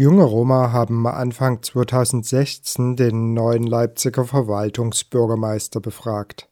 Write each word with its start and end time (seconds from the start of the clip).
Junge 0.00 0.24
Roma 0.24 0.72
haben 0.72 1.06
Anfang 1.06 1.62
2016 1.62 2.96
den 2.96 3.34
neuen 3.34 3.64
Leipziger 3.64 4.24
Verwaltungsbürgermeister 4.24 5.80
befragt. 5.80 6.48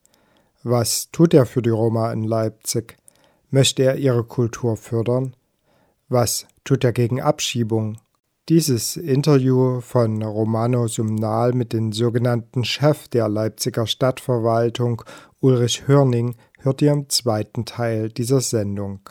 Was 0.62 1.10
tut 1.12 1.32
er 1.32 1.46
für 1.46 1.62
die 1.62 1.70
Roma 1.70 2.12
in 2.12 2.24
Leipzig? 2.24 2.98
Möchte 3.48 3.84
er 3.84 3.96
ihre 3.96 4.22
Kultur 4.22 4.76
fördern? 4.76 5.34
Was 6.10 6.46
tut 6.62 6.84
er 6.84 6.92
gegen 6.92 7.22
Abschiebung? 7.22 7.96
Dieses 8.50 8.98
Interview 8.98 9.80
von 9.80 10.22
Romano 10.22 10.86
Sumnal 10.86 11.54
mit 11.54 11.72
dem 11.72 11.92
sogenannten 11.92 12.66
Chef 12.66 13.08
der 13.08 13.30
Leipziger 13.30 13.86
Stadtverwaltung 13.86 15.00
Ulrich 15.40 15.88
Hörning 15.88 16.36
hört 16.58 16.82
ihr 16.82 16.92
im 16.92 17.08
zweiten 17.08 17.64
Teil 17.64 18.10
dieser 18.10 18.42
Sendung. 18.42 19.08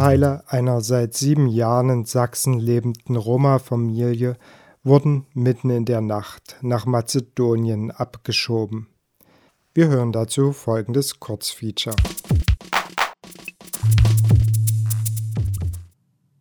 Teile 0.00 0.44
einer 0.46 0.80
seit 0.80 1.12
sieben 1.12 1.46
Jahren 1.46 1.90
in 1.90 2.04
Sachsen 2.06 2.58
lebenden 2.58 3.16
Roma-Familie 3.16 4.38
wurden 4.82 5.26
mitten 5.34 5.68
in 5.68 5.84
der 5.84 6.00
Nacht 6.00 6.56
nach 6.62 6.86
Mazedonien 6.86 7.90
abgeschoben. 7.90 8.86
Wir 9.74 9.88
hören 9.88 10.10
dazu 10.10 10.52
folgendes 10.52 11.20
Kurzfeature. 11.20 11.96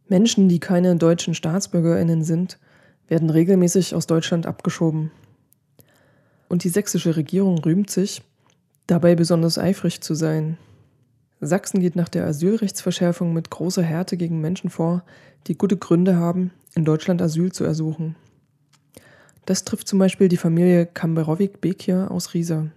Menschen, 0.07 0.47
die 0.47 0.61
keine 0.61 0.95
deutschen 0.95 1.33
Staatsbürgerinnen 1.33 2.23
sind, 2.23 2.59
werden 3.09 3.29
regelmäßig 3.29 3.93
aus 3.93 4.07
Deutschland 4.07 4.45
abgeschoben. 4.45 5.11
Und 6.47 6.63
die 6.63 6.69
sächsische 6.69 7.17
Regierung 7.17 7.57
rühmt 7.57 7.89
sich, 7.89 8.21
dabei 8.87 9.15
besonders 9.15 9.57
eifrig 9.57 9.99
zu 9.99 10.15
sein. 10.15 10.57
Sachsen 11.41 11.79
geht 11.79 11.95
nach 11.95 12.09
der 12.09 12.25
Asylrechtsverschärfung 12.25 13.33
mit 13.33 13.49
großer 13.49 13.83
Härte 13.83 14.17
gegen 14.17 14.41
Menschen 14.41 14.69
vor, 14.69 15.03
die 15.47 15.57
gute 15.57 15.77
Gründe 15.77 16.17
haben, 16.17 16.51
in 16.75 16.85
Deutschland 16.85 17.21
Asyl 17.21 17.51
zu 17.51 17.63
ersuchen. 17.63 18.15
Das 19.45 19.63
trifft 19.63 19.87
zum 19.87 19.99
Beispiel 19.99 20.27
die 20.27 20.37
Familie 20.37 20.85
Kamberovic-Bekir 20.85 22.11
aus 22.11 22.33
Riesa. 22.33 22.67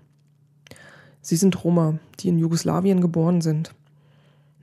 Sie 1.20 1.36
sind 1.36 1.64
Roma, 1.64 1.98
die 2.20 2.28
in 2.28 2.38
Jugoslawien 2.38 3.00
geboren 3.00 3.40
sind. 3.40 3.74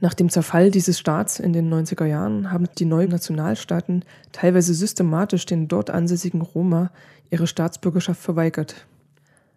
Nach 0.01 0.13
dem 0.13 0.29
Zerfall 0.29 0.71
dieses 0.71 0.97
Staats 0.97 1.39
in 1.39 1.51
den 1.51 1.71
90er 1.71 2.05
Jahren 2.05 2.51
haben 2.51 2.67
die 2.77 2.85
neuen 2.85 3.09
Nationalstaaten 3.09 4.03
teilweise 4.31 4.73
systematisch 4.73 5.45
den 5.45 5.67
dort 5.67 5.89
ansässigen 5.89 6.41
Roma 6.41 6.89
ihre 7.29 7.47
Staatsbürgerschaft 7.47 8.21
verweigert. 8.21 8.87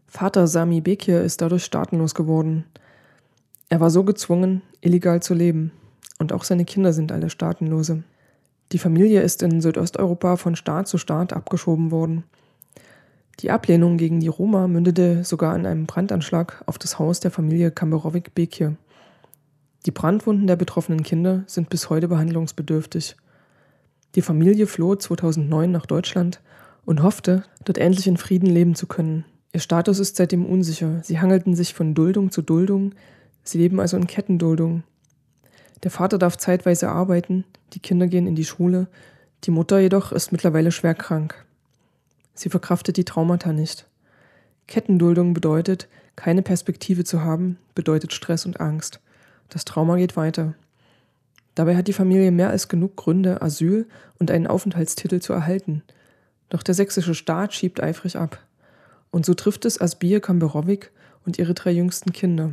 Vater 0.07 0.47
Sami 0.47 0.81
Bekir 0.81 1.23
ist 1.23 1.41
dadurch 1.41 1.65
staatenlos 1.65 2.15
geworden. 2.15 2.65
Er 3.73 3.81
war 3.81 3.89
so 3.89 4.05
gezwungen, 4.05 4.61
illegal 4.83 5.23
zu 5.23 5.33
leben. 5.33 5.73
Und 6.19 6.35
auch 6.35 6.45
seine 6.45 6.67
Kinder 6.67 6.93
sind 6.93 7.11
alle 7.11 7.31
Staatenlose. 7.31 8.03
Die 8.71 8.79
Familie 8.79 9.23
ist 9.23 9.43
in 9.43 9.63
Südosteuropa 9.63 10.37
von 10.37 10.57
Staat 10.57 10.89
zu 10.89 10.99
Staat 10.99 11.33
abgeschoben 11.33 11.91
worden. 11.91 12.25
Die 13.41 13.51
Ablehnung 13.51 13.97
gegen 13.97 14.21
die 14.21 14.29
Roma 14.29 14.69
mündete 14.69 15.25
sogar 15.25 15.57
in 15.57 15.65
einem 15.65 15.87
Brandanschlag 15.87 16.63
auf 16.67 16.77
das 16.77 16.99
Haus 16.99 17.21
der 17.21 17.31
Familie 17.31 17.71
Kamberovic-Bekir. 17.71 18.77
Die 19.87 19.91
Brandwunden 19.91 20.47
der 20.47 20.57
betroffenen 20.57 21.03
Kinder 21.03 21.45
sind 21.47 21.71
bis 21.71 21.89
heute 21.89 22.09
behandlungsbedürftig. 22.09 23.17
Die 24.17 24.21
Familie 24.23 24.67
floh 24.67 24.97
2009 24.97 25.71
nach 25.71 25.87
Deutschland 25.87 26.43
und 26.85 27.03
hoffte, 27.03 27.45
dort 27.65 27.79
endlich 27.79 28.07
in 28.07 28.19
Frieden 28.19 28.51
leben 28.51 28.75
zu 28.75 28.87
können. 28.87 29.25
Ihr 29.55 29.61
Status 29.61 29.99
ist 29.99 30.17
seitdem 30.17 30.45
unsicher. 30.45 31.01
Sie 31.03 31.21
hangelten 31.21 31.55
sich 31.55 31.73
von 31.73 31.95
Duldung 31.95 32.31
zu 32.31 32.43
Duldung. 32.43 32.93
Sie 33.45 33.59
leben 33.59 33.81
also 33.81 33.97
in 33.97 34.07
Kettenduldung. 34.07 34.85
Der 35.83 35.91
Vater 35.91 36.19
darf 36.19 36.37
zeitweise 36.37 36.89
arbeiten, 36.89 37.45
die 37.73 37.81
Kinder 37.81 38.07
gehen 38.07 38.27
in 38.27 38.37
die 38.37 38.45
Schule, 38.45 38.87
die 39.45 39.51
Mutter 39.51 39.81
jedoch 39.81 40.13
ist 40.13 40.31
mittlerweile 40.31 40.71
schwer 40.71 40.95
krank. 40.95 41.45
Sie 42.35 42.49
verkraftet 42.49 42.97
die 42.97 43.05
Traumata 43.05 43.53
nicht. 43.53 43.87
Kettenduldung 44.69 45.35
bedeutet, 45.35 45.89
keine 46.15 46.43
Perspektive 46.43 47.05
zu 47.05 47.23
haben, 47.23 47.59
bedeutet 47.75 48.13
Stress 48.13 48.47
und 48.47 48.61
Angst. 48.61 49.01
Das 49.49 49.65
Trauma 49.65 49.97
geht 49.97 50.17
weiter. 50.17 50.55
Dabei 51.55 51.77
hat 51.77 51.89
die 51.89 51.93
Familie 51.93 52.31
mehr 52.31 52.51
als 52.51 52.69
genug 52.69 52.97
Gründe, 52.97 53.43
Asyl 53.43 53.87
und 54.19 54.31
einen 54.31 54.47
Aufenthaltstitel 54.47 55.21
zu 55.21 55.33
erhalten. 55.33 55.83
Doch 56.49 56.63
der 56.63 56.75
sächsische 56.75 57.15
Staat 57.15 57.53
schiebt 57.53 57.83
eifrig 57.83 58.17
ab. 58.17 58.39
Und 59.11 59.27
so 59.27 59.35
trifft 59.35 59.65
es 59.65 59.81
Asbir 59.81 60.21
Kamberovic 60.21 60.91
und 61.27 61.39
ihre 61.39 61.55
drei 61.55 61.73
jüngsten 61.73 62.13
Kinder. 62.13 62.53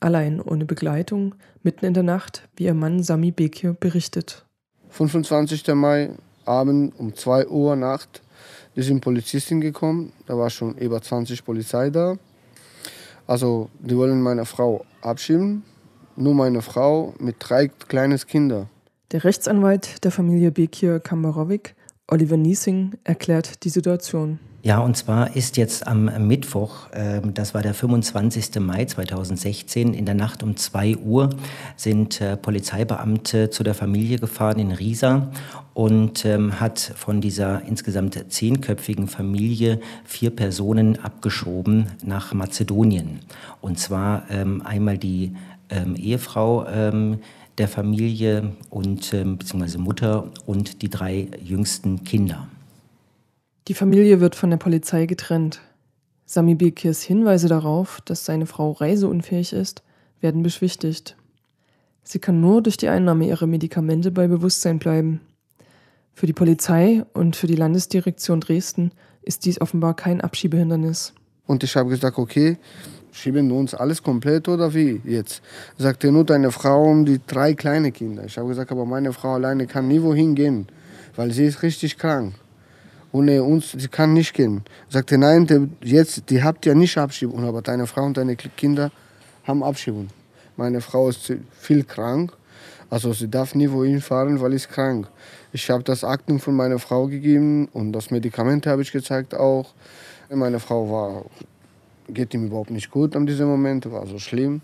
Allein, 0.00 0.40
ohne 0.40 0.64
Begleitung, 0.64 1.34
mitten 1.62 1.86
in 1.86 1.94
der 1.94 2.02
Nacht, 2.02 2.48
wie 2.56 2.64
ihr 2.64 2.74
Mann 2.74 3.02
Sami 3.02 3.30
Bekir 3.30 3.72
berichtet. 3.72 4.44
25. 4.90 5.66
Mai, 5.74 6.10
Abend 6.44 6.98
um 6.98 7.14
2 7.14 7.48
Uhr 7.48 7.76
Nacht, 7.76 8.22
da 8.74 8.82
sind 8.82 9.00
Polizisten 9.00 9.60
gekommen. 9.60 10.12
Da 10.26 10.36
war 10.36 10.50
schon 10.50 10.76
über 10.76 11.00
20 11.00 11.44
Polizei 11.44 11.90
da. 11.90 12.16
Also, 13.26 13.70
die 13.80 13.96
wollen 13.96 14.20
meine 14.20 14.44
Frau 14.44 14.84
abschieben. 15.00 15.64
Nur 16.14 16.34
meine 16.34 16.62
Frau 16.62 17.14
mit 17.18 17.36
drei 17.38 17.68
kleinen 17.68 18.18
Kindern. 18.18 18.68
Der 19.12 19.24
Rechtsanwalt 19.24 20.04
der 20.04 20.10
Familie 20.10 20.50
Bekir 20.50 21.00
Kamberovic, 21.00 21.74
Oliver 22.08 22.36
Niesing, 22.36 22.92
erklärt 23.04 23.64
die 23.64 23.70
Situation. 23.70 24.38
Ja, 24.66 24.80
und 24.80 24.96
zwar 24.96 25.36
ist 25.36 25.56
jetzt 25.58 25.86
am 25.86 26.06
Mittwoch, 26.26 26.90
äh, 26.90 27.20
das 27.22 27.54
war 27.54 27.62
der 27.62 27.72
25. 27.72 28.58
Mai 28.58 28.84
2016, 28.84 29.94
in 29.94 30.06
der 30.06 30.16
Nacht 30.16 30.42
um 30.42 30.56
2 30.56 30.96
Uhr 30.96 31.30
sind 31.76 32.20
äh, 32.20 32.36
Polizeibeamte 32.36 33.48
zu 33.50 33.62
der 33.62 33.74
Familie 33.74 34.18
gefahren 34.18 34.58
in 34.58 34.72
Riesa 34.72 35.30
und 35.72 36.24
ähm, 36.24 36.58
hat 36.58 36.80
von 36.80 37.20
dieser 37.20 37.62
insgesamt 37.62 38.24
zehnköpfigen 38.28 39.06
Familie 39.06 39.78
vier 40.04 40.30
Personen 40.30 40.98
abgeschoben 40.98 41.92
nach 42.04 42.34
Mazedonien. 42.34 43.20
Und 43.60 43.78
zwar 43.78 44.24
ähm, 44.30 44.62
einmal 44.62 44.98
die 44.98 45.36
ähm, 45.70 45.94
Ehefrau 45.94 46.66
ähm, 46.66 47.20
der 47.58 47.68
Familie 47.68 48.50
und 48.70 49.14
ähm, 49.14 49.38
beziehungsweise 49.38 49.78
Mutter 49.78 50.24
und 50.44 50.82
die 50.82 50.90
drei 50.90 51.28
jüngsten 51.40 52.02
Kinder. 52.02 52.48
Die 53.68 53.74
Familie 53.74 54.20
wird 54.20 54.36
von 54.36 54.50
der 54.50 54.58
Polizei 54.58 55.06
getrennt. 55.06 55.60
Sami 56.24 56.54
Bekirs 56.54 57.02
Hinweise 57.02 57.48
darauf, 57.48 58.00
dass 58.04 58.24
seine 58.24 58.46
Frau 58.46 58.70
reiseunfähig 58.70 59.52
ist, 59.52 59.82
werden 60.20 60.44
beschwichtigt. 60.44 61.16
Sie 62.04 62.20
kann 62.20 62.40
nur 62.40 62.62
durch 62.62 62.76
die 62.76 62.88
Einnahme 62.88 63.26
ihrer 63.26 63.48
Medikamente 63.48 64.12
bei 64.12 64.28
Bewusstsein 64.28 64.78
bleiben. 64.78 65.20
Für 66.14 66.26
die 66.26 66.32
Polizei 66.32 67.04
und 67.12 67.34
für 67.34 67.48
die 67.48 67.56
Landesdirektion 67.56 68.40
Dresden 68.40 68.92
ist 69.22 69.44
dies 69.44 69.60
offenbar 69.60 69.94
kein 69.94 70.20
Abschiebehindernis. 70.20 71.12
Und 71.48 71.64
ich 71.64 71.74
habe 71.74 71.90
gesagt, 71.90 72.18
okay, 72.18 72.58
schieben 73.10 73.48
wir 73.48 73.56
uns 73.56 73.74
alles 73.74 74.00
komplett 74.00 74.48
oder 74.48 74.74
wie 74.74 75.00
jetzt? 75.04 75.42
Sagte 75.76 76.12
nur 76.12 76.24
deine 76.24 76.52
Frau 76.52 76.84
und 76.84 77.06
die 77.06 77.20
drei 77.26 77.54
kleine 77.54 77.90
Kinder. 77.90 78.24
Ich 78.26 78.38
habe 78.38 78.46
gesagt, 78.46 78.70
aber 78.70 78.86
meine 78.86 79.12
Frau 79.12 79.34
alleine 79.34 79.66
kann 79.66 79.88
nie 79.88 80.02
wohin 80.02 80.36
gehen, 80.36 80.68
weil 81.16 81.32
sie 81.32 81.46
ist 81.46 81.64
richtig 81.64 81.98
krank. 81.98 82.34
Ohne 83.16 83.42
uns, 83.42 83.72
sie 83.72 83.88
kann 83.88 84.12
nicht 84.12 84.34
gehen. 84.34 84.62
Sagte, 84.90 85.16
nein, 85.16 85.46
die, 85.46 85.68
jetzt, 85.88 86.28
die 86.28 86.42
habt 86.42 86.66
ja 86.66 86.74
nicht 86.74 86.98
Abschiebung, 86.98 87.44
aber 87.44 87.62
deine 87.62 87.86
Frau 87.86 88.04
und 88.04 88.18
deine 88.18 88.36
Kinder 88.36 88.90
haben 89.44 89.62
Abschiebung. 89.62 90.08
Meine 90.56 90.82
Frau 90.82 91.08
ist 91.08 91.32
viel 91.58 91.84
krank, 91.84 92.32
Also 92.90 93.12
sie 93.14 93.28
darf 93.28 93.54
nie 93.54 93.70
wohin 93.70 94.00
fahren, 94.00 94.40
weil 94.40 94.52
ich 94.52 94.68
krank. 94.68 95.08
Ich 95.52 95.70
habe 95.70 95.82
das 95.82 96.04
Akten 96.04 96.38
von 96.38 96.54
meiner 96.54 96.78
Frau 96.78 97.06
gegeben 97.06 97.68
und 97.72 97.92
das 97.92 98.10
Medikament 98.10 98.66
habe 98.66 98.82
ich 98.82 98.92
gezeigt 98.92 99.34
auch. 99.34 99.72
Meine 100.28 100.60
Frau 100.60 100.90
war, 100.90 101.24
geht 102.08 102.34
ihm 102.34 102.46
überhaupt 102.46 102.70
nicht 102.70 102.90
gut 102.90 103.16
an 103.16 103.26
diesem 103.26 103.48
Moment, 103.48 103.90
war 103.90 104.06
so 104.06 104.18
schlimm. 104.18 104.60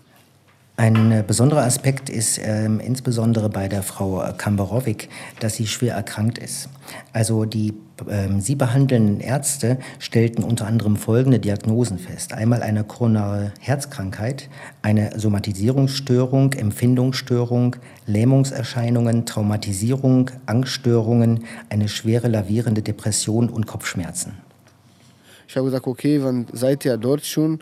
Ein 0.75 1.11
äh, 1.11 1.23
besonderer 1.25 1.63
Aspekt 1.63 2.09
ist 2.09 2.39
ähm, 2.43 2.79
insbesondere 2.79 3.49
bei 3.49 3.67
der 3.67 3.83
Frau 3.83 4.23
Kamberovic, 4.37 5.07
dass 5.39 5.55
sie 5.55 5.67
schwer 5.67 5.93
erkrankt 5.95 6.39
ist. 6.39 6.67
Also 7.13 7.45
die 7.45 7.73
ähm, 8.09 8.41
sie 8.41 8.55
behandelnden 8.55 9.19
Ärzte 9.19 9.77
stellten 9.99 10.43
unter 10.43 10.65
anderem 10.65 10.95
folgende 10.95 11.39
Diagnosen 11.39 11.99
fest. 11.99 12.33
Einmal 12.33 12.63
eine 12.63 12.83
koronare 12.83 13.51
Herzkrankheit, 13.59 14.49
eine 14.81 15.17
Somatisierungsstörung, 15.19 16.53
Empfindungsstörung, 16.53 17.75
Lähmungserscheinungen, 18.07 19.25
Traumatisierung, 19.25 20.31
Angststörungen, 20.45 21.45
eine 21.69 21.87
schwere 21.87 22.27
lavierende 22.27 22.81
Depression 22.81 23.49
und 23.49 23.67
Kopfschmerzen. 23.67 24.33
Ich 25.47 25.55
habe 25.55 25.65
gesagt, 25.65 25.85
okay, 25.85 26.23
wann 26.23 26.47
seid 26.51 26.83
ihr 26.85 26.97
dort 26.97 27.23
schon? 27.25 27.59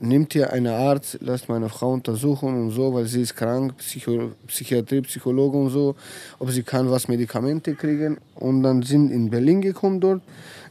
Nimmt 0.00 0.34
ihr 0.34 0.52
einen 0.52 0.66
Arzt, 0.66 1.18
lasst 1.20 1.48
meine 1.48 1.68
Frau 1.68 1.92
untersuchen 1.92 2.54
und 2.54 2.70
so, 2.70 2.92
weil 2.94 3.06
sie 3.06 3.22
ist 3.22 3.34
krank, 3.34 3.76
Psycho 3.78 4.32
Psychiatrie, 4.46 5.00
Psychologe 5.02 5.56
und 5.56 5.70
so, 5.70 5.94
ob 6.38 6.50
sie 6.50 6.62
kann 6.62 6.90
was 6.90 7.08
Medikamente 7.08 7.74
kriegen. 7.74 8.18
Und 8.34 8.62
dann 8.62 8.82
sind 8.82 9.10
in 9.10 9.30
Berlin 9.30 9.60
gekommen 9.60 10.00
dort. 10.00 10.22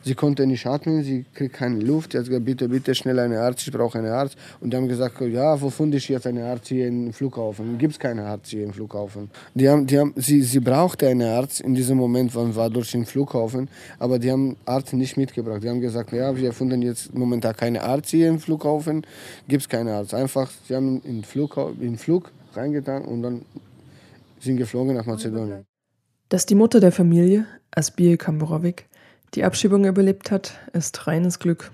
Sie 0.05 0.13
konnte 0.13 0.45
nicht 0.45 0.67
atmen, 0.67 1.01
sie 1.03 1.25
kriegt 1.33 1.55
keine 1.55 1.79
Luft. 1.79 2.11
Sie 2.11 2.19
hat 2.19 2.27
gesagt, 2.27 2.45
bitte, 2.45 2.69
bitte 2.69 2.93
schnell 2.93 3.17
einen 3.17 3.39
Arzt, 3.39 3.65
ich 3.65 3.73
brauche 3.73 3.97
einen 3.97 4.11
Arzt. 4.11 4.37
Und 4.61 4.71
die 4.71 4.77
haben 4.77 4.87
gesagt, 4.87 5.19
ja, 5.19 5.59
wo 5.59 5.71
finde 5.71 5.97
ich 5.97 6.07
jetzt 6.09 6.27
einen 6.27 6.43
Arzt 6.43 6.67
hier 6.67 6.87
im 6.87 7.11
Flughafen? 7.11 7.79
Gibt 7.79 7.93
es 7.93 7.99
keinen 7.99 8.19
Arzt 8.19 8.51
hier 8.51 8.65
im 8.65 8.71
Flughafen? 8.71 9.31
Die 9.55 9.67
haben, 9.67 9.87
die 9.87 9.97
haben, 9.97 10.13
sie, 10.15 10.43
sie 10.43 10.59
brauchte 10.59 11.07
einen 11.07 11.27
Arzt 11.27 11.59
in 11.59 11.73
diesem 11.73 11.97
Moment, 11.97 12.35
wann 12.35 12.55
war 12.55 12.69
durch 12.69 12.91
den 12.91 13.07
Flughafen, 13.07 13.67
aber 13.97 14.19
die 14.19 14.31
haben 14.31 14.57
Arzt 14.65 14.93
nicht 14.93 15.17
mitgebracht. 15.17 15.63
Die 15.63 15.69
haben 15.69 15.81
gesagt, 15.81 16.11
ja, 16.11 16.37
wir 16.37 16.53
finden 16.53 16.83
jetzt 16.83 17.11
momentan 17.15 17.55
keinen 17.55 17.77
Arzt 17.77 18.11
hier 18.11 18.29
im 18.29 18.37
Flughafen, 18.37 19.07
gibt 19.47 19.63
es 19.63 19.69
keinen 19.69 19.89
Arzt. 19.89 20.13
Einfach, 20.13 20.51
sie 20.67 20.75
haben 20.75 21.01
in 21.01 21.15
den 21.15 21.23
Flug, 21.23 21.57
in 21.81 21.97
Flug 21.97 22.31
reingetan 22.53 23.05
und 23.05 23.23
dann 23.23 23.41
sind 24.39 24.57
geflogen 24.57 24.95
nach 24.95 25.07
Mazedonien. 25.07 25.65
Dass 26.29 26.45
die 26.45 26.53
Mutter 26.53 26.79
der 26.79 26.91
Familie, 26.91 27.47
Asbir 27.71 28.17
Kamborovic, 28.17 28.85
die 29.35 29.43
Abschiebung 29.43 29.85
überlebt 29.85 30.31
hat, 30.31 30.53
ist 30.73 31.07
reines 31.07 31.39
Glück. 31.39 31.71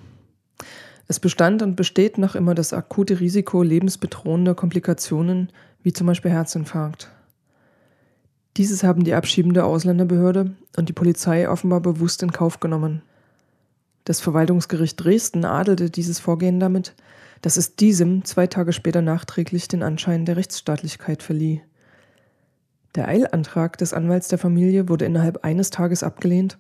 Es 1.07 1.19
bestand 1.19 1.61
und 1.61 1.75
besteht 1.75 2.17
noch 2.17 2.35
immer 2.35 2.55
das 2.55 2.73
akute 2.73 3.19
Risiko 3.19 3.61
lebensbedrohender 3.61 4.55
Komplikationen, 4.55 5.51
wie 5.83 5.93
zum 5.93 6.07
Beispiel 6.07 6.31
Herzinfarkt. 6.31 7.11
Dieses 8.57 8.83
haben 8.83 9.03
die 9.03 9.13
abschiebende 9.13 9.63
Ausländerbehörde 9.63 10.51
und 10.75 10.89
die 10.89 10.93
Polizei 10.93 11.47
offenbar 11.47 11.81
bewusst 11.81 12.23
in 12.23 12.31
Kauf 12.31 12.59
genommen. 12.59 13.01
Das 14.05 14.19
Verwaltungsgericht 14.19 15.03
Dresden 15.03 15.45
adelte 15.45 15.89
dieses 15.89 16.19
Vorgehen 16.19 16.59
damit, 16.59 16.95
dass 17.41 17.57
es 17.57 17.75
diesem 17.75 18.25
zwei 18.25 18.47
Tage 18.47 18.73
später 18.73 19.01
nachträglich 19.01 19.67
den 19.67 19.83
Anschein 19.83 20.25
der 20.25 20.37
Rechtsstaatlichkeit 20.37 21.21
verlieh. 21.23 21.61
Der 22.95 23.07
Eilantrag 23.07 23.77
des 23.77 23.93
Anwalts 23.93 24.27
der 24.27 24.39
Familie 24.39 24.89
wurde 24.89 25.05
innerhalb 25.05 25.43
eines 25.45 25.69
Tages 25.69 26.03
abgelehnt 26.03 26.57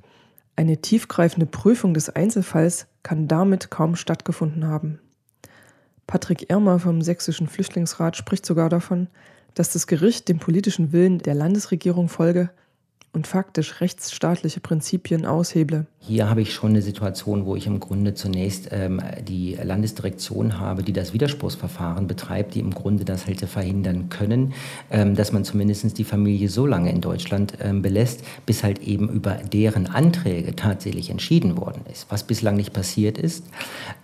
eine 0.61 0.77
tiefgreifende 0.77 1.47
Prüfung 1.47 1.95
des 1.95 2.11
Einzelfalls 2.11 2.85
kann 3.01 3.27
damit 3.27 3.71
kaum 3.71 3.95
stattgefunden 3.95 4.67
haben. 4.67 4.99
Patrick 6.05 6.51
Irmer 6.51 6.77
vom 6.77 7.01
Sächsischen 7.01 7.47
Flüchtlingsrat 7.47 8.15
spricht 8.15 8.45
sogar 8.45 8.69
davon, 8.69 9.07
dass 9.55 9.73
das 9.73 9.87
Gericht 9.87 10.29
dem 10.29 10.37
politischen 10.37 10.91
Willen 10.91 11.17
der 11.17 11.33
Landesregierung 11.33 12.09
folge 12.09 12.51
und 13.11 13.25
faktisch 13.25 13.81
rechtsstaatliche 13.81 14.59
Prinzipien 14.59 15.25
ausheble. 15.25 15.87
Hier 16.03 16.27
habe 16.31 16.41
ich 16.41 16.51
schon 16.51 16.71
eine 16.71 16.81
Situation, 16.81 17.45
wo 17.45 17.55
ich 17.55 17.67
im 17.67 17.79
Grunde 17.79 18.15
zunächst 18.15 18.69
ähm, 18.71 18.99
die 19.21 19.55
Landesdirektion 19.63 20.59
habe, 20.59 20.81
die 20.81 20.93
das 20.93 21.13
Widerspruchsverfahren 21.13 22.07
betreibt, 22.07 22.55
die 22.55 22.59
im 22.59 22.73
Grunde 22.73 23.05
das 23.05 23.27
hätte 23.27 23.45
verhindern 23.45 24.09
können, 24.09 24.53
ähm, 24.89 25.13
dass 25.13 25.31
man 25.31 25.45
zumindest 25.45 25.99
die 25.99 26.03
Familie 26.03 26.49
so 26.49 26.65
lange 26.65 26.91
in 26.91 27.01
Deutschland 27.01 27.53
ähm, 27.61 27.83
belässt, 27.83 28.23
bis 28.47 28.63
halt 28.63 28.79
eben 28.79 29.09
über 29.09 29.35
deren 29.35 29.85
Anträge 29.85 30.55
tatsächlich 30.55 31.11
entschieden 31.11 31.55
worden 31.55 31.83
ist, 31.91 32.07
was 32.09 32.23
bislang 32.23 32.55
nicht 32.55 32.73
passiert 32.73 33.19
ist. 33.19 33.45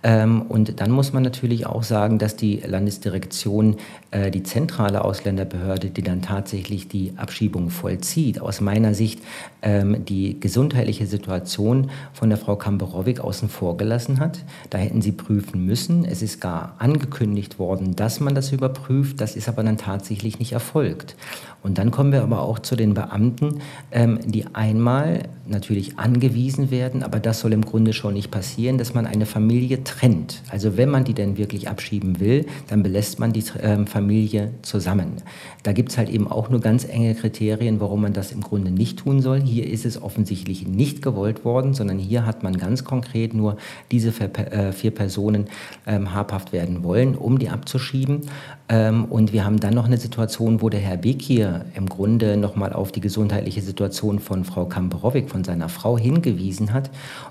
Ähm, 0.04 0.42
und 0.42 0.80
dann 0.80 0.92
muss 0.92 1.12
man 1.12 1.24
natürlich 1.24 1.66
auch 1.66 1.82
sagen, 1.82 2.20
dass 2.20 2.36
die 2.36 2.58
Landesdirektion, 2.64 3.74
äh, 4.12 4.30
die 4.30 4.44
zentrale 4.44 5.04
Ausländerbehörde, 5.04 5.90
die 5.90 6.02
dann 6.02 6.22
tatsächlich 6.22 6.86
die 6.86 7.14
Abschiebung 7.16 7.70
vollzieht, 7.70 8.40
aus 8.40 8.60
meiner 8.60 8.94
Sicht 8.94 9.20
ähm, 9.62 10.04
die 10.04 10.38
gesundheitliche 10.38 11.08
Situation 11.08 11.87
von 12.12 12.28
der 12.28 12.38
Frau 12.38 12.56
Kamberowik 12.56 13.20
außen 13.20 13.48
vor 13.48 13.76
gelassen 13.76 14.20
hat. 14.20 14.44
Da 14.70 14.78
hätten 14.78 15.02
sie 15.02 15.12
prüfen 15.12 15.64
müssen. 15.64 16.04
Es 16.04 16.22
ist 16.22 16.40
gar 16.40 16.74
angekündigt 16.78 17.58
worden, 17.58 17.96
dass 17.96 18.20
man 18.20 18.34
das 18.34 18.52
überprüft. 18.52 19.20
Das 19.20 19.36
ist 19.36 19.48
aber 19.48 19.62
dann 19.62 19.78
tatsächlich 19.78 20.38
nicht 20.38 20.52
erfolgt. 20.52 21.16
Und 21.62 21.78
dann 21.78 21.90
kommen 21.90 22.12
wir 22.12 22.22
aber 22.22 22.42
auch 22.42 22.60
zu 22.60 22.76
den 22.76 22.94
Beamten, 22.94 23.60
ähm, 23.90 24.20
die 24.24 24.46
einmal 24.54 25.24
natürlich 25.46 25.98
angewiesen 25.98 26.70
werden, 26.70 27.02
aber 27.02 27.18
das 27.20 27.40
soll 27.40 27.52
im 27.52 27.64
Grunde 27.64 27.92
schon 27.92 28.14
nicht 28.14 28.30
passieren, 28.30 28.78
dass 28.78 28.94
man 28.94 29.06
eine 29.06 29.26
Familie 29.26 29.82
trennt. 29.82 30.42
Also 30.50 30.76
wenn 30.76 30.88
man 30.88 31.04
die 31.04 31.14
denn 31.14 31.36
wirklich 31.36 31.68
abschieben 31.68 32.20
will, 32.20 32.46
dann 32.68 32.82
belässt 32.82 33.18
man 33.18 33.32
die 33.32 33.42
ähm, 33.60 33.86
Familie 33.86 34.52
zusammen. 34.62 35.14
Da 35.62 35.72
gibt 35.72 35.90
es 35.90 35.98
halt 35.98 36.10
eben 36.10 36.28
auch 36.28 36.48
nur 36.48 36.60
ganz 36.60 36.86
enge 36.86 37.14
Kriterien, 37.14 37.80
warum 37.80 38.02
man 38.02 38.12
das 38.12 38.30
im 38.30 38.42
Grunde 38.42 38.70
nicht 38.70 39.00
tun 39.00 39.20
soll. 39.20 39.40
Hier 39.40 39.68
ist 39.68 39.84
es 39.84 40.00
offensichtlich 40.00 40.66
nicht 40.68 41.02
gewollt 41.02 41.44
worden, 41.44 41.74
sondern 41.78 41.98
hier 41.98 42.26
hat 42.26 42.42
man 42.42 42.58
ganz 42.58 42.84
konkret 42.84 43.32
nur 43.32 43.56
diese 43.90 44.10
äh, 44.10 44.72
vier 44.72 44.90
Personen 44.90 45.46
ähm, 45.86 46.12
habhaft 46.12 46.52
werden 46.52 46.84
wollen, 46.84 47.16
um 47.16 47.38
die 47.38 47.48
abzuschieben. 47.48 48.22
Ähm, 48.68 49.06
und 49.06 49.32
wir 49.32 49.44
haben 49.44 49.58
dann 49.58 49.74
noch 49.74 49.86
eine 49.86 49.96
Situation, 49.96 50.60
wo 50.60 50.68
der 50.68 50.80
Herr 50.80 50.98
Bekir 50.98 51.64
im 51.74 51.88
Grunde 51.88 52.36
nochmal 52.36 52.74
auf 52.74 52.92
die 52.92 53.00
gesundheitliche 53.00 53.62
Situation 53.62 54.18
von 54.18 54.44
Frau 54.44 54.66
Kamperowik, 54.66 55.30
von 55.30 55.42
seiner 55.42 55.70
Frau 55.70 55.96
hingewiesen 55.96 56.72
hat 56.74 56.90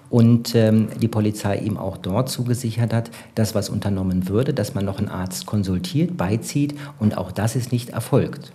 und 0.09 0.55
ähm, 0.55 0.87
die 0.99 1.07
Polizei 1.07 1.57
ihm 1.57 1.77
auch 1.77 1.97
dort 1.97 2.29
zugesichert 2.29 2.93
hat, 2.93 3.11
dass 3.35 3.53
was 3.53 3.69
unternommen 3.69 4.29
würde, 4.29 4.53
dass 4.53 4.73
man 4.73 4.85
noch 4.85 4.97
einen 4.97 5.09
Arzt 5.09 5.45
konsultiert, 5.45 6.17
beizieht 6.17 6.73
und 6.99 7.17
auch 7.17 7.31
das 7.31 7.55
ist 7.55 7.71
nicht 7.71 7.89
erfolgt. 7.89 8.51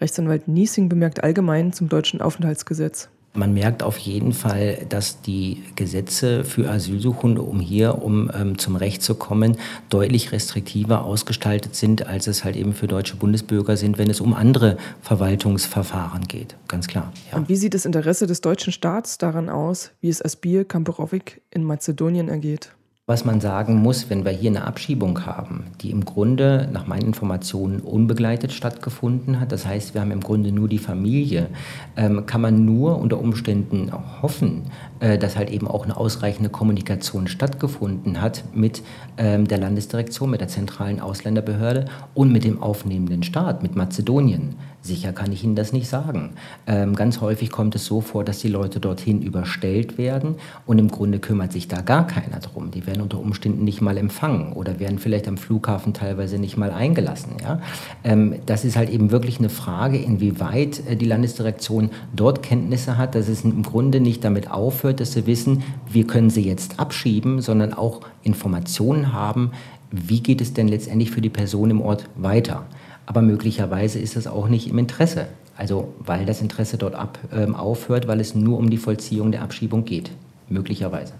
Rechtsanwalt 0.00 0.48
Niesing 0.48 0.88
bemerkt 0.88 1.22
allgemein 1.22 1.72
zum 1.72 1.88
deutschen 1.88 2.20
Aufenthaltsgesetz. 2.20 3.08
Man 3.34 3.54
merkt 3.54 3.82
auf 3.82 3.96
jeden 3.96 4.34
Fall, 4.34 4.84
dass 4.90 5.22
die 5.22 5.62
Gesetze 5.74 6.44
für 6.44 6.70
Asylsuchende, 6.70 7.40
um 7.40 7.60
hier 7.60 8.02
um 8.02 8.30
ähm, 8.34 8.58
zum 8.58 8.76
Recht 8.76 9.02
zu 9.02 9.14
kommen, 9.14 9.56
deutlich 9.88 10.32
restriktiver 10.32 11.04
ausgestaltet 11.04 11.74
sind, 11.74 12.06
als 12.06 12.26
es 12.26 12.44
halt 12.44 12.56
eben 12.56 12.74
für 12.74 12.88
deutsche 12.88 13.16
Bundesbürger 13.16 13.78
sind, 13.78 13.96
wenn 13.96 14.10
es 14.10 14.20
um 14.20 14.34
andere 14.34 14.76
Verwaltungsverfahren 15.00 16.28
geht. 16.28 16.56
Ganz 16.68 16.88
klar. 16.88 17.10
Ja. 17.30 17.38
Und 17.38 17.48
wie 17.48 17.56
sieht 17.56 17.72
das 17.72 17.86
Interesse 17.86 18.26
des 18.26 18.42
deutschen 18.42 18.70
Staats 18.72 19.16
daran 19.16 19.48
aus, 19.48 19.92
wie 20.02 20.10
es 20.10 20.22
Asbir 20.22 20.66
Kamperovic 20.66 21.40
in 21.50 21.64
Mazedonien 21.64 22.28
ergeht? 22.28 22.74
Was 23.12 23.26
man 23.26 23.42
sagen 23.42 23.74
muss, 23.74 24.08
wenn 24.08 24.24
wir 24.24 24.32
hier 24.32 24.48
eine 24.48 24.64
Abschiebung 24.64 25.26
haben, 25.26 25.64
die 25.82 25.90
im 25.90 26.02
Grunde 26.02 26.66
nach 26.72 26.86
meinen 26.86 27.08
Informationen 27.08 27.80
unbegleitet 27.80 28.52
stattgefunden 28.52 29.38
hat, 29.38 29.52
das 29.52 29.66
heißt, 29.66 29.92
wir 29.92 30.00
haben 30.00 30.12
im 30.12 30.20
Grunde 30.20 30.50
nur 30.50 30.66
die 30.66 30.78
Familie, 30.78 31.48
ähm, 31.94 32.24
kann 32.24 32.40
man 32.40 32.64
nur 32.64 32.96
unter 32.96 33.18
Umständen 33.18 33.92
hoffen, 34.22 34.62
äh, 35.00 35.18
dass 35.18 35.36
halt 35.36 35.50
eben 35.50 35.68
auch 35.68 35.84
eine 35.84 35.98
ausreichende 35.98 36.48
Kommunikation 36.48 37.26
stattgefunden 37.26 38.22
hat 38.22 38.44
mit 38.54 38.82
der 39.22 39.58
Landesdirektion, 39.58 40.30
mit 40.30 40.40
der 40.40 40.48
zentralen 40.48 40.98
Ausländerbehörde 41.00 41.84
und 42.14 42.32
mit 42.32 42.44
dem 42.44 42.62
aufnehmenden 42.62 43.22
Staat, 43.22 43.62
mit 43.62 43.76
Mazedonien. 43.76 44.56
Sicher 44.84 45.12
kann 45.12 45.30
ich 45.30 45.44
Ihnen 45.44 45.54
das 45.54 45.72
nicht 45.72 45.88
sagen. 45.88 46.30
Ähm, 46.66 46.96
ganz 46.96 47.20
häufig 47.20 47.52
kommt 47.52 47.76
es 47.76 47.86
so 47.86 48.00
vor, 48.00 48.24
dass 48.24 48.40
die 48.40 48.48
Leute 48.48 48.80
dorthin 48.80 49.22
überstellt 49.22 49.96
werden 49.96 50.34
und 50.66 50.78
im 50.78 50.88
Grunde 50.88 51.20
kümmert 51.20 51.52
sich 51.52 51.68
da 51.68 51.82
gar 51.82 52.04
keiner 52.04 52.40
drum. 52.40 52.72
Die 52.72 52.84
werden 52.84 53.00
unter 53.00 53.20
Umständen 53.20 53.62
nicht 53.62 53.80
mal 53.80 53.96
empfangen 53.96 54.52
oder 54.52 54.80
werden 54.80 54.98
vielleicht 54.98 55.28
am 55.28 55.36
Flughafen 55.36 55.94
teilweise 55.94 56.36
nicht 56.36 56.56
mal 56.56 56.72
eingelassen. 56.72 57.36
Ja? 57.40 57.60
Ähm, 58.02 58.40
das 58.44 58.64
ist 58.64 58.76
halt 58.76 58.90
eben 58.90 59.12
wirklich 59.12 59.38
eine 59.38 59.50
Frage, 59.50 59.98
inwieweit 59.98 60.84
äh, 60.88 60.96
die 60.96 61.06
Landesdirektion 61.06 61.90
dort 62.12 62.42
Kenntnisse 62.42 62.98
hat, 62.98 63.14
dass 63.14 63.28
es 63.28 63.44
im 63.44 63.62
Grunde 63.62 64.00
nicht 64.00 64.24
damit 64.24 64.50
aufhört, 64.50 64.98
dass 64.98 65.12
sie 65.12 65.28
wissen, 65.28 65.62
wir 65.88 66.08
können 66.08 66.30
sie 66.30 66.42
jetzt 66.42 66.80
abschieben, 66.80 67.40
sondern 67.40 67.72
auch 67.72 68.00
Informationen 68.24 69.11
haben, 69.12 69.52
wie 69.90 70.20
geht 70.20 70.40
es 70.40 70.54
denn 70.54 70.68
letztendlich 70.68 71.10
für 71.10 71.20
die 71.20 71.30
Person 71.30 71.70
im 71.70 71.80
Ort 71.80 72.08
weiter 72.16 72.66
aber 73.06 73.22
möglicherweise 73.22 73.98
ist 73.98 74.16
das 74.16 74.26
auch 74.26 74.48
nicht 74.48 74.68
im 74.68 74.78
Interesse. 74.78 75.26
Also 75.56 75.94
weil 75.98 76.24
das 76.24 76.40
Interesse 76.40 76.78
dort 76.78 76.94
ab, 76.94 77.18
ähm, 77.32 77.54
aufhört, 77.54 78.08
weil 78.08 78.20
es 78.20 78.34
nur 78.34 78.58
um 78.58 78.70
die 78.70 78.78
Vollziehung 78.78 79.32
der 79.32 79.42
Abschiebung 79.42 79.84
geht. 79.84 80.10
Möglicherweise. 80.48 81.14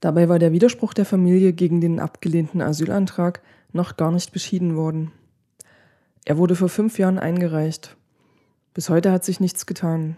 Dabei 0.00 0.28
war 0.28 0.38
der 0.38 0.52
Widerspruch 0.52 0.94
der 0.94 1.04
Familie 1.04 1.52
gegen 1.52 1.80
den 1.80 2.00
abgelehnten 2.00 2.62
Asylantrag 2.62 3.40
noch 3.72 3.96
gar 3.96 4.10
nicht 4.10 4.32
beschieden 4.32 4.76
worden. 4.76 5.12
Er 6.24 6.38
wurde 6.38 6.56
vor 6.56 6.68
fünf 6.68 6.98
Jahren 6.98 7.18
eingereicht. 7.18 7.96
Bis 8.74 8.88
heute 8.88 9.12
hat 9.12 9.24
sich 9.24 9.40
nichts 9.40 9.66
getan. 9.66 10.16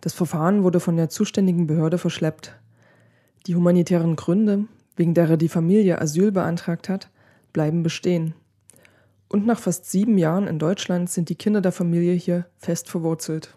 Das 0.00 0.12
Verfahren 0.12 0.62
wurde 0.64 0.80
von 0.80 0.96
der 0.96 1.08
zuständigen 1.08 1.66
Behörde 1.66 1.98
verschleppt. 1.98 2.54
Die 3.46 3.54
humanitären 3.54 4.16
Gründe, 4.16 4.64
wegen 4.96 5.14
derer 5.14 5.36
die 5.36 5.48
Familie 5.48 6.00
Asyl 6.00 6.32
beantragt 6.32 6.88
hat, 6.88 7.10
bleiben 7.52 7.82
bestehen. 7.82 8.34
Und 9.28 9.46
nach 9.46 9.58
fast 9.58 9.90
sieben 9.90 10.18
Jahren 10.18 10.46
in 10.46 10.58
Deutschland 10.58 11.10
sind 11.10 11.28
die 11.28 11.34
Kinder 11.34 11.60
der 11.60 11.72
Familie 11.72 12.14
hier 12.14 12.46
fest 12.58 12.88
verwurzelt. 12.88 13.56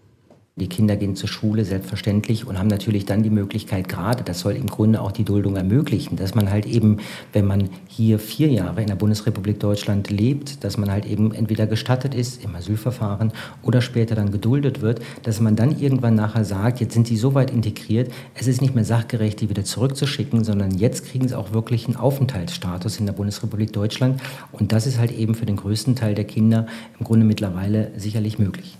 Die 0.59 0.67
Kinder 0.67 0.95
gehen 0.95 1.15
zur 1.15 1.29
Schule 1.29 1.63
selbstverständlich 1.65 2.47
und 2.47 2.57
haben 2.57 2.65
natürlich 2.67 3.05
dann 3.05 3.21
die 3.21 3.29
Möglichkeit, 3.29 3.87
gerade, 3.87 4.23
das 4.23 4.39
soll 4.39 4.53
im 4.53 4.65
Grunde 4.65 5.01
auch 5.01 5.11
die 5.11 5.23
Duldung 5.23 5.55
ermöglichen, 5.55 6.15
dass 6.15 6.33
man 6.33 6.49
halt 6.49 6.65
eben, 6.65 6.97
wenn 7.31 7.45
man 7.45 7.69
hier 7.87 8.17
vier 8.17 8.47
Jahre 8.47 8.81
in 8.81 8.87
der 8.87 8.95
Bundesrepublik 8.95 9.59
Deutschland 9.59 10.09
lebt, 10.09 10.63
dass 10.63 10.79
man 10.79 10.89
halt 10.89 11.05
eben 11.05 11.31
entweder 11.31 11.67
gestattet 11.67 12.15
ist 12.15 12.43
im 12.43 12.55
Asylverfahren 12.55 13.33
oder 13.61 13.81
später 13.81 14.15
dann 14.15 14.31
geduldet 14.31 14.81
wird, 14.81 14.99
dass 15.21 15.39
man 15.39 15.55
dann 15.55 15.79
irgendwann 15.79 16.15
nachher 16.15 16.43
sagt, 16.43 16.79
jetzt 16.79 16.95
sind 16.95 17.05
sie 17.05 17.17
so 17.17 17.35
weit 17.35 17.51
integriert, 17.51 18.11
es 18.33 18.47
ist 18.47 18.59
nicht 18.59 18.73
mehr 18.73 18.83
sachgerecht, 18.83 19.39
die 19.39 19.51
wieder 19.51 19.63
zurückzuschicken, 19.63 20.43
sondern 20.43 20.71
jetzt 20.71 21.05
kriegen 21.05 21.27
sie 21.27 21.37
auch 21.37 21.53
wirklich 21.53 21.85
einen 21.85 21.97
Aufenthaltsstatus 21.97 22.97
in 22.97 23.05
der 23.05 23.13
Bundesrepublik 23.13 23.73
Deutschland. 23.73 24.19
Und 24.51 24.71
das 24.71 24.87
ist 24.87 24.97
halt 24.97 25.11
eben 25.11 25.35
für 25.35 25.45
den 25.45 25.57
größten 25.57 25.95
Teil 25.95 26.15
der 26.15 26.25
Kinder 26.25 26.65
im 26.97 27.05
Grunde 27.05 27.27
mittlerweile 27.27 27.91
sicherlich 27.95 28.39
möglich 28.39 28.75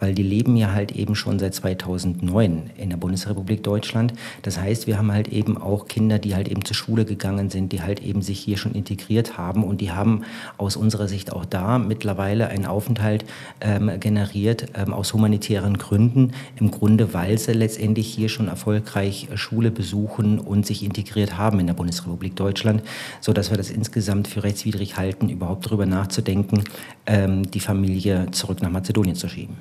weil 0.00 0.14
die 0.14 0.22
leben 0.22 0.56
ja 0.56 0.72
halt 0.72 0.92
eben 0.92 1.14
schon 1.14 1.38
seit 1.38 1.54
2009 1.54 2.70
in 2.76 2.90
der 2.90 2.96
Bundesrepublik 2.96 3.62
Deutschland. 3.62 4.14
Das 4.42 4.58
heißt, 4.58 4.86
wir 4.86 4.98
haben 4.98 5.12
halt 5.12 5.28
eben 5.28 5.56
auch 5.56 5.86
Kinder, 5.86 6.18
die 6.18 6.34
halt 6.34 6.48
eben 6.48 6.64
zur 6.64 6.74
Schule 6.74 7.04
gegangen 7.04 7.50
sind, 7.50 7.72
die 7.72 7.82
halt 7.82 8.00
eben 8.02 8.22
sich 8.22 8.40
hier 8.40 8.56
schon 8.56 8.72
integriert 8.72 9.38
haben 9.38 9.62
und 9.62 9.80
die 9.80 9.92
haben 9.92 10.24
aus 10.56 10.76
unserer 10.76 11.06
Sicht 11.06 11.32
auch 11.32 11.44
da 11.44 11.78
mittlerweile 11.78 12.48
einen 12.48 12.66
Aufenthalt 12.66 13.24
ähm, 13.60 13.90
generiert 14.00 14.66
ähm, 14.74 14.92
aus 14.92 15.12
humanitären 15.12 15.78
Gründen, 15.78 16.32
im 16.58 16.70
Grunde, 16.70 17.14
weil 17.14 17.38
sie 17.38 17.52
letztendlich 17.52 18.08
hier 18.08 18.28
schon 18.28 18.48
erfolgreich 18.48 19.28
Schule 19.34 19.70
besuchen 19.70 20.38
und 20.38 20.66
sich 20.66 20.82
integriert 20.82 21.36
haben 21.36 21.60
in 21.60 21.66
der 21.66 21.74
Bundesrepublik 21.74 22.36
Deutschland, 22.36 22.82
so 23.20 23.32
dass 23.32 23.50
wir 23.50 23.56
das 23.56 23.70
insgesamt 23.70 24.28
für 24.28 24.42
rechtswidrig 24.42 24.96
halten, 24.96 25.28
überhaupt 25.28 25.66
darüber 25.66 25.86
nachzudenken, 25.86 26.64
ähm, 27.06 27.50
die 27.50 27.60
Familie 27.60 28.28
zurück 28.30 28.62
nach 28.62 28.70
Mazedonien 28.70 29.16
zu 29.16 29.28
schieben. 29.28 29.56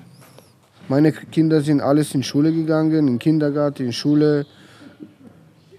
Meine 0.89 1.12
Kinder 1.12 1.62
sind 1.62 1.81
alles 1.81 2.15
in 2.15 2.24
Schule 2.24 2.51
gegangen, 2.51 3.08
in 3.08 3.19
Kindergarten, 3.19 3.86
in 3.86 3.93
Schule. 3.93 4.48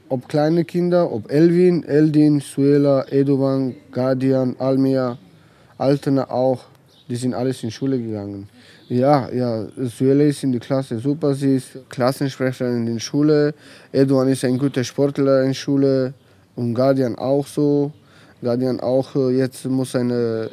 Ob 0.09 0.29
kleine 0.29 0.65
Kinder, 0.65 1.11
ob 1.11 1.29
Elvin, 1.33 1.83
Eldin, 1.83 2.39
Suela, 2.39 3.05
Edovan, 3.11 3.75
Guardian, 3.91 4.55
Almia, 4.61 5.19
Altena 5.79 6.31
auch, 6.31 6.63
die 7.09 7.17
sind 7.17 7.35
alles 7.35 7.61
in 7.65 7.73
Schule 7.73 7.99
gegangen. 7.99 8.49
Ja, 8.89 9.29
ja, 9.33 9.67
Suela 9.79 10.23
ist 10.23 10.45
in 10.45 10.53
der 10.53 10.61
Klasse 10.61 11.01
super, 11.01 11.35
sie 11.35 11.57
ist 11.57 11.79
Klassensprecherin 11.89 12.87
in 12.87 12.95
der 12.95 13.01
Schule. 13.01 13.53
Edovan 13.93 14.29
ist 14.29 14.45
ein 14.45 14.59
guter 14.59 14.85
Sportler 14.85 15.41
in 15.41 15.49
der 15.49 15.55
Schule 15.55 16.15
und 16.55 16.73
Guardian 16.73 17.17
auch 17.17 17.49
so. 17.49 17.91
Guardian 18.41 18.79
auch 18.79 19.17
jetzt 19.33 19.65
muss 19.65 19.97
eine 19.97 20.51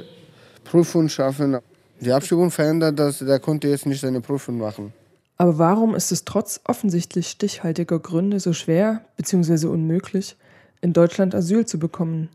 Prüfung 0.63 1.09
schaffen. 1.09 1.59
Die 1.99 2.11
Abschiebung 2.11 2.51
verändert, 2.51 2.99
dass 2.99 3.19
der 3.19 3.39
konnte 3.39 3.67
jetzt 3.67 3.85
nicht 3.85 4.01
seine 4.01 4.21
Prüfung 4.21 4.57
machen. 4.59 4.93
Aber 5.37 5.57
warum 5.57 5.95
ist 5.95 6.11
es 6.11 6.25
trotz 6.25 6.61
offensichtlich 6.63 7.27
stichhaltiger 7.27 7.99
Gründe 7.99 8.39
so 8.39 8.53
schwer 8.53 9.01
bzw. 9.17 9.67
unmöglich, 9.67 10.35
in 10.81 10.93
Deutschland 10.93 11.35
Asyl 11.35 11.65
zu 11.65 11.79
bekommen? 11.79 12.29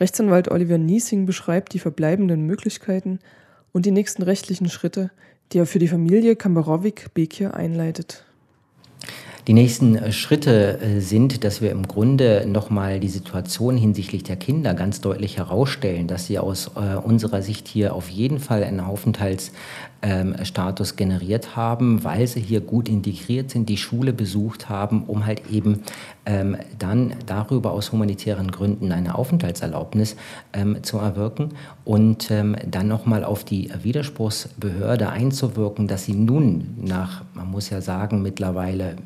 Rechtsanwalt 0.00 0.50
Oliver 0.50 0.78
Niesing 0.78 1.24
beschreibt 1.24 1.72
die 1.72 1.78
verbleibenden 1.78 2.46
Möglichkeiten 2.46 3.20
und 3.72 3.86
die 3.86 3.92
nächsten 3.92 4.22
rechtlichen 4.22 4.68
Schritte, 4.68 5.10
die 5.52 5.58
er 5.58 5.66
für 5.66 5.78
die 5.78 5.88
Familie 5.88 6.34
Kamberovic-Bekir 6.34 7.54
einleitet. 7.54 8.24
Die 9.46 9.52
nächsten 9.52 9.96
äh, 9.96 10.10
Schritte 10.10 10.80
äh, 10.80 11.00
sind, 11.00 11.44
dass 11.44 11.60
wir 11.60 11.70
im 11.70 11.86
Grunde 11.86 12.46
nochmal 12.46 12.98
die 12.98 13.08
Situation 13.08 13.76
hinsichtlich 13.76 14.22
der 14.22 14.36
Kinder 14.36 14.72
ganz 14.72 15.02
deutlich 15.02 15.36
herausstellen, 15.36 16.06
dass 16.06 16.26
sie 16.26 16.38
aus 16.38 16.70
äh, 16.76 16.96
unserer 16.96 17.42
Sicht 17.42 17.68
hier 17.68 17.94
auf 17.94 18.08
jeden 18.08 18.38
Fall 18.38 18.64
einen 18.64 18.80
Aufenthaltsstatus 18.80 19.52
ähm, 20.04 20.36
generiert 20.96 21.56
haben, 21.56 22.04
weil 22.04 22.26
sie 22.26 22.40
hier 22.40 22.60
gut 22.60 22.88
integriert 22.88 23.50
sind, 23.50 23.68
die 23.68 23.78
Schule 23.78 24.12
besucht 24.12 24.68
haben, 24.68 25.04
um 25.04 25.24
halt 25.24 25.50
eben 25.50 25.82
ähm, 26.26 26.56
dann 26.78 27.14
darüber 27.26 27.72
aus 27.72 27.90
humanitären 27.90 28.50
Gründen 28.50 28.92
eine 28.92 29.14
Aufenthaltserlaubnis 29.14 30.16
ähm, 30.52 30.82
zu 30.82 30.98
erwirken 30.98 31.50
und 31.84 32.30
ähm, 32.30 32.54
dann 32.70 32.86
nochmal 32.86 33.24
auf 33.24 33.44
die 33.44 33.70
Widerspruchsbehörde 33.82 35.08
einzuwirken, 35.08 35.88
dass 35.88 36.04
sie 36.04 36.14
nun 36.14 36.74
nach, 36.80 37.22
man 37.34 37.50
muss 37.50 37.70
ja 37.70 37.80
sagen, 37.80 38.22
mittlerweile 38.22 38.96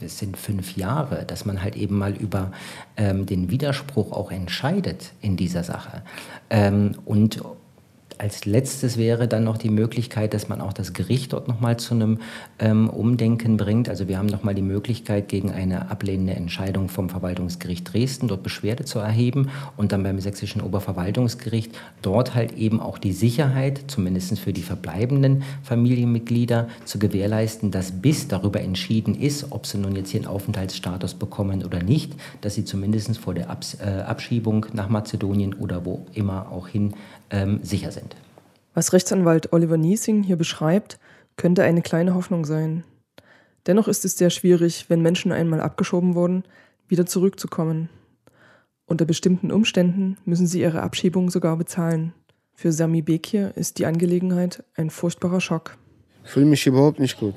es 0.00 0.18
sind 0.18 0.36
fünf 0.36 0.76
Jahre, 0.76 1.24
dass 1.24 1.46
man 1.46 1.62
halt 1.62 1.76
eben 1.76 1.96
mal 1.96 2.12
über 2.12 2.50
ähm, 2.96 3.26
den 3.26 3.50
Widerspruch 3.50 4.12
auch 4.12 4.30
entscheidet 4.30 5.12
in 5.22 5.36
dieser 5.36 5.62
Sache. 5.62 6.02
Ähm, 6.50 6.96
und 7.06 7.40
als 8.18 8.44
letztes 8.44 8.96
wäre 8.96 9.28
dann 9.28 9.44
noch 9.44 9.56
die 9.56 9.70
Möglichkeit, 9.70 10.34
dass 10.34 10.48
man 10.48 10.60
auch 10.60 10.72
das 10.72 10.92
Gericht 10.92 11.32
dort 11.32 11.48
nochmal 11.48 11.76
zu 11.78 11.94
einem 11.94 12.18
ähm, 12.58 12.88
Umdenken 12.88 13.56
bringt. 13.56 13.88
Also 13.88 14.08
wir 14.08 14.18
haben 14.18 14.26
nochmal 14.26 14.54
die 14.54 14.62
Möglichkeit, 14.62 15.28
gegen 15.28 15.50
eine 15.50 15.90
ablehnende 15.90 16.34
Entscheidung 16.34 16.88
vom 16.88 17.08
Verwaltungsgericht 17.08 17.92
Dresden 17.92 18.28
dort 18.28 18.42
Beschwerde 18.42 18.84
zu 18.84 18.98
erheben 18.98 19.50
und 19.76 19.92
dann 19.92 20.02
beim 20.02 20.20
sächsischen 20.20 20.60
Oberverwaltungsgericht 20.60 21.72
dort 22.02 22.34
halt 22.34 22.52
eben 22.52 22.80
auch 22.80 22.98
die 22.98 23.12
Sicherheit, 23.12 23.84
zumindest 23.88 24.38
für 24.38 24.52
die 24.52 24.62
verbleibenden 24.62 25.42
Familienmitglieder, 25.62 26.68
zu 26.84 26.98
gewährleisten, 26.98 27.70
dass 27.70 27.92
bis 27.92 28.28
darüber 28.28 28.60
entschieden 28.60 29.14
ist, 29.14 29.50
ob 29.50 29.66
sie 29.66 29.78
nun 29.78 29.96
jetzt 29.96 30.10
hier 30.10 30.20
einen 30.20 30.28
Aufenthaltsstatus 30.28 31.14
bekommen 31.14 31.64
oder 31.64 31.82
nicht, 31.82 32.14
dass 32.40 32.54
sie 32.54 32.64
zumindest 32.64 33.18
vor 33.18 33.34
der 33.34 33.50
Abs 33.50 33.74
äh, 33.80 34.02
Abschiebung 34.02 34.66
nach 34.72 34.88
Mazedonien 34.88 35.54
oder 35.54 35.84
wo 35.84 36.06
immer 36.14 36.50
auch 36.50 36.68
hin 36.68 36.94
ähm, 37.30 37.60
sicher 37.62 37.90
sind. 37.90 38.13
Was 38.74 38.92
Rechtsanwalt 38.92 39.52
Oliver 39.52 39.76
Niesing 39.76 40.24
hier 40.24 40.36
beschreibt, 40.36 40.98
könnte 41.36 41.62
eine 41.62 41.80
kleine 41.80 42.14
Hoffnung 42.14 42.44
sein. 42.44 42.82
Dennoch 43.66 43.88
ist 43.88 44.04
es 44.04 44.18
sehr 44.18 44.30
schwierig, 44.30 44.86
wenn 44.88 45.00
Menschen 45.00 45.32
einmal 45.32 45.60
abgeschoben 45.60 46.14
wurden, 46.14 46.44
wieder 46.88 47.06
zurückzukommen. 47.06 47.88
Unter 48.86 49.04
bestimmten 49.04 49.50
Umständen 49.50 50.18
müssen 50.24 50.46
sie 50.46 50.60
ihre 50.60 50.82
Abschiebung 50.82 51.30
sogar 51.30 51.56
bezahlen. 51.56 52.12
Für 52.52 52.72
Sami 52.72 53.00
Bekir 53.00 53.56
ist 53.56 53.78
die 53.78 53.86
Angelegenheit 53.86 54.62
ein 54.74 54.90
furchtbarer 54.90 55.40
Schock. 55.40 55.76
Ich 56.24 56.30
fühle 56.30 56.46
mich 56.46 56.66
überhaupt 56.66 56.98
nicht 56.98 57.18
gut. 57.18 57.34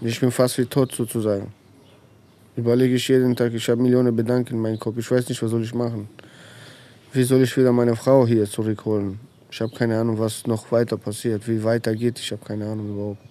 Ich 0.00 0.20
bin 0.20 0.30
fast 0.30 0.58
wie 0.58 0.66
tot 0.66 0.92
sozusagen. 0.92 1.52
Überlege 2.56 2.94
ich 2.94 3.08
jeden 3.08 3.34
Tag, 3.34 3.52
ich 3.54 3.68
habe 3.68 3.82
Millionen 3.82 4.14
Bedanken 4.14 4.54
in 4.54 4.60
meinem 4.60 4.78
Kopf. 4.78 4.96
Ich 4.98 5.10
weiß 5.10 5.28
nicht, 5.28 5.42
was 5.42 5.50
soll 5.50 5.62
ich 5.62 5.74
machen. 5.74 6.08
Wie 7.12 7.22
soll 7.22 7.42
ich 7.42 7.56
wieder 7.56 7.72
meine 7.72 7.96
Frau 7.96 8.26
hier 8.26 8.46
zurückholen? 8.46 9.18
Ich 9.50 9.60
habe 9.60 9.74
keine 9.74 9.98
Ahnung, 9.98 10.18
was 10.18 10.46
noch 10.46 10.70
weiter 10.72 10.96
passiert, 10.96 11.48
wie 11.48 11.64
weiter 11.64 11.94
geht. 11.94 12.18
Ich 12.18 12.32
habe 12.32 12.44
keine 12.44 12.66
Ahnung 12.66 12.90
überhaupt. 12.90 13.22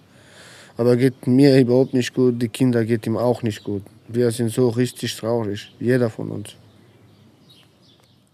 Aber 0.76 0.96
geht 0.96 1.26
mir 1.26 1.58
überhaupt 1.60 1.94
nicht 1.94 2.14
gut, 2.14 2.40
die 2.40 2.48
Kinder 2.48 2.84
geht 2.84 3.06
ihm 3.06 3.16
auch 3.16 3.42
nicht 3.42 3.64
gut. 3.64 3.82
Wir 4.06 4.30
sind 4.30 4.50
so 4.50 4.68
richtig 4.68 5.16
traurig, 5.16 5.74
jeder 5.80 6.08
von 6.08 6.30
uns. 6.30 6.54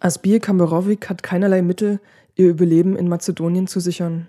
Asbir 0.00 0.41
Kamberovic 0.41 1.09
hat 1.09 1.23
keinerlei 1.23 1.62
Mittel, 1.62 2.00
ihr 2.37 2.50
Überleben 2.50 2.97
in 2.97 3.09
Mazedonien 3.09 3.67
zu 3.67 3.81
sichern. 3.81 4.29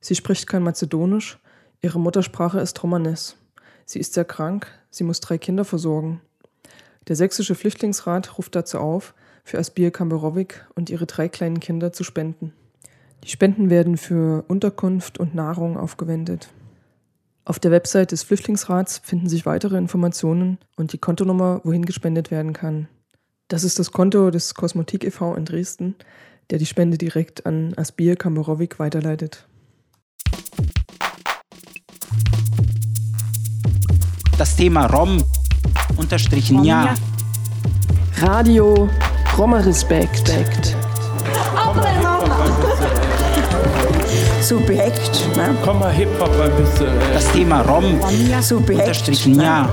Sie 0.00 0.14
spricht 0.14 0.46
kein 0.46 0.62
Mazedonisch, 0.62 1.38
ihre 1.82 1.98
Muttersprache 1.98 2.60
ist 2.60 2.80
Romanes. 2.82 3.36
Sie 3.84 3.98
ist 3.98 4.14
sehr 4.14 4.24
krank, 4.24 4.68
sie 4.90 5.02
muss 5.02 5.18
drei 5.18 5.36
Kinder 5.36 5.64
versorgen. 5.64 6.20
Der 7.08 7.16
sächsische 7.16 7.56
Flüchtlingsrat 7.56 8.38
ruft 8.38 8.54
dazu 8.54 8.78
auf, 8.78 9.14
für 9.42 9.58
Asbir 9.58 9.90
Kamberovic 9.90 10.64
und 10.76 10.90
ihre 10.90 11.06
drei 11.06 11.28
kleinen 11.28 11.58
Kinder 11.58 11.92
zu 11.92 12.04
spenden. 12.04 12.52
Die 13.24 13.28
Spenden 13.28 13.70
werden 13.70 13.96
für 13.96 14.44
Unterkunft 14.48 15.18
und 15.18 15.34
Nahrung 15.34 15.76
aufgewendet. 15.76 16.48
Auf 17.44 17.58
der 17.58 17.70
Website 17.70 18.12
des 18.12 18.22
Flüchtlingsrats 18.22 19.00
finden 19.02 19.28
sich 19.28 19.44
weitere 19.44 19.76
Informationen 19.76 20.58
und 20.76 20.92
die 20.92 20.98
Kontonummer, 20.98 21.60
wohin 21.64 21.84
gespendet 21.84 22.30
werden 22.30 22.52
kann. 22.52 22.88
Das 23.48 23.64
ist 23.64 23.78
das 23.78 23.90
Konto 23.90 24.30
des 24.30 24.54
Kosmotik 24.54 25.04
e.V. 25.04 25.34
in 25.34 25.44
Dresden, 25.44 25.96
der 26.50 26.58
die 26.58 26.66
Spende 26.66 26.96
direkt 26.96 27.46
an 27.46 27.74
Asbir 27.76 28.16
Kamberovic 28.16 28.78
weiterleitet. 28.78 29.46
Das 34.38 34.56
Thema 34.56 34.86
Rom 34.86 35.22
unterstrichen 35.96 36.64
ja. 36.64 36.94
Radio 38.18 38.88
Roma 39.36 39.58
Respekt. 39.58 40.30
Subjekt. 44.50 45.36
Ne? 45.36 45.54
Komm 45.64 45.78
mal 45.78 45.92
Hip-Hop 45.92 46.28
ein 46.40 46.50
bisschen. 46.56 46.88
Ey. 46.88 47.14
Das 47.14 47.30
Thema 47.30 47.60
Rom 47.60 48.00
Subjekt. 48.40 48.80
unterstrichen 48.80 49.40
ja. 49.40 49.68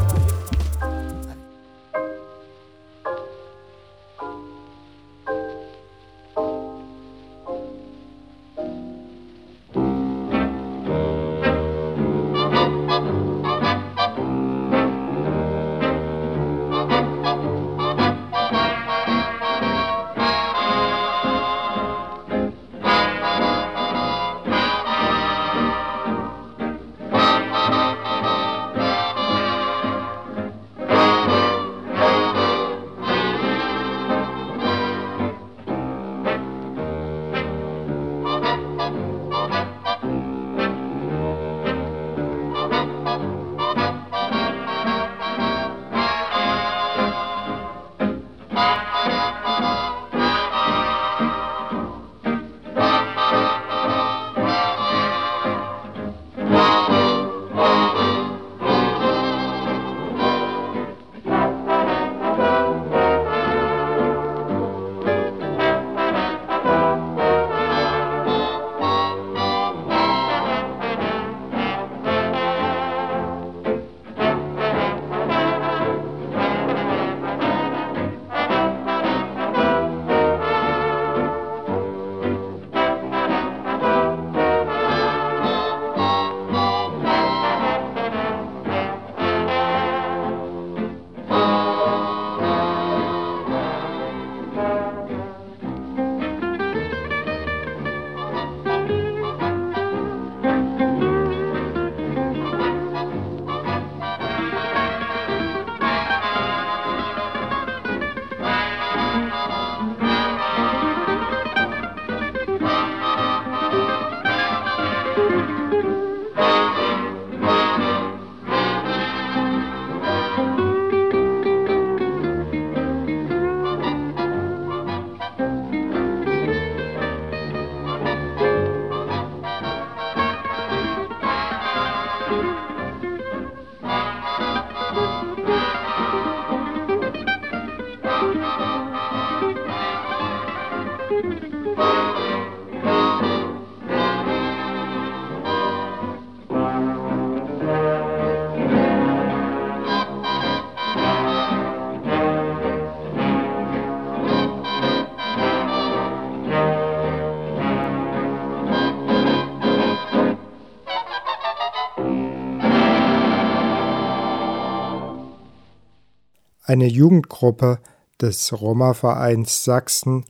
Eine 166.68 166.88
Jugendgruppe 166.88 167.80
des 168.20 168.52
Roma-Vereins 168.52 169.64
Sachsen, 169.64 170.26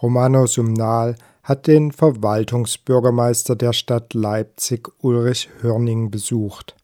Romano 0.00 0.46
Sumnal, 0.46 1.16
hat 1.42 1.66
den 1.66 1.92
Verwaltungsbürgermeister 1.92 3.56
der 3.56 3.74
Stadt 3.74 4.14
Leipzig 4.14 4.88
Ulrich 5.02 5.50
Hörning 5.60 6.10
besucht. 6.10 6.76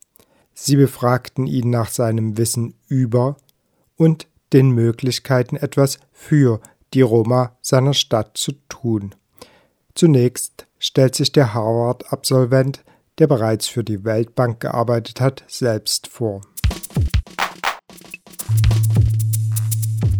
Sie 0.53 0.77
befragten 0.77 1.47
ihn 1.47 1.71
nach 1.71 1.89
seinem 1.89 2.37
Wissen 2.37 2.75
über 2.87 3.39
und 3.97 4.27
den 4.53 4.73
Möglichkeiten 4.73 5.57
etwas 5.57 5.99
für 6.13 6.61
die 6.93 7.01
Roma 7.01 7.57
seiner 7.63 7.95
Stadt 7.95 8.37
zu 8.37 8.53
tun. 8.69 9.15
Zunächst 9.95 10.67
stellt 10.79 11.15
sich 11.15 11.33
der 11.33 11.55
Harvard-Absolvent, 11.55 12.85
der 13.17 13.27
bereits 13.27 13.69
für 13.69 13.85
die 13.85 14.05
Weltbank 14.05 14.61
gearbeitet 14.61 15.23
hat, 15.23 15.45
selbst 15.49 16.09
vor. 16.09 16.43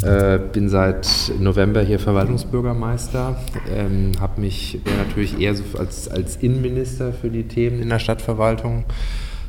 Äh, 0.03 0.39
bin 0.53 0.69
seit 0.69 1.33
November 1.41 1.83
hier 1.83 1.99
Verwaltungsbürgermeister, 1.99 3.37
ähm, 3.75 4.13
habe 4.21 4.41
mich 4.41 4.81
natürlich 4.97 5.41
eher 5.41 5.55
so 5.55 5.65
als, 5.77 6.09
als 6.09 6.37
Innenminister 6.37 7.13
für 7.13 7.31
die 7.31 7.45
Themen 7.45 7.83
in 7.83 7.89
der 7.89 7.99
Stadtverwaltung 7.99 8.85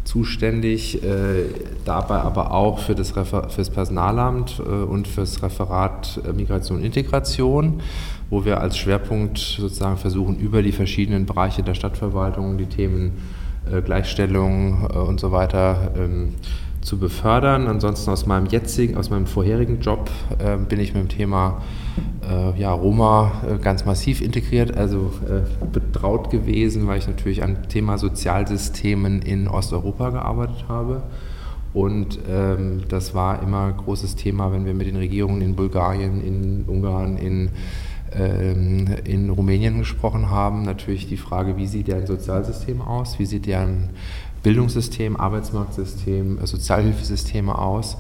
zuständig, 0.10 1.04
äh, 1.04 1.46
dabei 1.86 2.16
aber 2.16 2.52
auch 2.52 2.80
für 2.80 2.96
das, 2.96 3.16
Refer 3.16 3.50
fürs 3.50 3.70
Personalamt 3.70 4.60
äh, 4.60 4.64
und 4.64 5.08
fürs 5.08 5.44
Referat 5.44 6.20
äh, 6.28 6.34
Migration 6.34 6.80
und 6.80 6.84
Integration, 6.84 7.82
wo 8.32 8.44
wir 8.44 8.60
als 8.60 8.76
Schwerpunkt 8.76 9.38
sozusagen 9.38 9.98
versuchen, 9.98 10.40
über 10.40 10.64
die 10.64 10.72
verschiedenen 10.72 11.28
Bereiche 11.28 11.62
der 11.62 11.76
Stadtverwaltung 11.76 12.58
die 12.58 12.66
Themen 12.66 13.20
äh, 13.72 13.84
Gleichstellung 13.84 14.90
äh, 14.92 14.98
und 14.98 15.20
so 15.20 15.32
weiter 15.32 15.92
ähm, 15.96 16.34
zu 16.82 16.98
befördern. 16.98 17.68
Ansonsten 17.68 18.10
aus 18.10 18.26
meinem 18.26 18.48
jetzigen, 18.48 18.98
aus 18.98 19.10
meinem 19.10 19.26
vorherigen 19.26 19.80
Job 19.80 20.10
äh, 20.40 20.58
bin 20.58 20.80
ich 20.80 20.94
mit 20.94 21.04
dem 21.04 21.10
Thema 21.10 21.62
äh, 22.30 22.60
ja, 22.60 22.72
Roma 22.72 23.32
äh, 23.48 23.58
ganz 23.58 23.86
massiv 23.86 24.22
integriert, 24.22 24.76
also 24.76 25.12
äh, 25.28 25.66
betraut 25.66 26.30
gewesen, 26.30 26.88
weil 26.88 27.00
ich 27.00 27.08
natürlich 27.08 27.44
am 27.44 27.68
Thema 27.68 27.98
Sozialsystemen 27.98 29.22
in 29.22 29.48
Osteuropa 29.48 30.10
gearbeitet 30.10 30.66
habe. 30.68 31.04
Und 31.72 32.18
ähm, 32.28 32.82
das 32.90 33.14
war 33.14 33.44
immer 33.44 33.66
ein 33.66 33.78
großes 33.78 34.16
Thema, 34.16 34.52
wenn 34.52 34.66
wir 34.66 34.74
mit 34.74 34.88
den 34.88 34.96
Regierungen 34.96 35.42
in 35.42 35.56
Bulgarien, 35.56 36.20
in 36.24 36.64
Ungarn, 36.68 37.18
in 37.18 37.50
ähm, 38.12 38.88
in 39.04 39.30
Rumänien 39.30 39.78
gesprochen 39.80 40.32
haben, 40.32 40.64
natürlich 40.64 41.08
die 41.08 41.18
Frage, 41.18 41.58
wie 41.58 41.68
sieht 41.68 41.88
deren 41.88 42.08
Sozialsystem 42.08 42.82
aus, 42.82 43.20
wie 43.20 43.26
sieht 43.26 43.46
deren 43.46 43.90
Bildungssystem, 44.44 45.18
Arbeitsmarktsystem, 45.18 46.40
äh, 46.40 46.48
Sozialhilfesysteme 46.48 47.58
aus, 47.58 47.98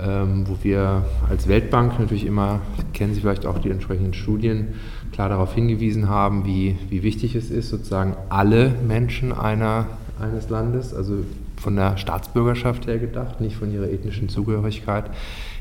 ähm, 0.00 0.46
wo 0.48 0.56
wir 0.62 1.04
als 1.28 1.48
Weltbank 1.48 1.98
natürlich 1.98 2.26
immer, 2.26 2.60
kennen 2.92 3.14
Sie 3.14 3.20
vielleicht 3.20 3.46
auch 3.46 3.58
die 3.58 3.70
entsprechenden 3.70 4.14
Studien, 4.14 4.74
klar 5.12 5.28
darauf 5.28 5.54
hingewiesen 5.54 6.08
haben, 6.08 6.46
wie, 6.46 6.78
wie 6.88 7.02
wichtig 7.02 7.34
es 7.34 7.50
ist, 7.50 7.68
sozusagen 7.68 8.14
alle 8.28 8.72
Menschen 8.86 9.32
einer, 9.32 9.88
eines 10.20 10.48
Landes, 10.48 10.94
also 10.94 11.24
von 11.56 11.74
der 11.76 11.96
Staatsbürgerschaft 11.96 12.86
her 12.86 12.98
gedacht, 12.98 13.40
nicht 13.40 13.56
von 13.56 13.72
ihrer 13.72 13.88
ethnischen 13.88 14.28
Zugehörigkeit, 14.28 15.10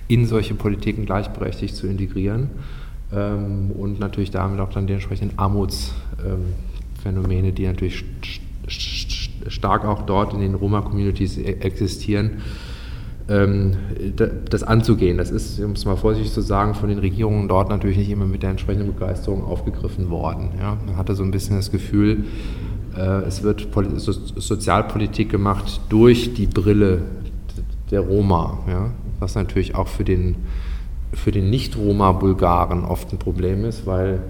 in 0.08 0.26
solche 0.26 0.56
Politiken 0.56 1.06
gleichberechtigt 1.06 1.76
zu 1.76 1.86
integrieren 1.88 2.50
ähm, 3.14 3.72
und 3.72 4.00
natürlich 4.00 4.32
damit 4.32 4.60
auch 4.60 4.72
dann 4.72 4.88
die 4.88 4.94
entsprechenden 4.94 5.38
Armutsphänomene, 5.38 7.52
die 7.54 7.68
natürlich 7.68 8.04
stark 9.48 9.86
auch 9.86 10.04
dort 10.04 10.34
in 10.34 10.40
den 10.40 10.56
Roma-Communities 10.56 11.38
e-, 11.38 11.58
existieren, 11.60 12.42
ähm, 13.30 13.74
das 14.50 14.64
anzugehen. 14.64 15.18
Das 15.18 15.32
ist, 15.32 15.60
um 15.60 15.72
es 15.72 15.86
mal 15.86 15.96
vorsichtig 15.96 16.34
zu 16.34 16.42
sagen, 16.42 16.74
von 16.74 16.90
den 16.90 17.00
Regierungen 17.00 17.48
dort 17.48 17.70
natürlich 17.70 17.98
nicht 17.98 18.10
immer 18.10 18.26
mit 18.26 18.44
der 18.44 18.50
entsprechenden 18.52 18.94
Begeisterung 18.94 19.44
aufgegriffen 19.44 20.10
worden. 20.10 20.52
Ja? 20.60 20.78
Man 20.86 20.98
hatte 20.98 21.16
so 21.16 21.24
ein 21.24 21.32
bisschen 21.32 21.56
das 21.56 21.72
Gefühl, 21.72 22.26
äh, 22.98 23.24
es 23.24 23.44
wird 23.44 23.68
Sozialpolitik 23.74 25.30
gemacht 25.30 25.82
durch 25.90 26.34
die 26.34 26.48
Brille 26.48 27.04
der 27.90 28.02
Roma, 28.02 28.60
ja? 28.68 28.92
was 29.20 29.36
natürlich 29.36 29.76
auch 29.76 29.88
für 29.88 30.04
den, 30.04 30.36
für 31.14 31.32
den 31.32 31.50
Nicht-Roma-Bulgaren 31.50 32.84
oft 32.84 33.12
ein 33.14 33.20
Problem 33.20 33.66
ist, 33.66 33.86
weil 33.86 34.22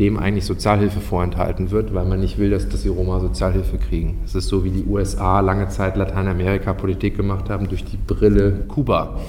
dem 0.00 0.18
eigentlich 0.18 0.44
Sozialhilfe 0.44 1.00
vorenthalten 1.00 1.70
wird, 1.70 1.94
weil 1.94 2.04
man 2.04 2.20
nicht 2.20 2.38
will, 2.38 2.50
dass, 2.50 2.68
dass 2.68 2.82
die 2.82 2.88
Roma 2.88 3.20
Sozialhilfe 3.20 3.78
kriegen. 3.78 4.20
Es 4.24 4.34
ist 4.34 4.48
so, 4.48 4.64
wie 4.64 4.70
die 4.70 4.84
USA 4.84 5.40
lange 5.40 5.68
Zeit 5.68 5.96
Lateinamerika 5.96 6.72
Politik 6.74 7.16
gemacht 7.16 7.48
haben 7.48 7.68
durch 7.68 7.84
die 7.84 7.96
Brille 7.96 8.64
Kuba. 8.66 9.20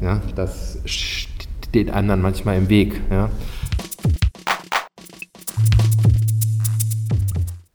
Ja, 0.00 0.20
das 0.34 0.78
steht 0.84 1.90
einem 1.90 2.08
dann 2.08 2.22
manchmal 2.22 2.58
im 2.58 2.68
Weg. 2.68 3.00
Ja. 3.10 3.30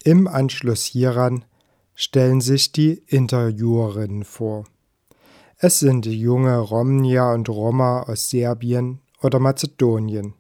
Im 0.04 0.28
Anschluss 0.28 0.86
hieran 0.86 1.44
stellen 1.96 2.40
sich 2.40 2.72
die 2.72 3.02
Interviewerinnen 3.08 4.24
vor. 4.24 4.66
Es 5.58 5.80
sind 5.80 6.06
junge 6.06 6.60
Romnia 6.60 7.34
und 7.34 7.50
Roma 7.50 8.04
aus 8.04 8.30
Serbien 8.30 9.00
oder 9.24 9.40
Mazedonien. 9.40 10.36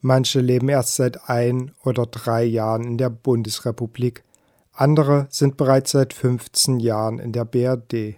Manche 0.00 0.40
leben 0.40 0.68
erst 0.68 0.96
seit 0.96 1.28
ein 1.28 1.72
oder 1.84 2.06
drei 2.06 2.44
Jahren 2.44 2.84
in 2.84 2.98
der 2.98 3.10
Bundesrepublik, 3.10 4.24
andere 4.72 5.26
sind 5.30 5.58
bereits 5.58 5.90
seit 5.90 6.14
15 6.14 6.80
Jahren 6.80 7.18
in 7.18 7.32
der 7.32 7.44
BRD. 7.44 8.16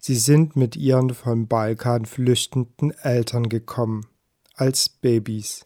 Sie 0.00 0.16
sind 0.16 0.56
mit 0.56 0.74
ihren 0.74 1.10
vom 1.14 1.46
Balkan 1.46 2.06
flüchtenden 2.06 2.90
Eltern 3.02 3.48
gekommen, 3.48 4.06
als 4.54 4.88
Babys. 4.88 5.62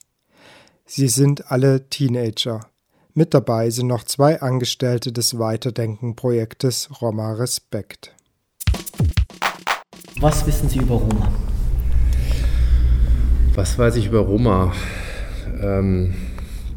Sie 0.85 1.09
sind 1.09 1.51
alle 1.51 1.89
Teenager. 1.89 2.61
Mit 3.15 3.33
dabei 3.33 3.71
sind 3.71 3.87
noch 3.87 4.05
zwei 4.05 4.41
Angestellte 4.43 5.13
des 5.13 5.39
Weiterdenken-Projektes 5.39 7.01
Roma 7.01 7.33
Respekt. 7.33 8.15
Was 10.21 10.47
wissen 10.47 10.69
Sie 10.69 10.81
über 10.81 10.97
Roma? 10.97 11.33
Was 13.55 13.79
weiß 13.79 13.97
ich 13.97 14.07
über 14.07 14.21
Roma? 14.21 14.73
Ähm, 15.61 16.15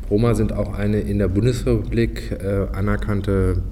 Roma 0.09 0.36
sind 0.36 0.53
auch 0.53 0.73
eine 0.73 0.99
in 0.99 1.19
der 1.19 1.27
Bundesrepublik 1.27 2.31
äh, 2.31 2.67
anerkannte 2.73 3.63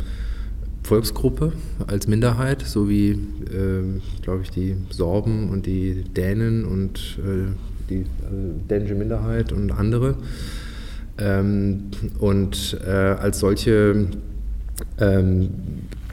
Volksgruppe 0.84 1.54
als 1.88 2.08
Minderheit, 2.08 2.64
so 2.64 2.90
wie, 2.90 3.12
äh, 3.12 3.84
glaube 4.22 4.42
ich, 4.44 4.50
die 4.50 4.76
Sorben 4.90 5.50
und 5.50 5.66
die 5.66 6.04
Dänen 6.04 6.66
und 6.66 7.20
äh, 7.20 7.52
die 7.90 8.06
also 8.24 8.54
dänische 8.70 8.96
Minderheit 8.96 9.52
und 9.52 9.72
andere. 9.72 10.16
Ähm, 11.18 11.92
und 12.20 12.80
äh, 12.86 12.90
als 12.90 13.40
solche 13.40 14.08
ähm, 15.00 15.50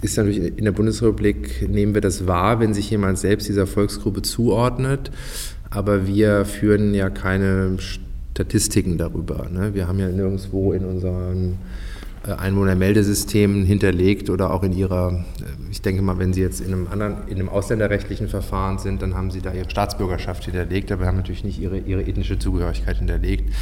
ist 0.02 0.16
natürlich 0.16 0.58
in 0.58 0.64
der 0.64 0.72
Bundesrepublik, 0.72 1.68
nehmen 1.68 1.94
wir 1.94 2.00
das 2.00 2.26
wahr, 2.26 2.60
wenn 2.60 2.74
sich 2.74 2.90
jemand 2.90 3.18
selbst 3.18 3.48
dieser 3.48 3.66
Volksgruppe 3.66 4.22
zuordnet. 4.22 5.10
Aber 5.70 6.06
wir 6.06 6.44
führen 6.44 6.94
ja 6.94 7.10
keine 7.10 7.76
Statistiken 8.38 8.98
darüber. 8.98 9.48
Ne? 9.50 9.74
Wir 9.74 9.88
haben 9.88 9.98
ja 9.98 10.08
nirgendwo 10.08 10.72
in 10.72 10.84
unseren 10.84 11.58
äh, 12.24 12.30
Einwohnermeldesystemen 12.30 13.64
hinterlegt 13.64 14.30
oder 14.30 14.52
auch 14.52 14.62
in 14.62 14.72
ihrer, 14.72 15.24
äh, 15.40 15.70
ich 15.72 15.82
denke 15.82 16.02
mal, 16.02 16.20
wenn 16.20 16.32
Sie 16.32 16.40
jetzt 16.40 16.60
in 16.60 16.72
einem 16.72 16.86
anderen, 16.86 17.26
in 17.26 17.40
einem 17.40 17.48
ausländerrechtlichen 17.48 18.28
Verfahren 18.28 18.78
sind, 18.78 19.02
dann 19.02 19.16
haben 19.16 19.32
Sie 19.32 19.40
da 19.40 19.52
Ihre 19.52 19.68
Staatsbürgerschaft 19.68 20.44
hinterlegt, 20.44 20.92
aber 20.92 21.02
wir 21.02 21.08
haben 21.08 21.16
natürlich 21.16 21.42
nicht 21.42 21.60
Ihre, 21.60 21.78
ihre 21.78 22.06
ethnische 22.06 22.38
Zugehörigkeit 22.38 22.98
hinterlegt. 22.98 23.52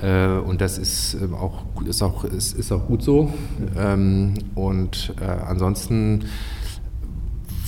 Äh, 0.00 0.28
und 0.28 0.60
das 0.60 0.78
ist 0.78 1.14
ähm, 1.20 1.34
auch, 1.34 1.64
ist 1.84 2.02
auch, 2.02 2.22
ist, 2.22 2.56
ist 2.56 2.70
auch 2.70 2.86
gut 2.86 3.02
so. 3.02 3.34
Ähm, 3.76 4.34
und 4.54 5.12
ansonsten 5.18 6.26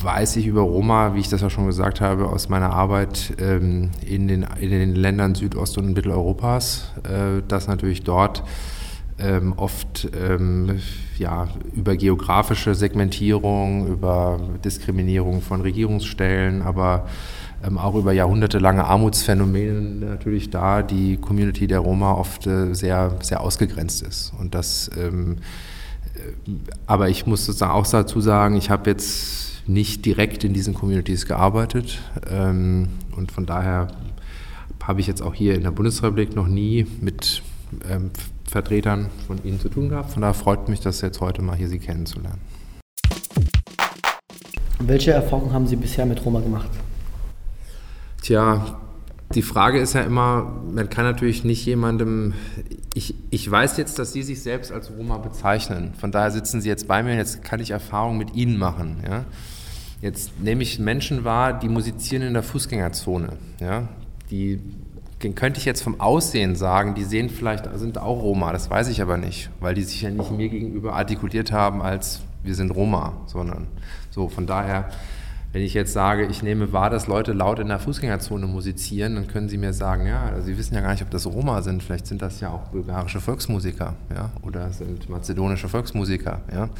weiß 0.04 0.36
ich 0.36 0.46
über 0.46 0.60
Roma, 0.60 1.14
wie 1.14 1.20
ich 1.20 1.28
das 1.28 1.40
ja 1.40 1.50
schon 1.50 1.66
gesagt 1.66 2.00
habe, 2.00 2.28
aus 2.28 2.48
meiner 2.48 2.70
Arbeit 2.70 3.34
ähm, 3.38 3.90
in, 4.06 4.28
den, 4.28 4.46
in 4.60 4.70
den 4.70 4.94
Ländern 4.94 5.34
Südost- 5.34 5.78
und 5.78 5.94
Mitteleuropas, 5.94 6.92
äh, 7.04 7.42
dass 7.48 7.66
natürlich 7.66 8.02
dort 8.02 8.44
ähm, 9.18 9.54
oft 9.56 10.08
ähm, 10.14 10.80
ja, 11.18 11.48
über 11.74 11.96
geografische 11.96 12.74
Segmentierung, 12.74 13.86
über 13.86 14.40
Diskriminierung 14.64 15.40
von 15.40 15.60
Regierungsstellen, 15.60 16.62
aber 16.62 17.06
ähm, 17.64 17.78
auch 17.78 17.94
über 17.94 18.12
jahrhundertelange 18.12 18.84
Armutsphänomene 18.84 20.06
natürlich 20.06 20.50
da 20.50 20.82
die 20.82 21.16
Community 21.16 21.66
der 21.66 21.78
Roma 21.78 22.12
oft 22.12 22.46
äh, 22.46 22.74
sehr, 22.74 23.16
sehr 23.20 23.40
ausgegrenzt 23.40 24.02
ist. 24.02 24.32
Und 24.38 24.54
das, 24.54 24.90
ähm, 24.98 25.36
äh, 26.14 26.50
aber 26.86 27.08
ich 27.08 27.26
muss 27.26 27.46
sozusagen 27.46 27.72
auch 27.72 27.86
dazu 27.86 28.20
sagen, 28.20 28.56
ich 28.56 28.70
habe 28.70 28.90
jetzt 28.90 29.43
nicht 29.66 30.04
direkt 30.04 30.44
in 30.44 30.52
diesen 30.52 30.74
Communities 30.74 31.26
gearbeitet. 31.26 32.00
Ähm, 32.30 32.88
und 33.16 33.32
von 33.32 33.46
daher 33.46 33.88
habe 34.82 35.00
ich 35.00 35.06
jetzt 35.06 35.22
auch 35.22 35.34
hier 35.34 35.54
in 35.54 35.62
der 35.62 35.70
Bundesrepublik 35.70 36.36
noch 36.36 36.46
nie 36.46 36.86
mit 37.00 37.42
ähm, 37.88 38.10
Vertretern 38.46 39.10
von 39.26 39.42
Ihnen 39.44 39.58
zu 39.58 39.68
tun 39.68 39.88
gehabt. 39.88 40.12
Von 40.12 40.22
daher 40.22 40.34
freut 40.34 40.68
mich, 40.68 40.80
das 40.80 41.00
jetzt 41.00 41.20
heute 41.20 41.42
mal 41.42 41.56
hier 41.56 41.68
Sie 41.68 41.78
kennenzulernen. 41.78 42.40
Welche 44.80 45.12
Erfahrungen 45.12 45.52
haben 45.52 45.66
Sie 45.66 45.76
bisher 45.76 46.04
mit 46.04 46.24
Roma 46.24 46.40
gemacht? 46.40 46.68
Tja, 48.20 48.80
die 49.34 49.42
Frage 49.42 49.78
ist 49.78 49.94
ja 49.94 50.02
immer, 50.02 50.52
man 50.70 50.88
kann 50.88 51.04
natürlich 51.04 51.44
nicht 51.44 51.64
jemandem, 51.66 52.34
ich, 52.94 53.14
ich 53.30 53.50
weiß 53.50 53.76
jetzt, 53.76 53.98
dass 53.98 54.12
Sie 54.12 54.22
sich 54.22 54.42
selbst 54.42 54.70
als 54.70 54.90
Roma 54.90 55.18
bezeichnen. 55.18 55.92
Von 55.98 56.12
daher 56.12 56.30
sitzen 56.30 56.60
Sie 56.60 56.68
jetzt 56.68 56.86
bei 56.86 57.02
mir 57.02 57.12
und 57.12 57.18
jetzt 57.18 57.42
kann 57.42 57.60
ich 57.60 57.72
Erfahrungen 57.72 58.18
mit 58.18 58.34
Ihnen 58.34 58.58
machen. 58.58 59.02
Ja? 59.08 59.24
Jetzt 60.00 60.40
nehme 60.40 60.62
ich 60.62 60.78
Menschen 60.78 61.24
wahr, 61.24 61.58
die 61.58 61.68
musizieren 61.68 62.22
in 62.22 62.34
der 62.34 62.42
Fußgängerzone. 62.42 63.30
Ja? 63.60 63.88
Die 64.30 64.60
den 65.24 65.34
könnte 65.34 65.58
ich 65.58 65.64
jetzt 65.64 65.82
vom 65.82 66.00
Aussehen 66.00 66.54
sagen, 66.54 66.94
die 66.94 67.04
sehen 67.04 67.30
vielleicht, 67.30 67.64
sind 67.78 67.96
auch 67.96 68.22
Roma, 68.22 68.52
das 68.52 68.68
weiß 68.68 68.88
ich 68.88 69.00
aber 69.00 69.16
nicht, 69.16 69.48
weil 69.58 69.74
die 69.74 69.82
sich 69.82 70.02
ja 70.02 70.10
nicht 70.10 70.30
mir 70.30 70.50
gegenüber 70.50 70.94
artikuliert 70.94 71.50
haben 71.50 71.80
als 71.80 72.20
wir 72.42 72.54
sind 72.54 72.70
Roma, 72.70 73.14
sondern 73.26 73.66
so 74.10 74.28
von 74.28 74.46
daher 74.46 74.90
wenn 75.54 75.62
ich 75.62 75.72
jetzt 75.72 75.92
sage, 75.92 76.26
ich 76.26 76.42
nehme 76.42 76.72
wahr, 76.72 76.90
dass 76.90 77.06
Leute 77.06 77.32
laut 77.32 77.60
in 77.60 77.68
der 77.68 77.78
Fußgängerzone 77.78 78.48
musizieren, 78.48 79.14
dann 79.14 79.28
können 79.28 79.48
sie 79.48 79.56
mir 79.56 79.72
sagen, 79.72 80.04
ja, 80.04 80.24
also 80.24 80.42
sie 80.46 80.58
wissen 80.58 80.74
ja 80.74 80.80
gar 80.80 80.90
nicht, 80.90 81.02
ob 81.04 81.12
das 81.12 81.26
Roma 81.26 81.62
sind, 81.62 81.80
vielleicht 81.80 82.08
sind 82.08 82.22
das 82.22 82.40
ja 82.40 82.50
auch 82.50 82.70
bulgarische 82.70 83.20
Volksmusiker, 83.20 83.94
ja, 84.12 84.32
oder 84.42 84.72
sind 84.72 85.08
mazedonische 85.08 85.68
Volksmusiker, 85.68 86.40
ja. 86.52 86.70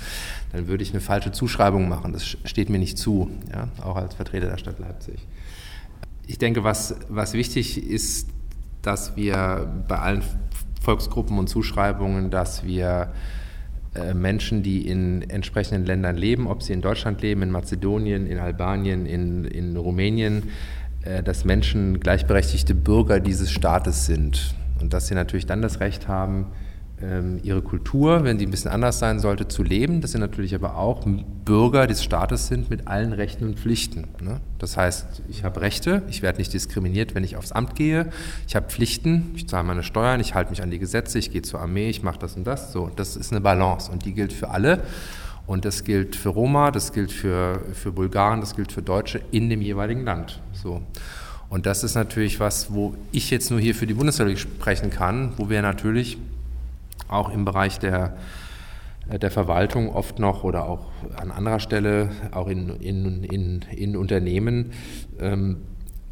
Dann 0.51 0.67
würde 0.67 0.83
ich 0.83 0.91
eine 0.91 1.01
falsche 1.01 1.31
Zuschreibung 1.31 1.89
machen, 1.89 2.13
das 2.13 2.27
steht 2.27 2.69
mir 2.69 2.81
nicht 2.81 2.99
zu, 2.99 3.31
ja, 3.53 3.69
auch 3.81 3.95
als 3.95 4.15
Vertreter 4.15 4.49
der 4.49 4.59
Stadt 4.59 4.81
Leipzig. 4.81 5.25
Ich 6.27 6.39
denke, 6.39 6.65
was, 6.65 6.97
was 7.09 7.35
wichtig 7.35 7.81
ist, 7.81 8.29
dass 8.83 9.15
wir 9.15 9.73
bei 9.87 10.01
allen 10.01 10.25
Volksgruppen 10.83 11.39
und 11.39 11.47
Zuschreibungen, 11.47 12.33
dass 12.33 12.65
wir 12.65 13.13
Menschen, 14.15 14.63
die 14.63 14.89
in 14.89 15.23
entsprechenden 15.31 15.87
Ländern 15.87 16.17
leben, 16.17 16.47
ob 16.47 16.63
sie 16.63 16.73
in 16.73 16.81
Deutschland 16.81 17.23
leben, 17.23 17.43
in 17.43 17.51
Mazedonien, 17.51 18.27
in 18.27 18.39
Albanien, 18.39 19.07
in, 19.07 19.45
in 19.45 19.77
Rumänien, 19.77 20.51
äh, 21.05 21.23
dass 21.23 21.45
Menschen 21.45 22.01
gleichberechtigte 22.01 22.75
Bürger 22.75 23.21
dieses 23.21 23.51
Staates 23.51 24.07
sind. 24.07 24.55
Und 24.81 24.93
dass 24.93 25.07
sie 25.07 25.15
natürlich 25.15 25.47
dann 25.47 25.63
das 25.63 25.81
Recht 25.81 26.09
haben, 26.09 26.47
ihre 27.43 27.61
Kultur, 27.61 28.25
wenn 28.25 28.39
sie 28.39 28.47
ein 28.47 28.51
bisschen 28.51 28.71
anders 28.71 28.99
sein 28.99 29.19
sollte, 29.19 29.49
zu 29.49 29.63
leben, 29.63 30.01
dass 30.01 30.13
sie 30.13 30.19
natürlich 30.19 30.55
aber 30.55 30.77
auch 30.77 31.05
Bürger 31.45 31.87
des 31.87 32.03
Staates 32.05 32.47
sind 32.47 32.71
mit 32.71 32.87
allen 32.87 33.13
Rechten 33.13 33.45
und 33.45 33.59
Pflichten. 33.59 34.07
Ne? 34.23 34.41
Das 34.59 34.77
heißt, 34.77 35.23
ich 35.29 35.45
habe 35.45 35.61
Rechte, 35.61 36.03
ich 36.09 36.23
werde 36.23 36.39
nicht 36.39 36.53
diskriminiert, 36.53 37.15
wenn 37.15 37.25
ich 37.25 37.37
aufs 37.37 37.53
Amt 37.53 37.75
gehe, 37.75 38.11
ich 38.47 38.57
habe 38.57 38.71
Pflichten, 38.71 39.33
ich 39.35 39.49
zahle 39.49 39.65
meine 39.65 39.83
Steuern, 39.83 40.21
ich 40.21 40.35
halte 40.35 40.51
mich 40.51 40.63
an 40.63 40.71
die 40.71 40.79
Gesetze, 40.79 41.19
ich 41.19 41.33
gehe 41.33 41.43
zur 41.43 41.61
Armee, 41.61 41.91
ich 41.91 42.03
mache 42.03 42.21
das 42.21 42.37
und 42.37 42.47
das. 42.47 42.73
So, 42.73 42.91
das 42.95 43.17
ist 43.17 43.33
eine 43.33 43.41
Balance 43.41 43.91
und 43.91 44.05
die 44.05 44.15
gilt 44.15 44.33
für 44.33 44.51
alle. 44.51 44.81
Und 45.47 45.67
das 45.67 45.85
gilt 45.85 46.17
für 46.17 46.31
Roma, 46.31 46.71
das 46.71 46.93
gilt 46.93 47.13
für, 47.13 47.61
für 47.75 47.93
Bulgaren, 47.93 48.41
das 48.41 48.57
gilt 48.57 48.73
für 48.73 48.83
Deutsche 48.83 49.21
in 49.31 49.51
dem 49.51 49.61
jeweiligen 49.61 50.05
Land. 50.05 50.41
So. 50.55 50.81
Und 51.51 51.67
das 51.67 51.85
ist 51.85 51.97
natürlich 51.97 52.41
was, 52.41 52.73
wo 52.73 52.95
ich 53.13 53.31
jetzt 53.31 53.51
nur 53.51 53.61
hier 53.61 53.75
für 53.75 53.87
die 53.87 53.95
Bundesrepublik 53.95 54.39
sprechen 54.39 54.91
kann, 54.91 55.33
wo 55.37 55.51
wir 55.51 55.61
natürlich 55.61 56.17
auch 57.09 57.31
im 57.31 57.45
Bereich 57.45 57.79
der, 57.79 58.17
äh, 59.09 59.19
der 59.19 59.31
Verwaltung 59.31 59.91
oft 59.91 60.19
noch 60.19 60.45
oder 60.45 60.69
auch 60.69 60.89
an 61.17 61.31
anderer 61.31 61.61
Stelle, 61.61 62.11
auch 62.33 62.49
in, 62.49 62.69
in, 62.81 63.25
in, 63.25 63.65
in 63.75 63.97
Unternehmen, 63.97 64.73
ähm, 65.21 65.59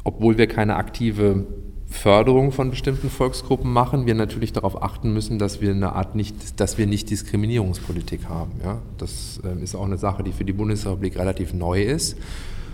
obwohl 0.03 0.37
wir 0.37 0.47
keine 0.47 0.75
aktive 0.75 1.45
Förderung 1.93 2.51
von 2.51 2.71
bestimmten 2.71 3.09
Volksgruppen 3.09 3.71
machen, 3.71 4.07
wir 4.07 4.15
natürlich 4.15 4.51
darauf 4.51 4.81
achten 4.81 5.13
müssen, 5.13 5.37
dass 5.37 5.61
wir 5.61 5.71
eine 5.71 5.93
Art 5.93 6.15
nicht, 6.15 6.59
dass 6.59 6.77
wir 6.77 6.87
nicht 6.87 7.09
Diskriminierungspolitik 7.09 8.27
haben. 8.27 8.51
Ja? 8.63 8.81
Das 8.97 9.39
äh, 9.43 9.61
ist 9.63 9.75
auch 9.75 9.85
eine 9.85 9.97
Sache, 9.97 10.23
die 10.23 10.31
für 10.31 10.43
die 10.43 10.53
Bundesrepublik 10.53 11.17
relativ 11.17 11.53
neu 11.53 11.83
ist. 11.83 12.17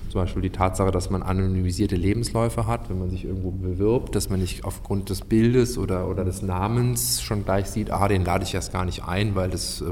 Zum 0.09 0.21
Beispiel 0.21 0.41
die 0.41 0.49
Tatsache, 0.49 0.89
dass 0.89 1.11
man 1.11 1.21
anonymisierte 1.21 1.95
Lebensläufe 1.95 2.65
hat, 2.65 2.89
wenn 2.89 2.97
man 2.97 3.11
sich 3.11 3.25
irgendwo 3.25 3.51
bewirbt, 3.51 4.15
dass 4.15 4.29
man 4.29 4.39
nicht 4.39 4.65
aufgrund 4.65 5.09
des 5.09 5.21
Bildes 5.21 5.77
oder, 5.77 6.07
oder 6.09 6.25
des 6.25 6.41
Namens 6.41 7.21
schon 7.21 7.45
gleich 7.45 7.67
sieht, 7.67 7.91
ah, 7.91 8.07
den 8.07 8.25
lade 8.25 8.43
ich 8.43 8.55
erst 8.55 8.73
gar 8.73 8.85
nicht 8.85 9.03
ein, 9.03 9.35
weil 9.35 9.51
das 9.51 9.81
äh, 9.81 9.85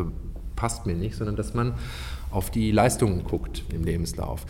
passt 0.55 0.87
mir 0.87 0.95
nicht, 0.95 1.15
sondern 1.15 1.35
dass 1.35 1.53
man 1.53 1.75
auf 2.31 2.49
die 2.49 2.71
Leistungen 2.71 3.23
guckt 3.23 3.63
im 3.71 3.83
Lebenslauf. 3.83 4.45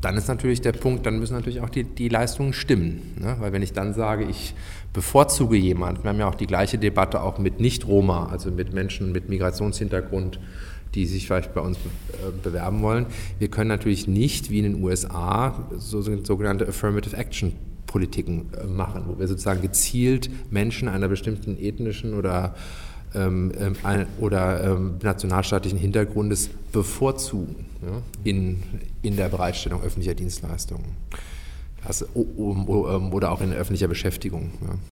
Dann 0.00 0.16
ist 0.16 0.26
natürlich 0.26 0.60
der 0.60 0.72
Punkt, 0.72 1.06
dann 1.06 1.20
müssen 1.20 1.34
natürlich 1.34 1.60
auch 1.60 1.70
die, 1.70 1.84
die 1.84 2.08
Leistungen 2.08 2.52
stimmen. 2.52 3.14
Ne? 3.20 3.36
Weil 3.38 3.52
wenn 3.52 3.62
ich 3.62 3.72
dann 3.72 3.94
sage, 3.94 4.24
ich 4.24 4.54
bevorzuge 4.92 5.56
jemanden, 5.56 6.02
wir 6.02 6.10
haben 6.10 6.18
ja 6.18 6.28
auch 6.28 6.34
die 6.34 6.48
gleiche 6.48 6.78
Debatte 6.78 7.22
auch 7.22 7.38
mit 7.38 7.60
Nicht-Roma, 7.60 8.26
also 8.26 8.50
mit 8.50 8.74
Menschen 8.74 9.12
mit 9.12 9.28
Migrationshintergrund, 9.28 10.40
die 10.94 11.06
sich 11.06 11.26
vielleicht 11.26 11.54
bei 11.54 11.60
uns 11.60 11.78
äh, 11.78 12.30
bewerben 12.42 12.82
wollen. 12.82 13.06
Wir 13.38 13.48
können 13.48 13.68
natürlich 13.68 14.06
nicht, 14.06 14.50
wie 14.50 14.58
in 14.58 14.64
den 14.64 14.82
USA, 14.82 15.68
so, 15.76 16.02
sogenannte 16.02 16.68
Affirmative 16.68 17.16
Action 17.16 17.52
Politiken 17.92 18.48
äh, 18.58 18.66
machen, 18.66 19.04
wo 19.06 19.18
wir 19.18 19.28
sozusagen 19.28 19.60
gezielt 19.60 20.30
Menschen 20.50 20.88
einer 20.88 21.08
bestimmten 21.08 21.58
ethnischen 21.58 22.14
oder, 22.14 22.54
ähm, 23.14 23.52
ähm 23.60 24.06
oder 24.18 24.64
ähm, 24.64 24.94
nationalstaatlichen 25.02 25.78
Hintergrundes 25.78 26.48
bevorzugen 26.72 27.66
ja, 27.82 28.02
in, 28.24 28.62
in 29.02 29.16
der 29.16 29.28
Bereitstellung 29.28 29.82
öffentlicher 29.82 30.14
Dienstleistungen. 30.14 30.86
Das, 31.86 32.06
oder 32.14 33.32
auch 33.32 33.40
in 33.40 33.52
öffentlicher 33.52 33.88
Beschäftigung. 33.88 34.52
Ja. 34.62 34.91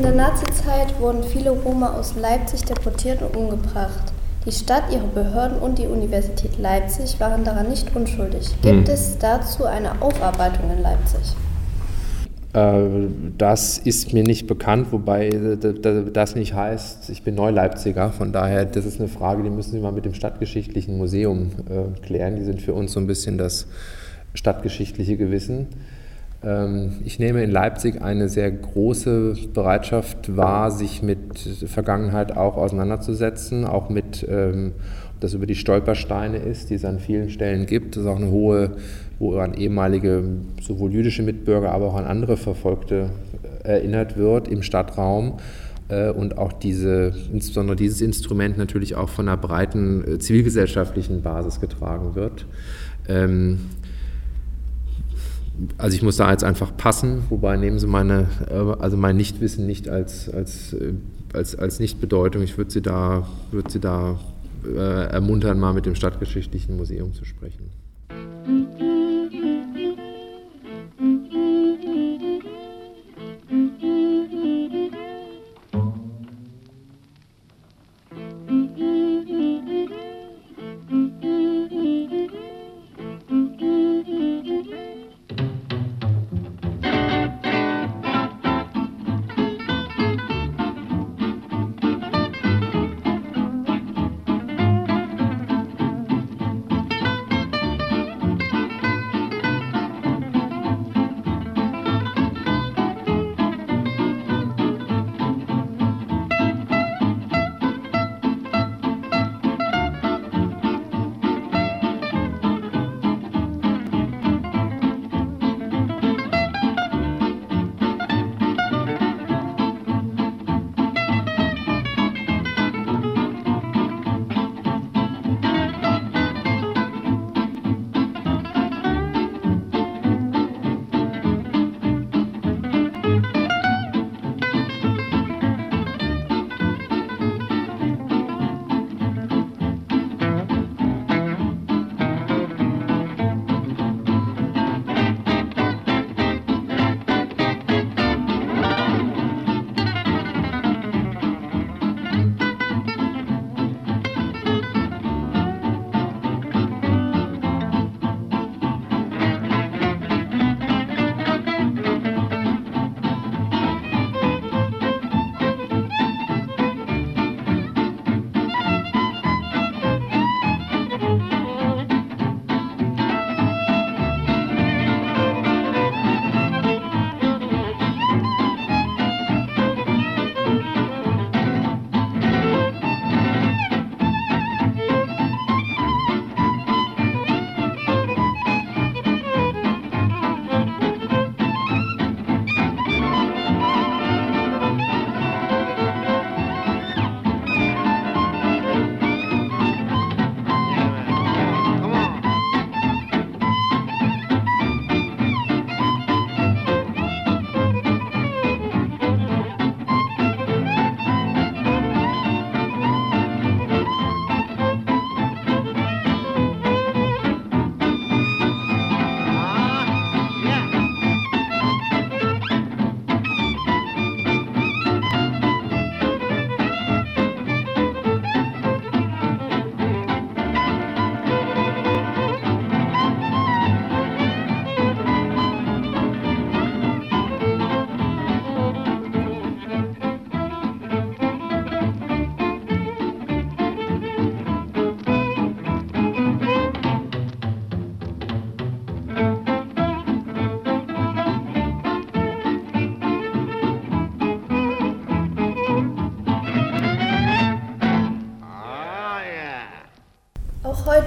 In 0.00 0.06
der 0.06 0.14
Nazizeit 0.14 0.98
wurden 0.98 1.22
viele 1.22 1.50
Roma 1.50 1.92
aus 1.92 2.14
Leipzig 2.16 2.62
deportiert 2.62 3.20
und 3.20 3.36
umgebracht. 3.36 4.14
Die 4.46 4.50
Stadt, 4.50 4.84
ihre 4.90 5.06
Behörden 5.06 5.58
und 5.58 5.78
die 5.78 5.86
Universität 5.86 6.58
Leipzig 6.58 7.20
waren 7.20 7.44
daran 7.44 7.68
nicht 7.68 7.94
unschuldig. 7.94 8.48
Gibt 8.62 8.88
hm. 8.88 8.94
es 8.94 9.18
dazu 9.18 9.66
eine 9.66 10.00
Aufarbeitung 10.00 10.70
in 10.70 10.80
Leipzig? 10.80 11.20
Äh, 12.54 13.10
das 13.36 13.76
ist 13.76 14.14
mir 14.14 14.22
nicht 14.22 14.46
bekannt, 14.46 14.86
wobei 14.90 15.28
das 16.10 16.34
nicht 16.34 16.54
heißt, 16.54 17.10
ich 17.10 17.22
bin 17.22 17.34
Neuleipziger. 17.34 18.10
Von 18.10 18.32
daher, 18.32 18.64
das 18.64 18.86
ist 18.86 19.00
eine 19.00 19.08
Frage, 19.10 19.42
die 19.42 19.50
müssen 19.50 19.72
Sie 19.72 19.80
mal 19.80 19.92
mit 19.92 20.06
dem 20.06 20.14
Stadtgeschichtlichen 20.14 20.96
Museum 20.96 21.50
äh, 21.68 22.00
klären. 22.00 22.36
Die 22.36 22.44
sind 22.44 22.62
für 22.62 22.72
uns 22.72 22.92
so 22.92 23.00
ein 23.00 23.06
bisschen 23.06 23.36
das 23.36 23.66
stadtgeschichtliche 24.32 25.18
Gewissen. 25.18 25.66
Ähm, 26.42 26.92
ich 27.04 27.18
nehme 27.18 27.42
in 27.42 27.50
Leipzig 27.50 28.00
eine 28.02 28.28
sehr 28.28 28.50
große 28.50 29.36
Bereitschaft 29.52 30.36
wahr, 30.36 30.70
sich 30.70 31.02
mit 31.02 31.38
Vergangenheit 31.38 32.36
auch 32.36 32.56
auseinanderzusetzen, 32.56 33.64
auch 33.64 33.90
mit, 33.90 34.26
ähm, 34.28 34.72
ob 35.14 35.20
das 35.20 35.34
über 35.34 35.46
die 35.46 35.54
Stolpersteine 35.54 36.38
ist, 36.38 36.70
die 36.70 36.74
es 36.74 36.84
an 36.84 36.98
vielen 36.98 37.30
Stellen 37.30 37.66
gibt. 37.66 37.96
Das 37.96 38.04
ist 38.04 38.08
auch 38.08 38.16
eine 38.16 38.30
hohe, 38.30 38.76
wo 39.18 39.36
an 39.36 39.54
ehemalige, 39.54 40.24
sowohl 40.62 40.92
jüdische 40.92 41.22
Mitbürger, 41.22 41.72
aber 41.72 41.86
auch 41.86 41.96
an 41.96 42.06
andere 42.06 42.36
Verfolgte 42.36 43.10
äh, 43.64 43.68
erinnert 43.68 44.16
wird 44.16 44.48
im 44.48 44.62
Stadtraum 44.62 45.38
äh, 45.88 46.08
und 46.08 46.38
auch 46.38 46.54
diese, 46.54 47.12
insbesondere 47.32 47.76
dieses 47.76 48.00
Instrument 48.00 48.56
natürlich 48.56 48.94
auch 48.94 49.10
von 49.10 49.28
einer 49.28 49.36
breiten 49.36 50.14
äh, 50.14 50.18
zivilgesellschaftlichen 50.18 51.20
Basis 51.20 51.60
getragen 51.60 52.14
wird. 52.14 52.46
Also 55.78 55.96
ich 55.96 56.02
muss 56.02 56.16
da 56.16 56.30
jetzt 56.30 56.44
einfach 56.44 56.76
passen, 56.76 57.24
wobei 57.28 57.56
nehmen 57.56 57.78
Sie 57.78 57.86
meine, 57.86 58.26
äh, 58.48 58.54
also 58.54 58.96
mein 58.96 59.16
Nichtwissen 59.16 59.66
nicht 59.66 59.88
als, 59.88 60.28
als, 60.28 60.72
äh, 60.72 60.94
als, 61.32 61.56
als 61.56 61.80
Nichtbedeutung. 61.80 62.42
Ich 62.42 62.56
würde 62.56 62.70
Sie 62.70 62.82
da, 62.82 63.28
würde 63.50 63.70
Sie 63.70 63.80
da 63.80 64.18
äh, 64.64 65.06
ermuntern, 65.10 65.58
mal 65.58 65.72
mit 65.72 65.86
dem 65.86 65.94
Stadtgeschichtlichen 65.94 66.76
Museum 66.76 67.12
zu 67.14 67.24
sprechen. 67.24 67.79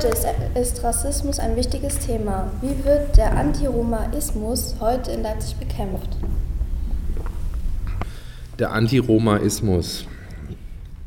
Heute 0.04 0.18
ist, 0.18 0.28
ist 0.56 0.84
Rassismus 0.84 1.39
ein 1.39 1.56
wichtiges 1.56 2.00
Thema. 2.00 2.52
Wie 2.62 2.84
wird 2.84 3.16
der 3.16 3.38
Antiromaismus 3.38 4.76
heute 4.80 5.12
in 5.12 5.24
Leipzig 5.24 5.56
bekämpft? 5.56 6.18
Der 8.60 8.72
Antiromaismus. 8.72 10.06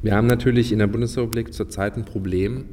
Wir 0.02 0.14
haben 0.14 0.26
natürlich 0.26 0.72
in 0.72 0.78
der 0.78 0.86
Bundesrepublik 0.86 1.52
zurzeit 1.52 1.96
ein 1.96 2.04
Problem, 2.04 2.64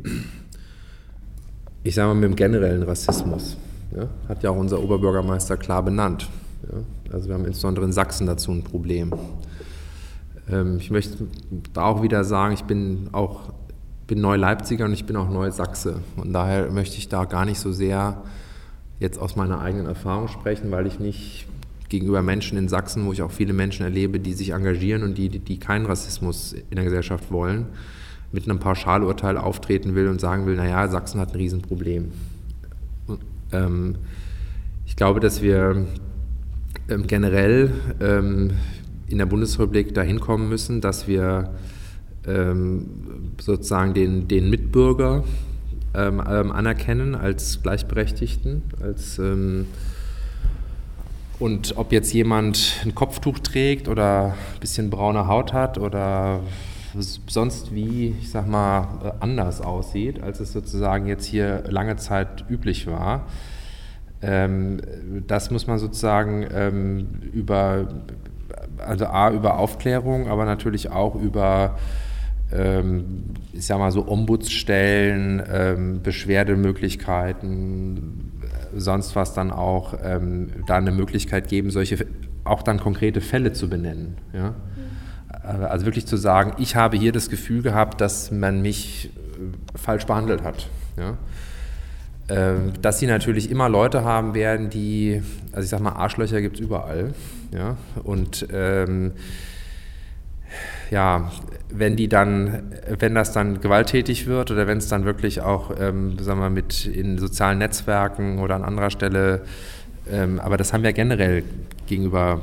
ich 1.84 1.96
sage 1.96 2.08
mal 2.08 2.16
mit 2.16 2.24
dem 2.24 2.36
generellen 2.36 2.84
Rassismus. 2.84 3.58
Ja, 3.96 4.08
hat 4.30 4.44
ja 4.44 4.52
auch 4.52 4.58
unser 4.58 4.82
Oberbürgermeister 4.82 5.58
klar 5.58 5.84
benannt. 5.84 6.30
Ja, 6.64 7.14
also 7.14 7.28
wir 7.28 7.36
haben 7.36 7.46
insbesondere 7.46 7.86
in 7.86 7.92
Sachsen 7.92 8.28
dazu 8.28 8.52
ein 8.52 8.64
Problem. 8.64 9.14
Ähm, 10.50 10.78
ich 10.78 10.90
möchte 10.90 11.28
da 11.74 11.84
auch 11.84 12.02
wieder 12.02 12.24
sagen, 12.24 12.54
ich 12.54 12.64
bin 12.64 13.10
auch 13.12 13.54
bin 14.08 14.22
Neu-Leipziger 14.22 14.86
und 14.86 14.94
ich 14.94 15.06
bin 15.06 15.16
auch 15.16 15.30
Neu-Sachse. 15.30 16.02
Und 16.18 16.34
daher 16.34 16.72
möchte 16.72 16.98
ich 16.98 17.10
da 17.10 17.26
gar 17.26 17.46
nicht 17.46 17.60
so 17.60 17.72
sehr 17.72 18.22
jetzt 19.00 19.18
aus 19.20 19.36
meiner 19.36 19.62
eigenen 19.62 19.86
Erfahrung 19.86 20.28
sprechen, 20.28 20.72
weil 20.72 20.88
ich 20.88 21.00
nicht 21.00 21.46
gegenüber 21.90 22.22
Menschen 22.22 22.58
in 22.58 22.68
Sachsen, 22.70 23.06
wo 23.06 23.14
ich 23.14 23.22
auch 23.22 23.32
viele 23.32 23.54
Menschen 23.54 23.84
erlebe, 23.84 24.20
die 24.20 24.34
sich 24.34 24.52
engagieren 24.52 25.04
und 25.04 25.18
die, 25.18 25.30
die 25.30 25.60
keinen 25.60 25.86
Rassismus 25.86 26.54
in 26.54 26.76
der 26.76 26.86
Gesellschaft 26.86 27.32
wollen, 27.32 27.68
mit 28.32 28.50
einem 28.50 28.60
Pauschalurteil 28.60 29.38
auftreten 29.38 29.94
will 29.94 30.08
und 30.08 30.20
sagen 30.20 30.46
will, 30.46 30.56
naja, 30.56 30.88
Sachsen 30.88 31.20
hat 31.20 31.30
ein 31.30 31.36
Riesenproblem. 31.36 32.12
Ähm, 33.52 33.96
ich 34.88 34.96
glaube, 34.96 35.20
dass 35.20 35.42
wir 35.42 35.86
ähm, 36.90 37.08
generell 37.08 37.72
ähm, 38.02 38.52
in 39.08 39.20
der 39.20 39.28
Bundesrepublik 39.28 39.94
dahin 39.94 40.20
kommen 40.20 40.50
müssen, 40.50 40.82
dass 40.82 41.08
wir 41.08 41.54
sozusagen 43.40 43.94
den, 43.94 44.28
den 44.28 44.50
Mitbürger 44.50 45.24
ähm, 45.96 46.24
ähm, 46.28 46.52
anerkennen 46.52 47.14
als 47.16 47.62
Gleichberechtigten, 47.62 48.64
als 48.82 49.20
und 51.40 51.78
ob 51.78 51.92
jetzt 51.92 52.14
jemand 52.14 52.82
ein 52.86 52.96
Kopftuch 52.96 53.40
trägt 53.40 53.88
oder 53.88 54.36
ein 54.54 54.60
bisschen 54.60 54.90
braune 54.90 55.28
Haut 55.28 55.54
hat 55.54 55.78
oder 55.78 56.40
sonst 57.28 57.74
wie, 57.74 58.16
ich 58.20 58.32
sag 58.32 58.48
mal, 58.48 58.88
äh, 59.04 59.12
anders 59.20 59.62
aussieht, 59.62 60.22
als 60.24 60.40
es 60.40 60.52
sozusagen 60.54 61.06
jetzt 61.08 61.26
hier 61.26 61.64
lange 61.68 61.96
Zeit 61.98 62.46
üblich 62.50 62.88
war. 62.88 63.28
das 65.28 65.52
muss 65.52 65.68
man 65.68 65.80
sozusagen 65.80 66.44
über, 67.34 67.90
also 68.78 69.08
A, 69.08 69.32
über 69.32 69.60
Aufklärung, 69.60 70.30
aber 70.30 70.46
natürlich 70.46 70.92
auch 70.92 71.16
über 71.16 71.76
ähm, 71.76 72.13
ich 73.54 73.66
sag 73.66 73.80
mal 73.80 73.92
so 73.92 74.08
Ombudsstellen, 74.08 75.42
ähm, 75.52 76.02
Beschwerdemöglichkeiten, 76.04 78.32
sonst 78.76 79.16
was 79.16 79.34
dann 79.34 79.52
auch 79.52 79.96
ähm, 80.04 80.50
da 80.68 80.76
eine 80.76 80.92
Möglichkeit 80.92 81.48
geben, 81.48 81.72
solche 81.72 82.06
auch 82.44 82.62
dann 82.62 82.80
konkrete 82.80 83.22
Fälle 83.22 83.54
zu 83.54 83.70
benennen. 83.70 84.18
Ja? 84.34 84.54
Also 85.44 85.86
wirklich 85.86 86.06
zu 86.06 86.18
sagen, 86.18 86.54
ich 86.58 86.76
habe 86.76 86.98
hier 86.98 87.12
das 87.12 87.30
Gefühl 87.30 87.62
gehabt, 87.62 88.02
dass 88.02 88.32
man 88.32 88.62
mich 88.62 89.08
äh, 89.08 89.78
falsch 89.78 90.06
behandelt 90.06 90.44
hat. 90.44 90.70
Ja? 90.98 91.18
dass 92.82 93.00
sie 93.00 93.06
natürlich 93.06 93.52
immer 93.52 93.68
Leute 93.68 94.06
haben 94.06 94.34
werden, 94.34 94.70
die, 94.70 95.22
also 95.52 95.66
ich 95.66 95.70
sag 95.70 95.82
mal, 95.82 95.92
Arschlöcher 95.92 96.40
gibt 96.40 96.56
es 96.56 96.62
überall. 96.62 97.14
Ja? 97.52 97.76
Und 98.02 98.48
ähm, 98.52 99.12
ja, 100.90 101.30
wenn 101.76 101.96
die 101.96 102.08
dann, 102.08 102.72
wenn 103.00 103.16
das 103.16 103.32
dann 103.32 103.62
gewalttätig 103.62 104.28
wird 104.28 104.52
oder 104.52 104.68
wenn 104.68 104.78
es 104.78 104.88
dann 104.88 105.06
wirklich 105.06 105.42
auch, 105.42 105.72
ähm, 105.80 106.18
sagen 106.20 106.40
wir, 106.40 106.50
mit 106.50 106.86
in 106.86 107.18
sozialen 107.18 107.58
Netzwerken 107.58 108.40
oder 108.40 108.56
an 108.56 108.64
anderer 108.64 108.90
Stelle, 108.90 109.42
ähm, 110.12 110.40
aber 110.40 110.58
das 110.58 110.74
haben 110.74 110.84
wir 110.84 110.94
generell 110.94 111.44
gegenüber 111.88 112.42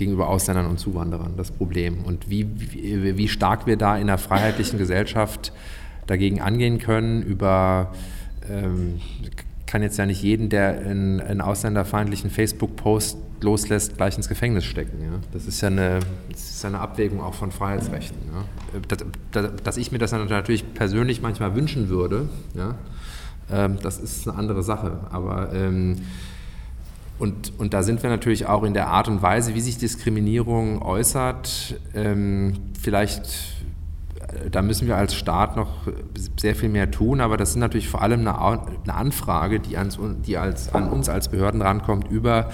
gegenüber 0.00 0.28
Ausländern 0.28 0.66
und 0.66 0.80
Zuwanderern 0.80 1.34
das 1.36 1.50
Problem. 1.50 2.04
Und 2.04 2.30
wie, 2.30 2.48
wie, 2.56 3.18
wie 3.18 3.28
stark 3.28 3.66
wir 3.66 3.76
da 3.76 3.96
in 3.96 4.04
einer 4.04 4.16
freiheitlichen 4.16 4.78
Gesellschaft 4.78 5.52
dagegen 6.06 6.40
angehen 6.40 6.78
können, 6.78 7.22
über 7.22 7.92
ähm, 8.50 9.00
kann 9.70 9.82
jetzt 9.82 9.98
ja 9.98 10.04
nicht 10.04 10.20
jeden, 10.22 10.48
der 10.48 10.80
einen, 10.80 11.20
einen 11.20 11.40
ausländerfeindlichen 11.40 12.28
Facebook-Post 12.28 13.18
loslässt, 13.40 13.96
gleich 13.96 14.16
ins 14.16 14.28
Gefängnis 14.28 14.64
stecken. 14.64 15.00
Ja? 15.00 15.20
Das, 15.32 15.46
ist 15.46 15.60
ja 15.60 15.68
eine, 15.68 16.00
das 16.28 16.50
ist 16.50 16.64
eine 16.64 16.80
Abwägung 16.80 17.20
auch 17.20 17.34
von 17.34 17.52
Freiheitsrechten. 17.52 18.18
Ja? 18.34 18.80
Dass, 18.88 18.98
dass, 19.30 19.62
dass, 19.62 19.76
ich 19.76 19.92
mir 19.92 19.98
das 19.98 20.10
natürlich 20.10 20.74
persönlich 20.74 21.22
manchmal 21.22 21.54
wünschen 21.54 21.88
würde, 21.88 22.28
ja? 22.54 22.74
Ähm, 23.48 23.78
das 23.80 23.98
ist 23.98 24.26
eine 24.26 24.36
andere 24.36 24.64
Sache. 24.64 25.06
Aber 25.12 25.52
ähm, 25.52 25.98
und, 27.20 27.52
und 27.58 27.72
da 27.72 27.84
sind 27.84 28.02
wir 28.02 28.10
natürlich 28.10 28.46
auch 28.46 28.64
in 28.64 28.74
der 28.74 28.88
Art 28.88 29.06
und 29.06 29.22
Weise, 29.22 29.54
wie 29.54 29.60
sich 29.60 29.78
Diskriminierung 29.78 30.82
äußert, 30.82 31.78
ähm, 31.94 32.54
vielleicht 32.80 33.60
da 34.50 34.62
müssen 34.62 34.86
wir 34.86 34.96
als 34.96 35.14
Staat 35.14 35.56
noch 35.56 35.88
sehr 36.38 36.54
viel 36.54 36.68
mehr 36.68 36.90
tun, 36.90 37.20
aber 37.20 37.36
das 37.36 37.50
ist 37.50 37.56
natürlich 37.56 37.88
vor 37.88 38.02
allem 38.02 38.20
eine, 38.20 38.94
Anfrage, 38.94 39.60
die, 39.60 39.76
ans, 39.76 39.98
die 40.26 40.36
als, 40.36 40.74
an 40.74 40.88
uns 40.88 41.08
als 41.08 41.28
Behörden 41.28 41.62
rankommt 41.62 42.10
über 42.10 42.50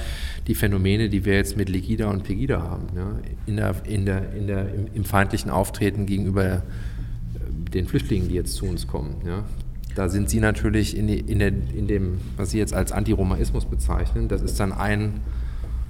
die 0.47 0.55
Phänomene, 0.55 1.09
die 1.09 1.25
wir 1.25 1.35
jetzt 1.35 1.57
mit 1.57 1.69
Legida 1.69 2.09
und 2.09 2.25
Pegida 2.25 2.63
haben, 2.63 2.87
ja, 2.97 3.07
in 3.47 3.57
der, 3.57 3.75
in 3.85 4.07
der, 4.07 4.33
in 4.33 4.47
der, 4.47 4.75
im, 4.75 4.87
im 4.95 5.05
feindlichen 5.05 5.51
Auftreten 5.51 6.07
gegenüber 6.07 6.45
äh, 6.45 6.61
den 7.73 7.87
Flüchtlingen, 7.87 8.29
die 8.29 8.35
jetzt 8.35 8.55
zu 8.55 8.67
uns 8.67 8.87
kommen. 8.87 9.17
Ja. 9.27 9.45
Da 9.95 10.09
sind 10.09 10.31
Sie 10.31 10.41
natürlich 10.41 10.97
in, 10.97 11.09
in, 11.09 11.39
der, 11.39 11.49
in 11.49 11.89
dem, 11.89 12.21
was 12.37 12.51
Sie 12.51 12.59
jetzt 12.59 12.75
als 12.75 12.93
Antiromaismus 12.93 13.65
bezeichnen, 13.65 14.29
das 14.29 14.43
ist 14.43 14.61
dann 14.61 14.73
ein 14.73 15.21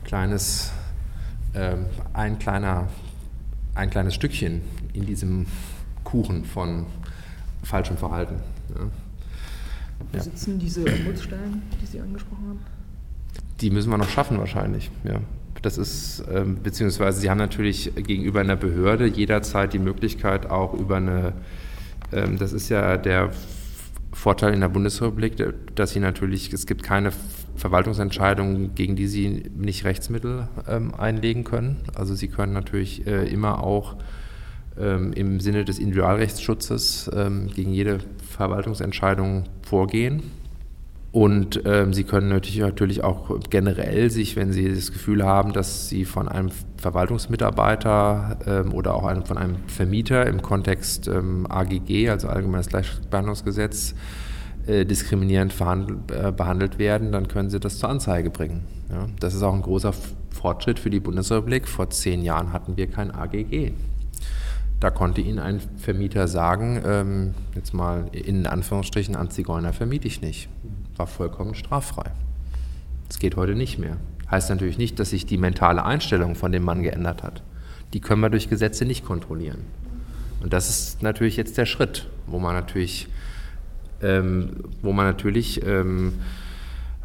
kleines, 0.05 0.73
äh, 1.53 1.77
ein 2.13 2.39
kleiner, 2.39 2.89
ein 3.75 3.91
kleines 3.91 4.15
Stückchen 4.15 4.63
in 4.93 5.07
diesem 5.07 5.47
Kuchen 6.07 6.45
von 6.45 6.87
falschem 7.63 7.99
Verhalten. 7.99 8.37
Ja. 8.75 8.87
Wo 10.13 10.19
sitzen 10.23 10.59
diese 10.59 10.81
Ombudsstellen, 10.81 11.63
die 11.83 11.87
Sie 11.87 12.01
angesprochen 12.01 12.49
haben? 12.49 12.61
Die 13.61 13.71
müssen 13.71 13.91
wir 13.91 13.99
noch 13.99 14.09
schaffen 14.09 14.39
wahrscheinlich, 14.39 14.91
ja. 15.05 15.21
Das 15.63 15.79
ist, 15.79 16.23
ähm, 16.31 16.59
beziehungsweise 16.63 17.21
Sie 17.21 17.29
haben 17.29 17.39
natürlich 17.39 17.93
gegenüber 17.95 18.41
einer 18.41 18.57
Behörde 18.57 19.07
jederzeit 19.07 19.73
die 19.73 19.79
Möglichkeit 19.79 20.49
auch 20.49 20.75
über 20.75 20.97
eine, 20.97 21.33
ähm, 22.13 22.39
das 22.39 22.53
ist 22.53 22.69
ja 22.69 22.97
der 22.99 23.33
Vorteil 24.13 24.55
in 24.55 24.61
der 24.61 24.69
Bundesrepublik, 24.69 25.35
dass 25.75 25.91
Sie 25.91 26.01
natürlich, 26.01 26.53
es 26.53 26.67
gibt 26.67 26.83
keine 26.83 27.11
Verwaltungsentscheidungen, 27.57 28.75
gegen 28.75 28.97
die 28.97 29.09
Sie 29.09 29.51
nicht 29.57 29.85
Rechtsmittel 29.85 30.49
ähm, 30.69 30.95
einlegen 30.95 31.43
können. 31.43 31.79
Also 31.95 32.15
Sie 32.15 32.29
können 32.29 32.53
natürlich 32.53 33.07
äh, 33.07 33.27
immer 33.27 33.65
auch 33.65 33.97
ähm, 34.81 35.13
im 35.13 35.41
Sinne 35.41 35.65
des 35.65 35.79
Individualrechtsschutzes 35.79 37.11
ähm, 37.15 37.49
gegen 37.49 37.73
jede 37.73 37.99
Verwaltungsentscheidung 38.31 39.45
vorgehen. 39.63 40.23
Und 41.13 41.63
ähm, 41.65 41.95
Sie 41.95 42.05
können 42.05 42.29
natürlich, 42.29 42.59
natürlich 42.59 43.03
auch 43.03 43.41
generell 43.49 44.11
sich, 44.11 44.37
wenn 44.37 44.53
Sie 44.53 44.69
das 44.69 44.93
Gefühl 44.93 45.25
haben, 45.25 45.55
dass 45.55 45.89
Sie 45.89 46.05
von 46.05 46.29
einem 46.29 46.51
Verwaltungsmitarbeiter 46.77 48.37
ähm, 48.47 48.75
oder 48.75 48.95
auch 48.95 49.07
einem, 49.07 49.25
von 49.25 49.39
einem 49.39 49.57
Vermieter 49.67 50.27
im 50.27 50.43
Kontext 50.43 51.09
ähm, 51.09 51.47
AGG, 51.49 52.11
also 52.11 52.29
Allgemeines 52.29 52.67
Gleichbehandlungsgesetz, 52.67 53.95
äh, 54.67 54.85
diskriminierend 54.85 55.55
äh, 55.59 56.33
behandelt 56.33 56.79
werden, 56.79 57.13
dann 57.13 57.29
können 57.29 57.49
Sie 57.49 57.61
das 57.61 57.79
zur 57.79 57.89
Anzeige 57.89 58.29
bringen. 58.29 58.65
Ja? 58.91 59.07
Das 59.19 59.33
ist 59.33 59.43
auch 59.43 59.55
ein 59.55 59.63
großer 59.63 59.95
Fortschritt 60.31 60.79
für 60.79 60.91
die 60.91 61.01
Bundesrepublik. 61.01 61.67
Vor 61.67 61.89
zehn 61.89 62.23
Jahren 62.23 62.53
hatten 62.53 62.77
wir 62.77 62.89
kein 62.89 63.11
AGG. 63.11 63.73
Da 64.81 64.91
konnte 64.91 65.23
Ihnen 65.23 65.39
ein 65.39 65.61
Vermieter 65.79 66.29
sagen, 66.29 66.83
ähm, 66.85 67.35
jetzt 67.55 67.73
mal 67.73 68.09
in 68.13 68.47
Anführungsstrichen, 68.47 69.17
an 69.17 69.31
Zigeuner 69.31 69.73
vermiete 69.73 70.07
ich 70.07 70.21
nicht. 70.21 70.49
War 70.97 71.07
vollkommen 71.07 71.55
straffrei. 71.55 72.11
Das 73.09 73.19
geht 73.19 73.37
heute 73.37 73.55
nicht 73.55 73.79
mehr. 73.79 73.97
Heißt 74.31 74.51
natürlich 74.51 74.77
nicht, 74.77 74.99
dass 74.99 75.11
sich 75.11 75.25
die 75.25 75.39
mentale 75.39 75.85
Einstellung 75.85 76.35
von 76.35 76.53
dem 76.53 76.65
Mann 76.65 76.83
geändert 76.83 77.23
hat. 77.23 77.43
Die 77.95 78.01
können 78.01 78.21
wir 78.21 78.31
durch 78.31 78.51
Gesetze 78.51 78.85
nicht 78.85 79.05
kontrollieren. 79.05 79.65
Und 80.43 80.53
das 80.53 80.69
ist 80.69 81.03
natürlich 81.03 81.37
jetzt 81.37 81.57
der 81.57 81.67
Schritt, 81.67 82.09
wo 82.27 82.39
man 82.39 82.55
natürlich, 82.55 83.09
ähm, 84.03 84.65
wo 84.83 84.93
man 84.93 85.07
natürlich 85.07 85.65
ähm, 85.65 86.15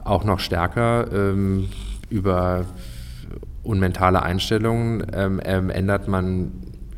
auch 0.03 0.23
noch 0.23 0.39
stärker 0.39 1.07
ähm, 1.13 1.69
über 2.09 2.65
unmentale 3.63 4.23
Einstellungen 4.23 5.05
ähm, 5.13 5.39
ähm, 5.45 5.69
ändert 5.69 6.07
man 6.07 6.51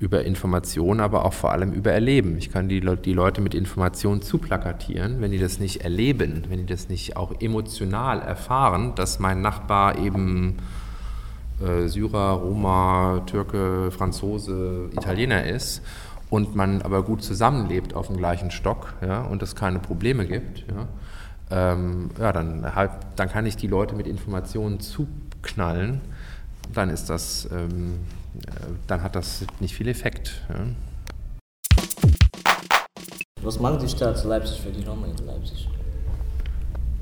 über 0.04 0.26
Information, 0.26 1.00
aber 1.00 1.24
auch 1.24 1.32
vor 1.32 1.54
allem 1.54 1.72
über 1.72 1.94
Erleben. 1.94 2.38
Ich 2.38 2.52
kann 2.52 2.68
die, 2.68 2.82
die 2.82 3.14
Leute 3.14 3.40
mit 3.40 3.56
Informationen 3.56 4.22
zuplakatieren, 4.22 5.22
wenn 5.22 5.32
die 5.32 5.40
das 5.40 5.60
nicht 5.60 5.82
erleben, 5.82 6.44
wenn 6.50 6.60
die 6.60 6.66
das 6.66 6.90
nicht 6.90 7.16
auch 7.16 7.40
emotional 7.40 8.20
erfahren, 8.22 8.96
dass 8.96 9.20
mein 9.20 9.42
Nachbar 9.42 9.98
eben 9.98 10.58
äh, 11.62 11.88
Syrer, 11.88 12.34
Roma, 12.34 13.22
Türke, 13.28 13.92
Franzose, 13.92 14.90
Italiener 14.92 15.46
ist 15.46 15.82
und 16.30 16.54
man 16.54 16.82
aber 16.82 17.04
gut 17.04 17.24
zusammenlebt 17.24 17.94
auf 17.94 18.08
dem 18.08 18.18
gleichen 18.18 18.52
Stock 18.52 18.96
ja, 19.02 19.22
und 19.22 19.42
es 19.42 19.56
keine 19.56 19.80
Probleme 19.80 20.26
gibt, 20.26 20.66
ja, 20.68 20.88
ähm, 21.50 22.10
ja, 22.20 22.34
dann, 22.34 22.76
halt, 22.76 22.92
dann 23.16 23.30
kann 23.30 23.46
ich 23.46 23.56
die 23.56 23.68
Leute 23.68 23.96
mit 23.96 24.06
Informationen 24.06 24.82
zuknallen, 24.82 26.02
dann 26.74 26.90
ist 26.90 27.10
das, 27.10 27.48
ähm, 27.54 28.00
äh, 28.02 28.23
dann 28.88 29.04
hat 29.04 29.16
das 29.16 29.46
nicht 29.60 29.76
viel 29.76 29.88
Effekt. 29.88 30.42
Ja. 30.50 30.66
Was 33.42 33.60
macht 33.60 33.82
die 33.82 33.90
Stadt 33.90 34.24
Leipzig 34.24 34.62
für 34.62 34.72
die 34.72 34.84
Roma 34.86 35.06
in 35.06 35.26
Leipzig? 35.26 35.68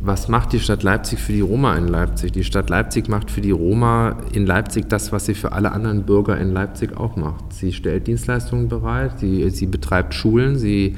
Was 0.03 0.27
macht 0.27 0.53
die 0.53 0.59
Stadt 0.59 0.81
Leipzig 0.81 1.19
für 1.19 1.33
die 1.33 1.41
Roma 1.41 1.77
in 1.77 1.87
Leipzig? 1.87 2.31
Die 2.31 2.43
Stadt 2.43 2.71
Leipzig 2.71 3.07
macht 3.07 3.29
für 3.29 3.41
die 3.41 3.51
Roma 3.51 4.17
in 4.33 4.47
Leipzig 4.47 4.89
das, 4.89 5.11
was 5.11 5.27
sie 5.27 5.35
für 5.35 5.51
alle 5.51 5.71
anderen 5.71 6.03
Bürger 6.03 6.39
in 6.39 6.51
Leipzig 6.51 6.97
auch 6.97 7.15
macht. 7.15 7.53
Sie 7.53 7.71
stellt 7.71 8.07
Dienstleistungen 8.07 8.67
bereit, 8.67 9.19
sie, 9.19 9.47
sie 9.51 9.67
betreibt 9.67 10.15
Schulen, 10.15 10.57
sie 10.57 10.95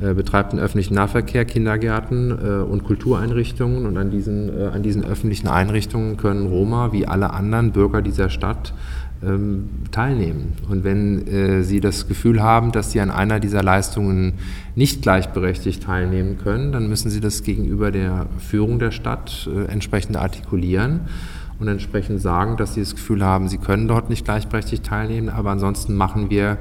äh, 0.00 0.14
betreibt 0.14 0.52
einen 0.52 0.62
öffentlichen 0.62 0.94
Nahverkehr, 0.94 1.44
Kindergärten 1.44 2.30
äh, 2.30 2.62
und 2.62 2.84
Kultureinrichtungen. 2.84 3.84
Und 3.84 3.98
an 3.98 4.10
diesen, 4.10 4.48
äh, 4.58 4.68
an 4.68 4.82
diesen 4.82 5.04
öffentlichen 5.04 5.48
Einrichtungen 5.48 6.16
können 6.16 6.46
Roma 6.46 6.92
wie 6.92 7.06
alle 7.06 7.34
anderen 7.34 7.72
Bürger 7.72 8.00
dieser 8.00 8.30
Stadt 8.30 8.72
ähm, 9.22 9.68
teilnehmen. 9.90 10.52
Und 10.68 10.84
wenn 10.84 11.26
äh, 11.26 11.62
Sie 11.62 11.80
das 11.80 12.06
Gefühl 12.06 12.42
haben, 12.42 12.72
dass 12.72 12.92
Sie 12.92 13.00
an 13.00 13.10
einer 13.10 13.40
dieser 13.40 13.62
Leistungen 13.62 14.34
nicht 14.74 15.02
gleichberechtigt 15.02 15.82
teilnehmen 15.82 16.38
können, 16.38 16.72
dann 16.72 16.88
müssen 16.88 17.10
Sie 17.10 17.20
das 17.20 17.42
gegenüber 17.42 17.90
der 17.90 18.26
Führung 18.38 18.78
der 18.78 18.90
Stadt 18.90 19.48
äh, 19.52 19.64
entsprechend 19.70 20.16
artikulieren 20.16 21.00
und 21.58 21.68
entsprechend 21.68 22.20
sagen, 22.20 22.56
dass 22.56 22.74
Sie 22.74 22.80
das 22.80 22.94
Gefühl 22.94 23.24
haben, 23.24 23.48
Sie 23.48 23.58
können 23.58 23.88
dort 23.88 24.08
nicht 24.10 24.24
gleichberechtigt 24.24 24.84
teilnehmen, 24.84 25.28
aber 25.28 25.50
ansonsten 25.50 25.94
machen 25.94 26.30
wir 26.30 26.58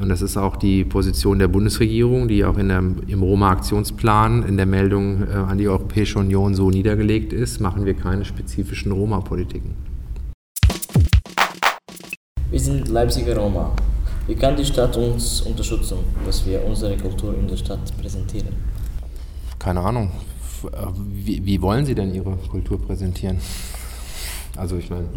und 0.00 0.08
das 0.08 0.22
ist 0.22 0.38
auch 0.38 0.56
die 0.56 0.84
Position 0.84 1.38
der 1.38 1.48
Bundesregierung, 1.48 2.26
die 2.26 2.44
auch 2.46 2.56
in 2.56 2.68
der, 2.68 2.78
im 2.78 3.22
Roma-Aktionsplan 3.22 4.44
in 4.44 4.56
der 4.56 4.64
Meldung 4.64 5.28
äh, 5.28 5.34
an 5.34 5.58
die 5.58 5.68
Europäische 5.68 6.18
Union 6.18 6.54
so 6.54 6.70
niedergelegt 6.70 7.34
ist, 7.34 7.60
machen 7.60 7.84
wir 7.84 7.92
keine 7.92 8.24
spezifischen 8.24 8.92
Roma-Politiken. 8.92 9.89
Sind 12.70 12.88
Leipziger 12.88 13.36
Roma. 13.36 13.72
Wie 14.28 14.36
kann 14.36 14.54
die 14.54 14.64
Stadt 14.64 14.96
uns 14.96 15.40
unterstützen, 15.40 15.98
dass 16.24 16.46
wir 16.46 16.64
unsere 16.64 16.96
Kultur 16.96 17.34
in 17.36 17.48
der 17.48 17.56
Stadt 17.56 17.80
präsentieren? 18.00 18.54
Keine 19.58 19.80
Ahnung. 19.80 20.12
Wie, 20.96 21.44
wie 21.44 21.60
wollen 21.60 21.84
Sie 21.84 21.96
denn 21.96 22.14
Ihre 22.14 22.36
Kultur 22.48 22.80
präsentieren? 22.80 23.38
Also 24.56 24.76
ich 24.76 24.88
meine, 24.88 25.08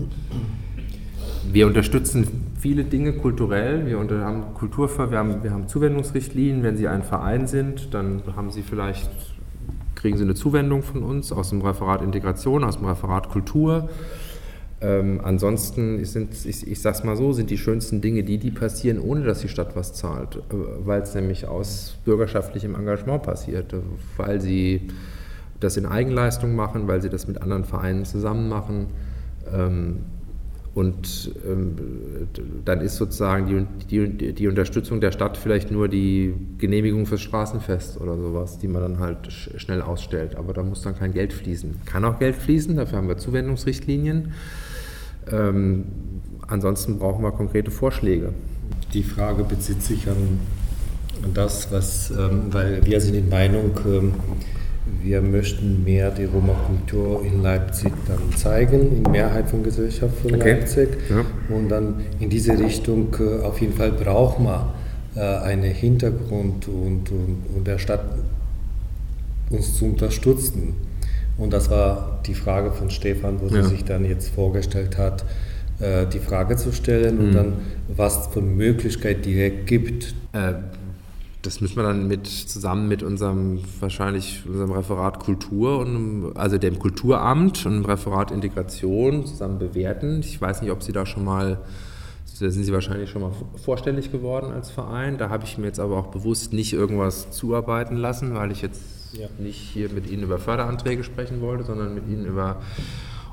wir 1.52 1.68
unterstützen 1.68 2.56
viele 2.60 2.86
Dinge 2.86 3.14
kulturell. 3.14 3.86
Wir 3.86 4.00
haben 4.00 4.56
Kultur, 4.56 4.90
wir 5.12 5.20
haben, 5.20 5.44
wir 5.44 5.52
haben 5.52 5.68
Zuwendungsrichtlinien. 5.68 6.64
Wenn 6.64 6.76
Sie 6.76 6.88
ein 6.88 7.04
Verein 7.04 7.46
sind, 7.46 7.94
dann 7.94 8.24
haben 8.36 8.50
Sie 8.50 8.64
vielleicht 8.64 9.12
kriegen 9.94 10.18
Sie 10.18 10.24
eine 10.24 10.34
Zuwendung 10.34 10.82
von 10.82 11.04
uns 11.04 11.32
aus 11.32 11.52
dem 11.52 11.62
Referat 11.62 12.02
Integration, 12.02 12.64
aus 12.64 12.78
dem 12.78 12.88
Referat 12.88 13.30
Kultur. 13.30 13.90
Ähm, 14.84 15.22
ansonsten 15.24 16.04
sind, 16.04 16.46
ich, 16.46 16.68
ich 16.68 16.82
sage 16.82 16.98
es 16.98 17.04
mal 17.06 17.16
so, 17.16 17.32
sind 17.32 17.50
die 17.50 17.58
schönsten 17.58 18.02
Dinge 18.02 18.24
die, 18.24 18.38
die 18.38 18.52
passieren, 18.52 19.00
ohne 19.00 19.24
dass 19.24 19.40
die 19.40 19.48
Stadt 19.48 19.78
was 19.78 19.94
zahlt, 19.94 20.36
äh, 20.36 20.42
weil 20.84 21.02
es 21.02 21.16
nämlich 21.16 21.48
aus 21.48 21.98
bürgerschaftlichem 22.04 22.76
Engagement 22.76 23.24
passiert, 23.24 23.72
äh, 23.72 23.78
weil 24.18 24.42
sie 24.42 24.90
das 25.62 25.78
in 25.78 25.86
Eigenleistung 25.86 26.54
machen, 26.56 26.88
weil 26.88 27.02
sie 27.02 27.10
das 27.10 27.28
mit 27.28 27.42
anderen 27.42 27.64
Vereinen 27.64 28.04
zusammen 28.04 28.50
machen. 28.50 28.88
Ähm, 29.54 30.00
und 30.76 31.32
ähm, 31.48 31.76
dann 32.66 32.82
ist 32.82 32.98
sozusagen 32.98 33.68
die, 33.90 34.10
die, 34.10 34.34
die, 34.34 34.48
Unterstützung 34.48 35.00
der 35.00 35.12
Stadt 35.12 35.38
vielleicht 35.38 35.70
nur 35.70 35.88
die 35.88 36.34
Genehmigung 36.58 37.06
fürs 37.06 37.22
Straßenfest 37.22 38.02
oder 38.02 38.18
sowas, 38.18 38.58
die 38.58 38.68
man 38.68 38.82
dann 38.82 39.00
halt 39.00 39.32
schnell 39.32 39.82
ausstellt. 39.84 40.36
Aber 40.36 40.52
da 40.52 40.64
muss 40.64 40.82
dann 40.82 40.98
kein 40.98 41.14
Geld 41.14 41.32
fließen. 41.32 41.82
Kann 41.86 42.04
auch 42.04 42.18
Geld 42.18 42.36
fließen, 42.36 42.76
dafür 42.76 42.98
haben 42.98 43.08
wir 43.08 43.18
Zuwendungsrichtlinien. 43.18 44.34
Ähm, 45.32 45.86
ansonsten 46.48 47.00
brauchen 47.00 47.24
wir 47.24 47.32
konkrete 47.32 47.72
Vorschläge. 47.72 48.34
Die 48.94 49.04
Frage 49.04 49.44
bezieht 49.44 49.82
sich 49.82 50.08
an, 50.08 50.40
das, 51.34 51.72
was, 51.72 52.12
ähm, 52.12 52.48
weil 52.52 52.86
wir 52.86 53.00
sind 53.00 53.16
in 53.16 53.30
Meinung, 53.30 53.72
ähm, 53.86 54.14
wir 55.02 55.22
möchten 55.22 55.84
mehr 55.84 56.12
die 56.12 56.26
Roma-Kultur 56.26 57.24
in 57.26 57.42
Leipzig 57.42 57.94
dann 58.08 58.38
zeigen, 58.38 58.98
in 58.98 59.12
Mehrheit 59.12 59.50
von 59.50 59.64
Gesellschaft 59.64 60.18
von 60.22 60.36
okay. 60.36 60.54
Leipzig. 60.54 60.90
Ja. 61.10 61.26
Und 61.56 61.70
dann 61.70 62.02
in 62.20 62.30
diese 62.30 62.58
Richtung, 62.60 63.16
äh, 63.20 63.44
auf 63.44 63.62
jeden 63.62 63.74
Fall 63.74 63.92
braucht 63.92 64.40
man 64.40 64.70
äh, 65.16 65.20
einen 65.20 65.64
Hintergrund 65.64 66.68
und, 66.68 67.10
und, 67.12 67.38
und 67.56 67.68
der 67.68 67.78
Stadt 67.78 68.04
uns 69.50 69.78
zu 69.78 69.86
unterstützen. 69.86 70.76
Und 71.38 71.52
das 71.52 71.70
war 71.70 72.20
die 72.26 72.36
Frage 72.36 72.72
von 72.72 72.90
Stefan, 72.90 73.42
wo 73.42 73.48
ja. 73.48 73.64
sie 73.64 73.70
sich 73.70 73.86
dann 73.86 74.06
jetzt 74.06 74.30
vorgestellt 74.30 74.98
hat, 74.98 75.26
äh, 75.80 76.06
die 76.06 76.20
Frage 76.20 76.56
zu 76.56 76.72
stellen 76.72 77.18
mhm. 77.18 77.24
und 77.24 77.34
dann, 77.34 77.54
was 77.96 78.28
es 78.28 78.34
für 78.34 78.42
Möglichkeit 78.42 79.26
direkt 79.26 79.68
gibt. 79.68 80.14
Äh, 80.34 80.54
das 81.42 81.60
müssen 81.60 81.76
wir 81.76 81.84
dann 81.84 82.08
mit 82.08 82.26
zusammen 82.28 82.88
mit 82.88 83.04
unserem 83.04 83.60
wahrscheinlich 83.82 84.44
unserem 84.48 84.72
Referat 84.72 85.20
Kultur 85.20 85.80
und 85.80 86.32
also 86.36 86.58
dem 86.58 86.80
Kulturamt 86.80 87.66
und 87.66 87.74
dem 87.74 87.86
Referat 87.86 88.32
Integration 88.32 89.26
zusammen 89.26 89.60
bewerten. 89.60 90.22
Ich 90.22 90.40
weiß 90.40 90.62
nicht, 90.62 90.72
ob 90.72 90.84
Sie 90.84 90.94
da 90.94 91.06
schon 91.06 91.26
mal 91.26 91.60
da 92.40 92.50
sind 92.50 92.64
Sie 92.64 92.74
wahrscheinlich 92.74 93.10
schon 93.10 93.22
mal 93.22 93.32
vorstellig 93.64 94.12
geworden 94.12 94.52
als 94.52 94.72
Verein. 94.72 95.18
Da 95.18 95.30
habe 95.30 95.44
ich 95.44 95.58
mir 95.58 95.68
jetzt 95.68 95.80
aber 95.80 95.98
auch 95.98 96.08
bewusst 96.08 96.52
nicht 96.52 96.74
irgendwas 96.74 97.32
zuarbeiten 97.32 97.96
lassen, 97.96 98.34
weil 98.34 98.52
ich 98.52 98.62
jetzt 98.62 98.82
ja. 99.14 99.28
nicht 99.40 99.58
hier 99.58 99.90
mit 99.90 100.10
Ihnen 100.10 100.24
über 100.24 100.40
Förderanträge 100.40 101.04
sprechen 101.04 101.42
wollte, 101.42 101.64
sondern 101.64 101.94
mit 101.94 102.08
Ihnen 102.08 102.26
über. 102.26 102.62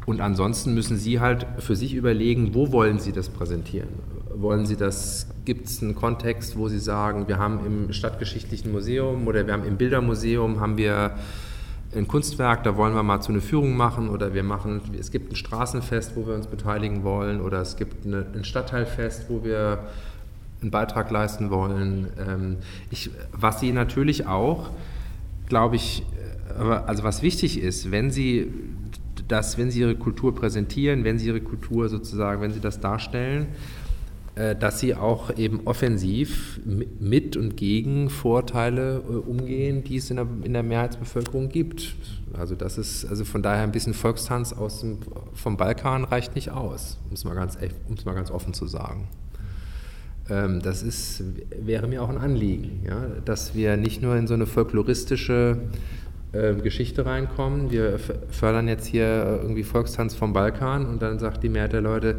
Und 0.07 0.21
ansonsten 0.21 0.75
müssen 0.75 0.97
Sie 0.97 1.21
halt 1.21 1.47
für 1.59 1.77
sich 1.77 1.95
überlegen, 1.95 2.55
wo 2.55 2.73
wollen 2.73 2.99
Sie 2.99 3.13
das 3.13 3.29
präsentieren? 3.29 3.89
Wollen 4.35 4.67
Sie 4.67 4.77
das, 4.77 5.27
gibt 5.45 5.67
es 5.67 5.83
einen 5.83 5.95
Kontext, 5.95 6.57
wo 6.57 6.69
Sie 6.69 6.79
sagen, 6.79 7.29
wir 7.29 7.39
haben 7.39 7.61
im 7.67 7.93
Stadtgeschichtlichen 7.93 8.73
Museum 8.73 9.27
oder 9.27 9.47
wir 9.47 9.53
haben 9.53 9.65
im 9.65 9.77
Bildermuseum, 9.77 10.61
haben 10.61 10.77
wir 10.79 11.13
ein 11.95 12.07
Kunstwerk, 12.07 12.63
da 12.63 12.77
wollen 12.77 12.95
wir 12.95 13.03
mal 13.03 13.21
zu 13.21 13.33
einer 13.33 13.41
Führung 13.41 13.77
machen 13.77 14.09
oder 14.09 14.33
wir 14.33 14.45
machen, 14.45 14.81
es 14.99 15.11
gibt 15.11 15.33
ein 15.33 15.37
Straßenfest, 15.37 16.17
wo 16.17 16.27
wir 16.27 16.35
uns 16.35 16.47
beteiligen 16.47 17.03
wollen 17.03 17.41
oder 17.41 17.61
es 17.61 17.77
gibt 17.77 18.07
eine, 18.07 18.27
ein 18.35 18.45
Stadtteilfest, 18.45 19.27
wo 19.29 19.45
wir 19.45 19.81
einen 20.63 20.71
Beitrag 20.71 21.11
leisten 21.11 21.51
wollen. 21.51 22.09
Ähm, 22.19 22.57
ich, 22.91 23.11
was 23.33 23.61
Sie 23.61 23.73
natürlich 23.73 24.27
auch 24.27 24.71
glaube 25.51 25.77
ich, 25.77 26.03
also 26.59 27.05
was 27.05 27.21
wichtig 27.21 27.61
ist, 27.61 27.91
wenn 27.91 28.11
Sie 28.11 28.51
das, 29.29 29.59
wenn 29.59 29.71
Sie 29.71 29.81
Ihre 29.81 29.97
Kultur 29.97 30.35
präsentieren, 30.35 31.05
wenn 31.05 31.19
Sie 31.19 31.27
Ihre 31.27 31.41
Kultur 31.43 31.91
sozusagen, 31.91 32.41
wenn 32.41 32.53
Sie 32.53 32.61
das 32.61 32.81
darstellen, 32.81 33.49
äh, 34.35 34.57
dass 34.57 34.81
Sie 34.81 34.95
auch 34.95 35.37
eben 35.37 35.67
offensiv 35.67 36.61
mit 36.65 37.37
und 37.37 37.57
gegen 37.57 38.11
Vorteile 38.11 39.03
äh, 39.09 39.13
umgehen, 39.13 39.85
die 39.85 39.97
es 39.97 40.11
in 40.11 40.17
der, 40.17 40.27
in 40.43 40.53
der 40.53 40.63
Mehrheitsbevölkerung 40.63 41.49
gibt. 41.49 41.95
Also 42.33 42.55
das 42.55 42.79
ist, 42.79 43.05
also 43.07 43.25
von 43.25 43.43
daher 43.43 43.63
ein 43.63 43.73
bisschen 43.73 43.95
Volkstanz 43.95 44.53
aus 44.53 44.81
dem, 44.81 44.99
vom 45.35 45.57
Balkan 45.57 46.05
reicht 46.05 46.35
nicht 46.35 46.51
aus, 46.51 46.99
um 47.09 47.15
es 47.15 47.25
mal 47.25 47.35
ganz, 47.35 47.59
um 47.89 47.95
es 47.95 48.05
mal 48.05 48.15
ganz 48.15 48.31
offen 48.31 48.55
zu 48.55 48.67
sagen. 48.67 49.09
Ähm, 50.31 50.63
das 50.63 50.83
ist, 50.83 51.25
wäre 51.61 51.89
mir 51.89 52.03
auch 52.03 52.09
ein 52.09 52.19
Anliegen, 52.19 52.83
ja, 52.87 53.07
dass 53.25 53.55
wir 53.55 53.77
nicht 53.77 54.01
nur 54.01 54.17
in 54.17 54.27
so 54.27 54.35
eine 54.35 54.47
folkloristische 54.47 55.59
äh, 56.33 56.55
Geschichte 56.55 57.05
reinkommen. 57.05 57.73
Wir 57.73 57.99
fördern 57.99 58.69
jetzt 58.69 58.87
hier 58.87 59.41
irgendwie 59.43 59.65
Volkstanz 59.65 60.15
vom 60.15 60.33
Balkan 60.33 60.87
und 60.87 61.03
dann 61.03 61.19
sagt 61.19 61.43
die 61.43 61.49
Mehrheit 61.49 61.73
der 61.73 61.81
Leute, 61.81 62.17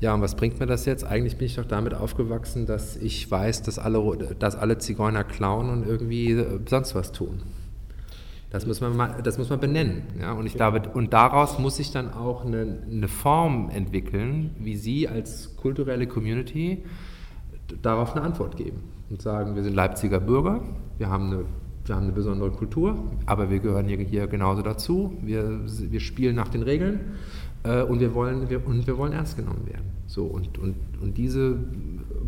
ja, 0.00 0.12
und 0.12 0.20
was 0.20 0.34
bringt 0.34 0.60
mir 0.60 0.66
das 0.66 0.84
jetzt? 0.84 1.04
Eigentlich 1.04 1.38
bin 1.38 1.46
ich 1.46 1.56
doch 1.56 1.64
damit 1.64 1.94
aufgewachsen, 1.94 2.66
dass 2.66 2.96
ich 2.96 3.30
weiß, 3.30 3.62
dass 3.62 3.78
alle, 3.78 4.36
dass 4.38 4.54
alle 4.56 4.76
Zigeuner 4.76 5.24
klauen 5.24 5.70
und 5.70 5.86
irgendwie 5.86 6.32
äh, 6.32 6.60
sonst 6.68 6.94
was 6.94 7.12
tun. 7.12 7.40
Das 8.50 8.66
muss 8.66 8.80
man, 8.80 8.94
mal, 8.94 9.20
das 9.24 9.38
muss 9.38 9.48
man 9.48 9.58
benennen. 9.58 10.02
Ja? 10.20 10.32
Und, 10.32 10.46
ich 10.46 10.54
glaube, 10.54 10.82
und 10.92 11.12
daraus 11.12 11.58
muss 11.58 11.76
sich 11.78 11.90
dann 11.90 12.12
auch 12.12 12.44
eine, 12.44 12.82
eine 12.88 13.08
Form 13.08 13.70
entwickeln, 13.70 14.50
wie 14.60 14.76
Sie 14.76 15.08
als 15.08 15.56
kulturelle 15.56 16.06
Community 16.06 16.84
darauf 17.82 18.14
eine 18.14 18.24
Antwort 18.24 18.56
geben 18.56 18.82
und 19.10 19.22
sagen, 19.22 19.54
wir 19.56 19.62
sind 19.62 19.74
Leipziger 19.74 20.20
Bürger, 20.20 20.62
wir 20.98 21.08
haben 21.08 21.26
eine, 21.26 21.44
wir 21.84 21.94
haben 21.94 22.04
eine 22.04 22.12
besondere 22.12 22.50
Kultur, 22.50 22.96
aber 23.26 23.50
wir 23.50 23.58
gehören 23.58 23.86
hier, 23.86 23.98
hier 23.98 24.26
genauso 24.26 24.62
dazu, 24.62 25.18
wir, 25.22 25.60
wir 25.64 26.00
spielen 26.00 26.34
nach 26.36 26.48
den 26.48 26.62
Regeln 26.62 27.00
äh, 27.64 27.82
und, 27.82 28.00
wir 28.00 28.14
wollen, 28.14 28.48
wir, 28.48 28.66
und 28.66 28.86
wir 28.86 28.96
wollen 28.96 29.12
ernst 29.12 29.36
genommen 29.36 29.66
werden. 29.66 29.94
So, 30.06 30.24
und, 30.24 30.58
und, 30.58 30.76
und 31.00 31.16
diese 31.16 31.56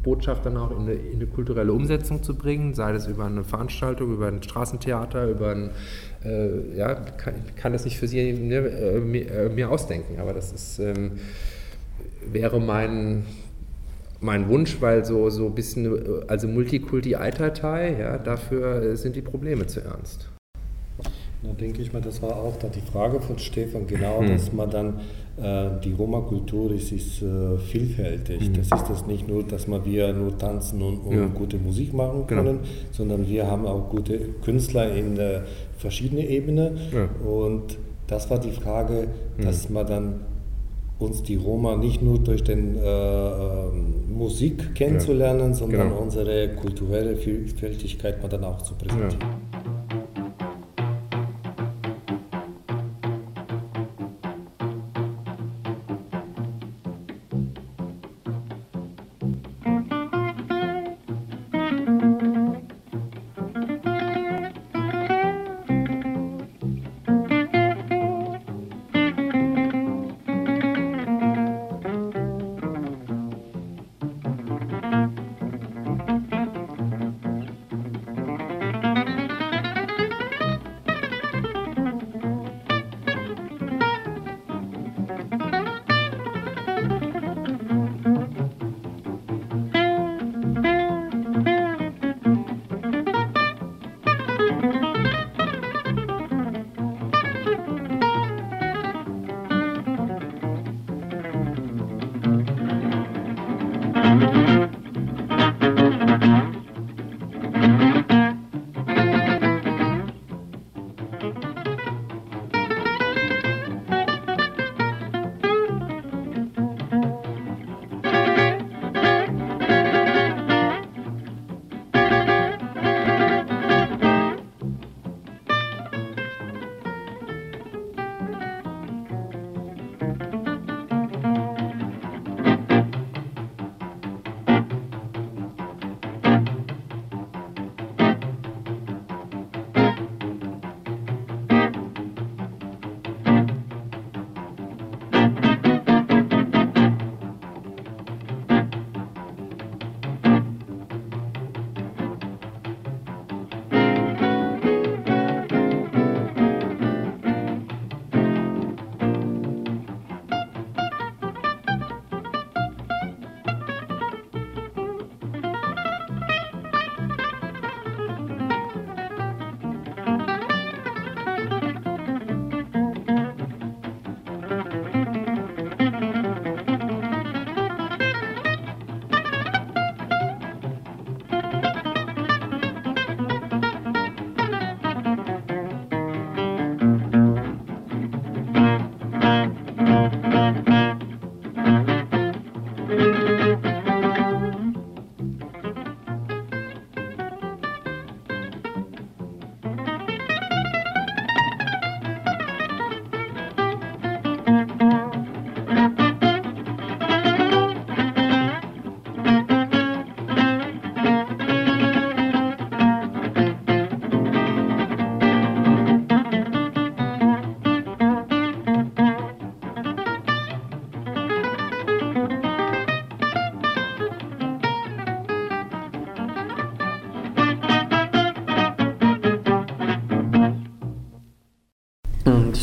Botschaft 0.03 0.47
dann 0.47 0.57
auch 0.57 0.71
in 0.71 0.79
eine, 0.79 0.93
in 0.95 1.17
eine 1.17 1.27
kulturelle 1.27 1.73
Umsetzung 1.73 2.23
zu 2.23 2.35
bringen, 2.35 2.75
sei 2.75 2.93
das 2.93 3.07
über 3.07 3.27
eine 3.27 3.45
Veranstaltung, 3.45 4.13
über 4.13 4.29
ein 4.29 4.43
Straßentheater, 4.43 5.29
über 5.29 5.51
ein, 5.51 5.71
äh, 6.25 6.77
ja, 6.77 6.95
kann, 6.95 7.35
kann 7.57 7.73
das 7.73 7.85
nicht 7.85 7.99
für 7.99 8.09
Sie 8.09 8.33
ne, 8.33 8.57
äh, 8.57 9.01
mir, 9.01 9.31
äh, 9.31 9.49
mir, 9.49 9.71
ausdenken, 9.71 10.21
aber 10.21 10.33
das 10.33 10.53
ist, 10.53 10.79
ähm, 10.79 11.13
wäre 12.31 12.61
mein 12.61 13.25
mein 14.21 14.49
Wunsch, 14.49 14.81
weil 14.81 15.05
so, 15.05 15.29
so 15.31 15.47
ein 15.47 15.55
bisschen, 15.55 16.23
also 16.29 16.49
Multikulti-Eitatei, 16.49 17.97
ja, 18.01 18.19
dafür 18.19 18.97
sind 18.97 19.17
die 19.17 19.23
Probleme 19.23 19.67
zu 19.67 19.81
ernst. 19.81 20.31
Da 21.43 21.53
denke 21.53 21.83
ich 21.83 21.93
mal, 21.93 22.03
das 22.03 22.23
war 22.23 22.37
auch 22.37 22.57
da 22.57 22.69
die 22.69 22.81
Frage 22.81 23.21
von 23.21 23.39
Stefan, 23.39 23.87
genau, 23.87 24.21
hm. 24.21 24.29
dass 24.29 24.53
man 24.53 24.71
dann, 24.71 25.01
äh, 25.37 25.81
die 25.85 25.93
Roma-Kultur 25.93 26.73
ist, 26.73 26.93
ist 26.93 27.23
äh, 27.23 27.59
vielfältig. 27.59 28.41
Hm. 28.41 28.55
Das 28.55 28.65
ist 28.67 28.91
das 28.91 29.07
nicht 29.07 29.29
nur, 29.29 29.45
dass 29.45 29.69
man 29.69 29.85
wir 29.85 30.13
nur 30.13 30.37
tanzen 30.39 30.83
und, 30.83 30.99
und 31.01 31.17
ja. 31.17 31.27
gute 31.27 31.59
Musik 31.59 31.93
machen 31.93 32.27
genau. 32.27 32.43
können, 32.43 32.59
genau. 32.59 32.69
sondern 32.91 33.29
wir 33.29 33.47
haben 33.49 33.67
auch 33.67 33.91
gute 33.91 34.19
Künstler 34.45 34.93
in 34.95 35.19
äh, 35.19 35.41
verschiedenen 35.77 36.27
Ebenen. 36.27 36.79
Ja. 36.93 37.09
Und 37.29 37.77
das 38.07 38.31
war 38.31 38.39
die 38.41 38.53
Frage, 38.53 39.09
dass 39.39 39.67
hm. 39.67 39.75
man 39.75 39.87
dann 39.87 40.21
uns 40.99 41.23
die 41.23 41.37
Roma 41.37 41.77
nicht 41.77 42.03
nur 42.03 42.19
durch 42.19 42.43
den 42.43 42.77
äh, 42.77 42.81
ähm, 42.81 44.17
Musik 44.17 44.75
kennenzulernen, 44.75 45.51
ja. 45.51 45.55
sondern 45.55 45.89
genau. 45.89 46.01
unsere 46.01 46.49
kulturelle 46.55 47.17
Vielfältigkeit 47.17 48.23
mal 48.23 48.29
dann 48.29 48.45
auch 48.45 48.63
zu 48.63 48.75
präsentieren. 48.75 49.19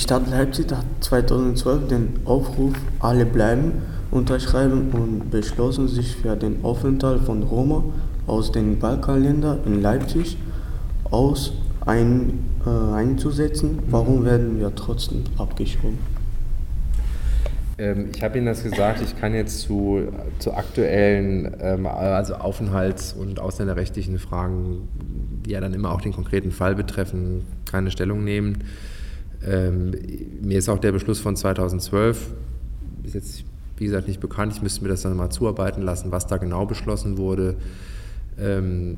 Stadt 0.02 0.30
Leipzig 0.30 0.72
hat 0.72 0.86
2012 1.02 1.88
den 1.88 2.20
Aufruf 2.26 2.74
Alle 3.00 3.26
bleiben 3.26 3.82
unterschreiben 4.12 4.92
und 4.92 5.32
beschlossen, 5.32 5.88
sich 5.88 6.16
für 6.16 6.36
den 6.36 6.64
Aufenthalt 6.64 7.22
von 7.24 7.44
Roma 7.44 7.84
aus 8.28 8.52
den 8.52 8.80
Balkanländern 8.80 9.60
in 9.66 9.82
Leipzig 9.82 10.38
aus 11.10 11.54
ein, 11.86 12.46
äh, 12.66 12.96
einzusetzen. 12.96 13.80
Warum 13.90 14.24
werden 14.24 14.60
wir 14.60 14.74
trotzdem 14.76 15.24
abgeschoben? 15.38 15.98
Ähm, 17.78 18.10
ich 18.14 18.24
habe 18.24 18.38
Ihnen 18.38 18.46
das 18.46 18.64
gesagt, 18.64 19.02
ich 19.02 19.20
kann 19.20 19.34
jetzt 19.34 19.62
zu, 19.62 20.04
zu 20.40 20.54
aktuellen 20.54 21.56
ähm, 21.60 21.88
also 21.88 22.36
Aufenthalts- 22.36 23.14
und 23.14 23.40
ausländerrechtlichen 23.40 24.20
Fragen, 24.20 24.88
die 25.46 25.52
ja 25.52 25.60
dann 25.60 25.74
immer 25.74 25.92
auch 25.92 26.02
den 26.02 26.14
konkreten 26.14 26.52
Fall 26.52 26.76
betreffen, 26.76 27.42
keine 27.70 27.90
Stellung 27.90 28.24
nehmen. 28.24 28.64
Ähm, 29.46 29.92
mir 30.42 30.58
ist 30.58 30.70
auch 30.70 30.80
der 30.80 30.92
Beschluss 30.92 31.20
von 31.20 31.36
2012, 31.36 32.34
ist 33.04 33.16
jetzt 33.16 33.46
wie 33.78 33.86
gesagt 33.86 34.08
nicht 34.08 34.20
bekannt, 34.20 34.54
ich 34.54 34.62
müsste 34.62 34.84
mir 34.84 34.90
das 34.90 35.02
dann 35.02 35.16
mal 35.18 35.30
zuarbeiten 35.30 35.82
lassen, 35.82 36.12
was 36.12 36.28
da 36.28 36.38
genau 36.38 36.66
beschlossen 36.66 37.18
wurde. 37.18 37.56
Ähm, 38.40 38.98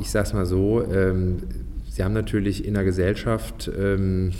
ich 0.00 0.10
sage 0.10 0.26
es 0.26 0.32
mal 0.32 0.46
so, 0.46 0.82
ähm, 0.82 1.38
Sie 1.88 2.02
haben 2.02 2.14
natürlich 2.14 2.64
in 2.64 2.74
der 2.74 2.84
Gesellschaft 2.84 3.70
ähm, 3.78 4.32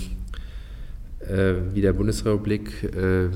äh, 1.20 1.54
wie 1.72 1.80
der 1.80 1.92
Bundesrepublik 1.92 2.82
äh, 2.82 3.28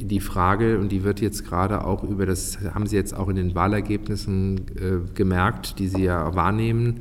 die 0.00 0.20
Frage, 0.20 0.78
und 0.78 0.92
die 0.92 1.02
wird 1.02 1.20
jetzt 1.20 1.44
gerade 1.44 1.84
auch 1.84 2.04
über 2.04 2.26
das, 2.26 2.58
haben 2.74 2.86
Sie 2.86 2.96
jetzt 2.96 3.16
auch 3.16 3.28
in 3.28 3.36
den 3.36 3.54
Wahlergebnissen 3.54 4.58
äh, 4.58 5.14
gemerkt, 5.14 5.78
die 5.78 5.88
Sie 5.88 6.04
ja 6.04 6.34
wahrnehmen, 6.34 7.00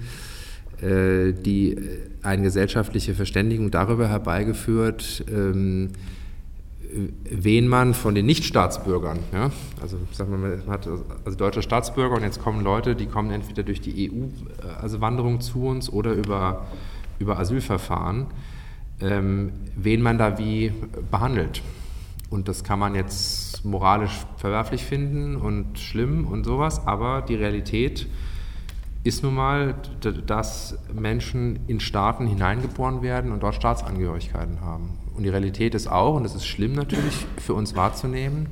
die 0.82 1.78
eine 2.26 2.44
gesellschaftliche 2.44 3.14
Verständigung 3.14 3.72
darüber 3.72 4.08
herbeigeführt, 4.08 5.26
ähm, 5.32 5.92
wen 7.30 7.68
man 7.68 7.94
von 7.94 8.16
den 8.16 8.26
Nichtstaatsbürgern, 8.26 9.20
ja, 9.34 9.52
also 9.82 9.98
sagen 10.12 10.32
wir 10.32 10.38
mal, 10.38 10.58
man 10.58 10.70
hat 10.70 10.88
also 11.26 11.38
deutsche 11.38 11.62
Staatsbürger 11.62 12.16
und 12.16 12.24
jetzt 12.24 12.42
kommen 12.42 12.64
Leute, 12.64 12.96
die 12.96 13.06
kommen 13.06 13.32
entweder 13.32 13.64
durch 13.64 13.82
die 13.82 14.12
EU, 14.12 14.26
also 14.82 15.02
Wanderung 15.02 15.42
zu 15.42 15.66
uns 15.66 15.90
oder 15.90 16.14
über, 16.14 16.68
über 17.20 17.40
Asylverfahren, 17.40 18.28
ähm, 19.02 19.52
wen 19.76 20.02
man 20.02 20.18
da 20.18 20.38
wie 20.38 20.72
behandelt. 21.12 21.62
Und 22.30 22.48
das 22.48 22.64
kann 22.64 22.80
man 22.80 22.96
jetzt 22.96 23.66
moralisch 23.66 24.26
verwerflich 24.38 24.84
finden 24.84 25.36
und 25.36 25.80
schlimm 25.80 26.26
und 26.26 26.44
sowas, 26.46 26.86
aber 26.86 27.22
die 27.22 27.36
Realität 27.36 28.02
ist 28.02 28.10
nun 29.22 29.36
mal, 29.36 29.76
dass 30.26 30.80
Menschen 30.92 31.60
in 31.68 31.80
Staaten 31.80 32.26
hineingeboren 32.26 33.04
werden 33.04 33.32
und 33.32 33.44
dort 33.44 33.54
Staatsangehörigkeiten 33.54 34.62
haben. 34.62 34.98
Und 35.14 35.22
die 35.22 35.30
Realität 35.30 35.76
ist 35.76 35.86
auch, 35.86 36.16
und 36.16 36.24
das 36.24 36.34
ist 36.34 36.48
schlimm 36.48 36.74
natürlich 36.74 37.28
für 37.38 37.54
uns 37.54 37.76
wahrzunehmen, 37.76 38.50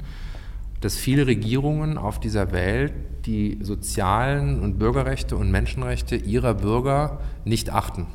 dass 0.79 0.95
viele 0.95 1.25
Regierungen 1.25 1.97
auf 1.97 2.19
dieser 2.19 2.51
Welt 2.51 2.93
die 3.25 3.57
sozialen 3.61 4.59
und 4.59 4.77
Bürgerrechte 4.77 5.35
und 5.37 5.49
Menschenrechte 5.49 6.17
ihrer 6.17 6.53
Bürger 6.53 7.21
nicht 7.45 7.71
achten. 7.71 8.05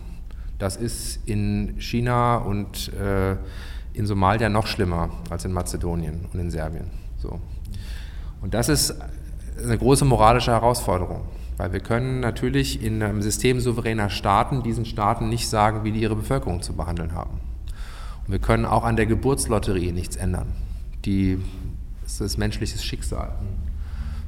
Das 0.58 0.76
ist 0.76 1.26
in 1.26 1.80
China 1.80 2.36
und 2.36 2.92
äh, 2.94 3.36
in 3.94 4.06
Somalia 4.06 4.48
noch 4.48 4.68
schlimmer 4.68 5.10
als 5.28 5.44
in 5.44 5.52
Mazedonien 5.52 6.26
und 6.32 6.38
in 6.38 6.50
Serbien. 6.50 6.90
So. 7.16 7.40
Und 8.42 8.54
das 8.54 8.68
ist 8.68 8.94
eine 9.60 9.76
große 9.76 10.04
moralische 10.04 10.52
Herausforderung. 10.52 11.22
Weil 11.58 11.72
wir 11.72 11.80
können 11.80 12.20
natürlich 12.20 12.82
in 12.82 13.02
einem 13.02 13.20
System 13.20 13.60
souveräner 13.60 14.08
Staaten 14.08 14.62
diesen 14.62 14.86
Staaten 14.86 15.28
nicht 15.28 15.48
sagen, 15.48 15.84
wie 15.84 15.92
die 15.92 16.00
ihre 16.00 16.16
Bevölkerung 16.16 16.62
zu 16.62 16.74
behandeln 16.74 17.12
haben. 17.12 17.40
Und 18.26 18.32
wir 18.32 18.38
können 18.38 18.64
auch 18.64 18.84
an 18.84 18.96
der 18.96 19.06
Geburtslotterie 19.06 19.92
nichts 19.92 20.16
ändern. 20.16 20.54
Die 21.04 21.38
das 22.08 22.22
ist 22.22 22.38
menschliches 22.38 22.82
Schicksal. 22.82 23.32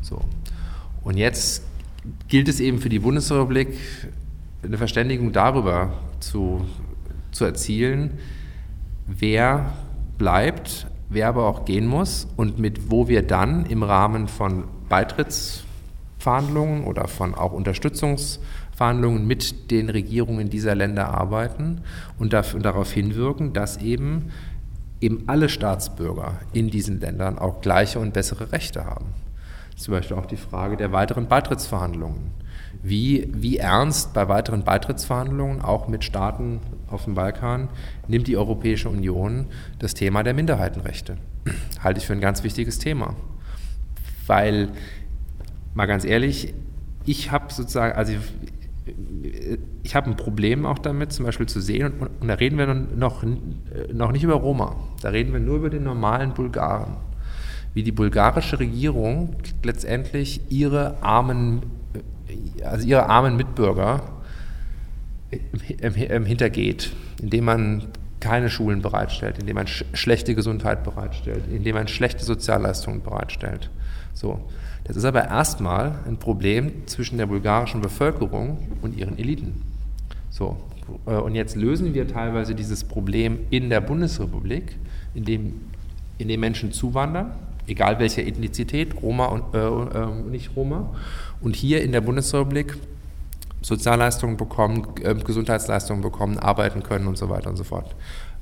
So. 0.02 0.20
Und 1.02 1.16
jetzt 1.16 1.64
gilt 2.28 2.46
es 2.48 2.60
eben 2.60 2.78
für 2.78 2.90
die 2.90 2.98
Bundesrepublik, 2.98 3.78
eine 4.62 4.76
Verständigung 4.76 5.32
darüber 5.32 5.94
zu, 6.20 6.66
zu 7.32 7.46
erzielen, 7.46 8.18
wer 9.06 9.72
bleibt, 10.18 10.86
wer 11.08 11.28
aber 11.28 11.46
auch 11.46 11.64
gehen 11.64 11.86
muss 11.86 12.28
und 12.36 12.58
mit 12.58 12.90
wo 12.90 13.08
wir 13.08 13.26
dann 13.26 13.64
im 13.64 13.82
Rahmen 13.82 14.28
von 14.28 14.64
Beitritts 14.90 15.64
Verhandlungen 16.20 16.84
oder 16.84 17.08
von 17.08 17.34
auch 17.34 17.52
Unterstützungsverhandlungen 17.52 19.26
mit 19.26 19.70
den 19.70 19.88
Regierungen 19.88 20.50
dieser 20.50 20.74
Länder 20.74 21.08
arbeiten 21.08 21.80
und 22.18 22.32
darauf 22.32 22.92
hinwirken, 22.92 23.54
dass 23.54 23.78
eben, 23.78 24.30
eben 25.00 25.24
alle 25.26 25.48
Staatsbürger 25.48 26.38
in 26.52 26.70
diesen 26.70 27.00
Ländern 27.00 27.38
auch 27.38 27.62
gleiche 27.62 27.98
und 27.98 28.12
bessere 28.12 28.52
Rechte 28.52 28.84
haben. 28.84 29.06
Zum 29.76 29.94
Beispiel 29.94 30.16
auch 30.18 30.26
die 30.26 30.36
Frage 30.36 30.76
der 30.76 30.92
weiteren 30.92 31.26
Beitrittsverhandlungen. 31.26 32.32
Wie, 32.82 33.30
wie 33.32 33.56
ernst 33.56 34.12
bei 34.12 34.28
weiteren 34.28 34.62
Beitrittsverhandlungen, 34.62 35.62
auch 35.62 35.88
mit 35.88 36.04
Staaten 36.04 36.60
auf 36.88 37.04
dem 37.04 37.14
Balkan, 37.14 37.68
nimmt 38.08 38.28
die 38.28 38.36
Europäische 38.36 38.90
Union 38.90 39.46
das 39.78 39.94
Thema 39.94 40.22
der 40.22 40.34
Minderheitenrechte? 40.34 41.16
Halte 41.82 41.98
ich 41.98 42.06
für 42.06 42.12
ein 42.12 42.20
ganz 42.20 42.42
wichtiges 42.44 42.78
Thema. 42.78 43.16
Weil 44.26 44.68
mal 45.74 45.86
ganz 45.86 46.04
ehrlich, 46.04 46.54
ich 47.06 47.30
habe 47.30 47.52
sozusagen, 47.52 47.96
also 47.96 48.12
ich, 49.82 49.94
habe 49.94 50.10
ein 50.10 50.16
Problem 50.16 50.66
auch 50.66 50.78
damit, 50.78 51.12
zum 51.12 51.26
Beispiel 51.26 51.46
zu 51.46 51.60
sehen, 51.60 51.92
und, 51.92 52.10
und, 52.20 52.28
da 52.28 52.34
reden 52.34 52.58
wir 52.58 52.66
noch, 52.66 53.24
noch 53.92 54.12
nicht 54.12 54.24
über 54.24 54.34
Roma, 54.34 54.76
da 55.02 55.10
reden 55.10 55.32
wir 55.32 55.40
nur 55.40 55.56
über 55.56 55.70
den 55.70 55.84
normalen 55.84 56.34
Bulgaren, 56.34 56.96
wie 57.74 57.82
die 57.82 57.92
bulgarische 57.92 58.58
Regierung 58.58 59.36
letztendlich 59.62 60.40
ihre 60.50 61.02
armen, 61.02 61.62
also 62.64 62.86
ihre 62.86 63.06
armen 63.06 63.36
Mitbürger 63.36 64.02
hintergeht, 65.80 66.92
indem 67.22 67.44
man 67.44 67.84
keine 68.18 68.50
Schulen 68.50 68.82
bereitstellt, 68.82 69.38
indem 69.38 69.54
man 69.54 69.66
sch 69.66 69.84
schlechte 69.94 70.34
Gesundheit 70.34 70.84
bereitstellt, 70.84 71.44
indem 71.50 71.76
man 71.76 71.88
schlechte 71.88 72.24
Sozialleistungen 72.24 73.02
bereitstellt. 73.02 73.70
So. 74.12 74.44
Das 74.90 74.96
ist 74.96 75.04
aber 75.04 75.28
erstmal 75.28 76.00
ein 76.04 76.16
Problem 76.16 76.84
zwischen 76.86 77.16
der 77.16 77.26
bulgarischen 77.26 77.80
Bevölkerung 77.80 78.58
und 78.82 78.96
ihren 78.96 79.16
Eliten. 79.20 79.62
So. 80.30 80.56
Äh, 81.06 81.12
und 81.12 81.36
jetzt 81.36 81.54
lösen 81.54 81.94
wir 81.94 82.08
teilweise 82.08 82.56
dieses 82.56 82.82
Problem 82.82 83.38
in 83.50 83.70
der 83.70 83.80
Bundesrepublik, 83.80 84.76
indem, 85.14 85.60
indem 86.18 86.40
Menschen 86.40 86.72
zuwandern, 86.72 87.30
egal 87.68 88.00
welcher 88.00 88.26
Ethnizität, 88.26 89.00
Roma 89.00 89.26
und 89.26 89.54
äh, 89.54 89.58
äh, 89.60 90.28
nicht 90.28 90.56
Roma, 90.56 90.92
und 91.40 91.54
hier 91.54 91.84
in 91.84 91.92
der 91.92 92.00
Bundesrepublik 92.00 92.76
Sozialleistungen 93.62 94.36
bekommen, 94.36 94.88
äh, 95.04 95.14
Gesundheitsleistungen 95.14 96.02
bekommen, 96.02 96.36
arbeiten 96.36 96.82
können 96.82 97.06
und 97.06 97.16
so 97.16 97.28
weiter 97.28 97.48
und 97.48 97.56
so 97.56 97.62
fort. 97.62 97.94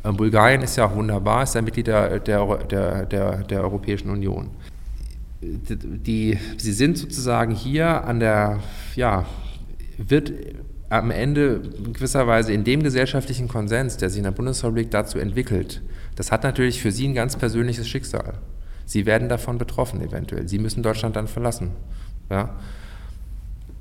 Äh, 0.02 0.12
Bulgarien 0.12 0.62
ist 0.62 0.76
ja 0.76 0.86
auch 0.86 0.94
wunderbar, 0.94 1.42
ist 1.42 1.54
ja 1.54 1.60
Mitglied 1.60 1.88
der, 1.88 2.20
der, 2.20 3.04
der, 3.04 3.36
der 3.44 3.62
Europäischen 3.62 4.08
Union 4.08 4.48
die, 5.40 6.38
sie 6.56 6.72
sind 6.72 6.98
sozusagen 6.98 7.54
hier 7.54 8.04
an 8.04 8.20
der, 8.20 8.60
ja, 8.96 9.26
wird 9.96 10.32
am 10.88 11.10
Ende 11.10 11.62
in 11.76 11.92
gewisser 11.92 12.26
Weise 12.26 12.52
in 12.52 12.64
dem 12.64 12.82
gesellschaftlichen 12.82 13.48
Konsens, 13.48 13.98
der 13.98 14.10
sich 14.10 14.18
in 14.18 14.24
der 14.24 14.30
Bundesrepublik 14.30 14.90
dazu 14.90 15.18
entwickelt, 15.18 15.82
das 16.16 16.32
hat 16.32 16.42
natürlich 16.42 16.82
für 16.82 16.90
Sie 16.90 17.06
ein 17.06 17.14
ganz 17.14 17.36
persönliches 17.36 17.88
Schicksal. 17.88 18.34
Sie 18.84 19.06
werden 19.06 19.28
davon 19.28 19.58
betroffen 19.58 20.00
eventuell. 20.00 20.48
Sie 20.48 20.58
müssen 20.58 20.82
Deutschland 20.82 21.14
dann 21.14 21.28
verlassen. 21.28 21.72
Ja? 22.30 22.56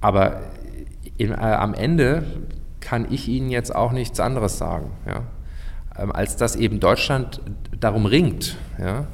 Aber 0.02 0.42
in, 1.18 1.32
äh, 1.32 1.36
am 1.36 1.74
Ende 1.74 2.24
kann 2.80 3.08
ich 3.10 3.28
Ihnen 3.28 3.50
jetzt 3.50 3.74
auch 3.74 3.92
nichts 3.92 4.20
anderes 4.20 4.58
sagen, 4.58 4.92
ja? 5.08 5.24
ähm, 5.98 6.12
als 6.12 6.36
dass 6.36 6.56
eben 6.56 6.80
Deutschland 6.80 7.42
darum 7.80 8.06
ringt, 8.06 8.58
ja? 8.78 9.08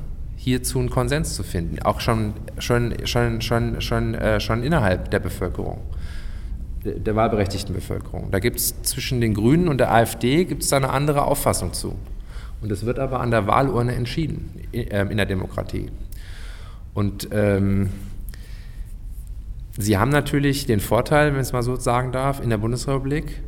Hierzu 0.43 0.79
einen 0.79 0.89
Konsens 0.89 1.35
zu 1.35 1.43
finden, 1.43 1.81
auch 1.83 2.01
schon, 2.01 2.33
schon, 2.57 2.93
schon, 3.05 3.41
schon, 3.41 3.79
schon, 3.79 4.13
äh, 4.13 4.41
schon 4.41 4.61
innerhalb 4.61 5.09
der 5.09 5.19
Bevölkerung, 5.19 5.79
der 6.83 7.15
wahlberechtigten 7.15 7.73
Bevölkerung. 7.73 8.29
Da 8.29 8.39
gibt 8.39 8.57
es 8.57 8.81
zwischen 8.81 9.21
den 9.21 9.35
Grünen 9.35 9.69
und 9.69 9.77
der 9.77 9.93
AfD 9.93 10.43
gibt 10.43 10.63
es 10.63 10.69
da 10.69 10.77
eine 10.77 10.89
andere 10.89 11.23
Auffassung 11.23 11.71
zu. 11.71 11.95
Und 12.61 12.69
das 12.69 12.85
wird 12.85 12.99
aber 12.99 13.21
an 13.21 13.31
der 13.31 13.47
Wahlurne 13.47 13.95
entschieden 13.95 14.49
äh, 14.73 15.05
in 15.09 15.15
der 15.15 15.25
Demokratie. 15.25 15.89
Und 16.93 17.29
ähm, 17.31 17.89
Sie 19.77 19.97
haben 19.97 20.11
natürlich 20.11 20.65
den 20.65 20.81
Vorteil, 20.81 21.33
wenn 21.33 21.39
ich 21.39 21.47
es 21.47 21.53
mal 21.53 21.63
so 21.63 21.77
sagen 21.77 22.11
darf, 22.11 22.41
in 22.41 22.49
der 22.49 22.57
Bundesrepublik, 22.57 23.41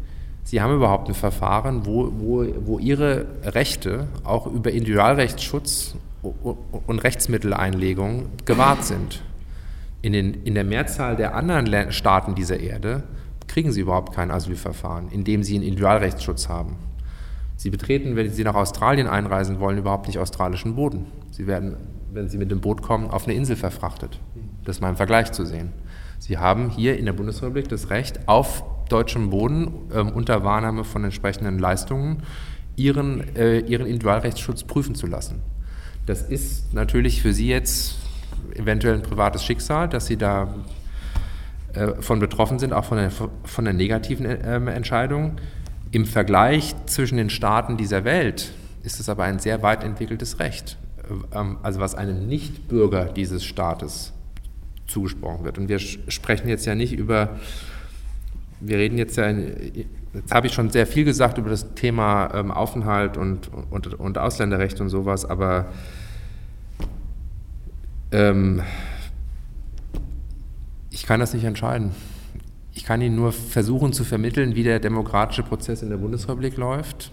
Sie 0.43 0.61
haben 0.61 0.73
überhaupt 0.73 1.09
ein 1.09 1.13
Verfahren, 1.13 1.85
wo, 1.85 2.11
wo, 2.17 2.45
wo 2.65 2.79
Ihre 2.79 3.25
Rechte 3.43 4.07
auch 4.23 4.47
über 4.47 4.71
Individualrechtsschutz 4.71 5.95
und 6.87 6.99
Rechtsmitteleinlegung 7.03 8.27
gewahrt 8.45 8.83
sind. 8.83 9.23
In, 10.01 10.13
den, 10.13 10.33
in 10.43 10.53
der 10.53 10.63
Mehrzahl 10.63 11.15
der 11.15 11.35
anderen 11.35 11.91
Staaten 11.91 12.35
dieser 12.35 12.59
Erde 12.59 13.03
kriegen 13.47 13.71
sie 13.71 13.81
überhaupt 13.81 14.13
kein 14.13 14.31
Asylverfahren, 14.31 15.09
indem 15.09 15.43
sie 15.43 15.55
einen 15.55 15.63
Individualrechtsschutz 15.63 16.49
haben. 16.49 16.77
Sie 17.57 17.69
betreten, 17.69 18.15
wenn 18.15 18.29
Sie 18.29 18.43
nach 18.43 18.55
Australien 18.55 19.07
einreisen 19.07 19.59
wollen, 19.59 19.77
überhaupt 19.77 20.07
nicht 20.07 20.19
australischen 20.19 20.75
Boden. 20.75 21.05
Sie 21.31 21.47
werden, 21.47 21.77
wenn 22.11 22.27
Sie 22.27 22.37
mit 22.37 22.51
dem 22.51 22.59
Boot 22.59 22.81
kommen, 22.81 23.09
auf 23.09 23.25
eine 23.25 23.33
Insel 23.33 23.55
verfrachtet. 23.55 24.19
Das 24.65 24.77
ist 24.77 24.81
mal 24.81 24.89
im 24.89 24.97
Vergleich 24.97 25.31
zu 25.31 25.45
sehen. 25.45 25.71
Sie 26.19 26.37
haben 26.37 26.69
hier 26.69 26.97
in 26.97 27.05
der 27.05 27.13
Bundesrepublik 27.13 27.69
das 27.69 27.89
Recht, 27.89 28.27
auf 28.27 28.63
deutschem 28.89 29.29
Boden 29.29 29.71
ähm, 29.93 30.09
unter 30.09 30.43
Wahrnahme 30.43 30.83
von 30.83 31.03
entsprechenden 31.03 31.59
Leistungen 31.59 32.23
ihren, 32.75 33.35
äh, 33.35 33.59
ihren 33.59 33.85
Individualrechtsschutz 33.85 34.63
prüfen 34.63 34.95
zu 34.95 35.07
lassen. 35.07 35.41
Das 36.05 36.21
ist 36.21 36.73
natürlich 36.73 37.21
für 37.21 37.33
Sie 37.33 37.47
jetzt 37.47 37.95
eventuell 38.55 38.95
ein 38.95 39.01
privates 39.01 39.43
Schicksal, 39.43 39.89
dass 39.89 40.05
Sie 40.05 40.17
da 40.17 40.53
äh, 41.73 42.01
von 42.01 42.19
betroffen 42.19 42.59
sind, 42.59 42.73
auch 42.73 42.85
von 42.85 42.97
der, 42.97 43.11
von 43.11 43.65
der 43.65 43.73
negativen 43.73 44.25
äh, 44.25 44.55
Entscheidung. 44.71 45.37
Im 45.91 46.05
Vergleich 46.05 46.75
zwischen 46.85 47.17
den 47.17 47.29
Staaten 47.29 47.77
dieser 47.77 48.03
Welt 48.03 48.53
ist 48.83 48.99
es 48.99 49.09
aber 49.09 49.23
ein 49.23 49.39
sehr 49.39 49.61
weit 49.63 49.83
entwickeltes 49.83 50.39
Recht, 50.39 50.77
ähm, 51.33 51.57
also 51.63 51.79
was 51.79 51.95
einem 51.95 52.27
Nichtbürger 52.27 53.05
dieses 53.05 53.43
Staates 53.43 54.13
zugesprochen 54.87 55.43
wird. 55.43 55.57
Und 55.57 55.69
wir 55.69 55.79
sprechen 55.79 56.47
jetzt 56.47 56.65
ja 56.65 56.75
nicht 56.75 56.93
über, 56.93 57.39
wir 58.67 58.77
reden 58.77 58.97
jetzt 58.97 59.17
ja 59.17 59.31
Jetzt 60.15 60.33
habe 60.33 60.47
ich 60.47 60.53
schon 60.53 60.69
sehr 60.69 60.87
viel 60.87 61.03
gesagt 61.03 61.37
über 61.37 61.49
das 61.49 61.73
Thema 61.75 62.33
ähm, 62.33 62.49
Aufenthalt 62.49 63.17
und, 63.17 63.49
und, 63.69 63.93
und 63.99 64.17
Ausländerrecht 64.17 64.79
und 64.79 64.87
sowas, 64.87 65.25
aber 65.25 65.65
ähm, 68.13 68.63
ich 70.89 71.05
kann 71.05 71.19
das 71.19 71.33
nicht 71.33 71.43
entscheiden. 71.43 71.91
Ich 72.73 72.85
kann 72.85 73.01
Ihnen 73.01 73.17
nur 73.17 73.33
versuchen 73.33 73.91
zu 73.91 74.05
vermitteln, 74.05 74.55
wie 74.55 74.63
der 74.63 74.79
demokratische 74.79 75.43
Prozess 75.43 75.81
in 75.81 75.89
der 75.89 75.97
Bundesrepublik 75.97 76.55
läuft 76.55 77.11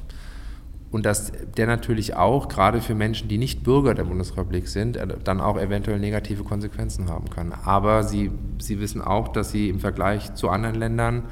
und 0.92 1.06
dass 1.06 1.32
der 1.56 1.66
natürlich 1.66 2.14
auch, 2.14 2.48
gerade 2.48 2.80
für 2.82 2.94
Menschen, 2.94 3.26
die 3.26 3.38
nicht 3.38 3.64
Bürger 3.64 3.94
der 3.94 4.04
Bundesrepublik 4.04 4.68
sind, 4.68 4.96
äh, 4.96 5.06
dann 5.24 5.40
auch 5.40 5.58
eventuell 5.58 5.98
negative 5.98 6.44
Konsequenzen 6.44 7.08
haben 7.08 7.30
kann. 7.30 7.52
Aber 7.64 8.04
Sie, 8.04 8.30
Sie 8.58 8.78
wissen 8.78 9.00
auch, 9.00 9.28
dass 9.28 9.50
Sie 9.50 9.70
im 9.70 9.80
Vergleich 9.80 10.34
zu 10.34 10.50
anderen 10.50 10.76
Ländern 10.76 11.24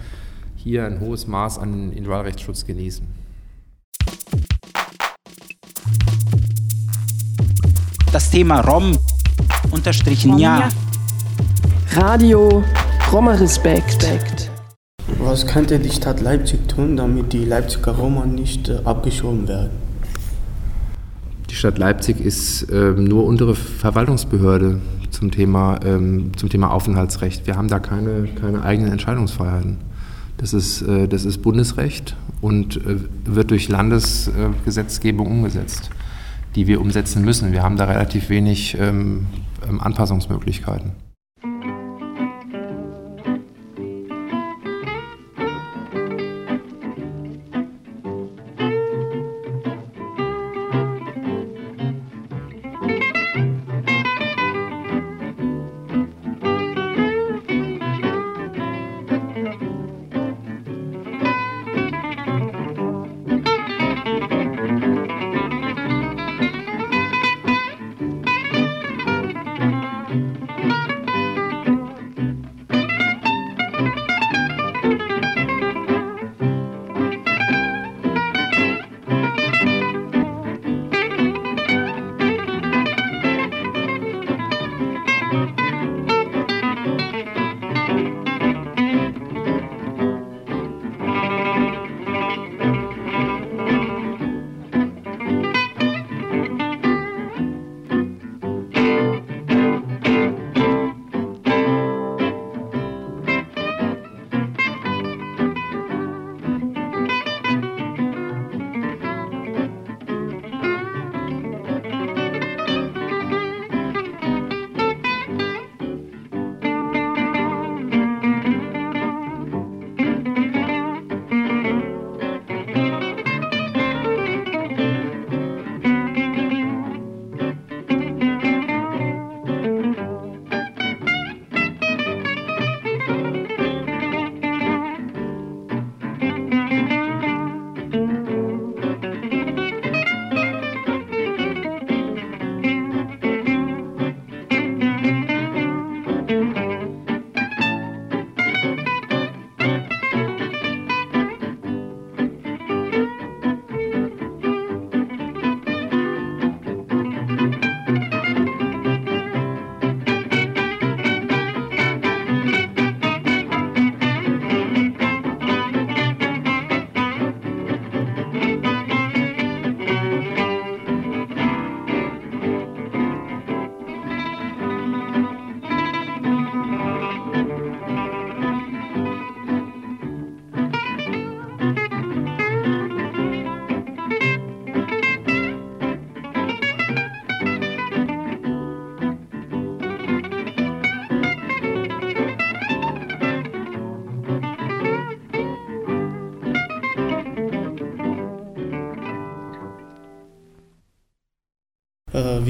hier 0.57 0.87
ein 0.87 1.01
hohes 1.01 1.27
Maß 1.27 1.59
an 1.59 1.93
Individualrechtsschutz 1.93 2.65
genießen. 2.65 3.07
Das 8.13 8.31
Thema 8.31 8.61
Rom 8.61 8.99
unterstrichen 9.71 10.39
ja. 10.39 10.69
Radio 11.93 12.65
Roma 13.13 13.35
Respekt. 13.35 14.50
Was 15.23 15.47
könnte 15.47 15.79
die 15.79 15.91
Stadt 15.91 16.21
Leipzig 16.21 16.67
tun, 16.67 16.97
damit 16.97 17.35
die 17.35 17.45
Leipziger 17.45 17.93
Roma 17.93 18.25
nicht 18.25 18.71
äh, 18.71 18.79
abgeschoben 18.85 19.47
werden? 19.47 19.71
Die 21.51 21.55
Stadt 21.55 21.77
Leipzig 21.77 22.21
ist 22.21 22.63
äh, 22.71 22.93
nur 22.93 23.27
untere 23.27 23.55
Verwaltungsbehörde 23.55 24.81
zum 25.11 25.31
Thema, 25.31 25.79
ähm, 25.85 26.33
zum 26.37 26.49
Thema 26.49 26.73
Aufenthaltsrecht. 26.73 27.47
Wir 27.47 27.57
haben 27.57 27.69
da 27.69 27.81
keine, 27.81 28.29
keine 28.41 28.63
eigenen 28.63 28.93
Entscheidungsfreiheiten. 28.93 29.77
Das 30.39 30.55
ist, 30.55 30.81
äh, 30.83 31.07
das 31.07 31.27
ist 31.27 31.43
Bundesrecht 31.43 32.17
und 32.41 32.79
äh, 32.79 32.97
wird 33.25 33.51
durch 33.51 33.69
Landesgesetzgebung 33.69 35.27
umgesetzt, 35.27 35.91
die 36.55 36.67
wir 36.67 36.81
umsetzen 36.81 37.23
müssen. 37.25 37.53
Wir 37.53 37.63
haben 37.63 37.77
da 37.77 37.85
relativ 37.85 38.31
wenig 38.31 38.77
ähm, 38.81 39.27
ähm 39.69 39.81
Anpassungsmöglichkeiten. 39.81 40.93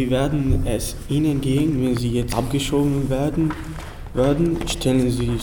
Wie 0.00 0.10
werden 0.10 0.62
es 0.64 0.96
Ihnen 1.10 1.42
gehen, 1.42 1.82
wenn 1.82 1.94
Sie 1.94 2.08
jetzt 2.08 2.34
abgeschoben 2.34 3.10
werden? 3.10 3.52
werden? 4.14 4.56
Stellen 4.66 5.10
Sie 5.10 5.36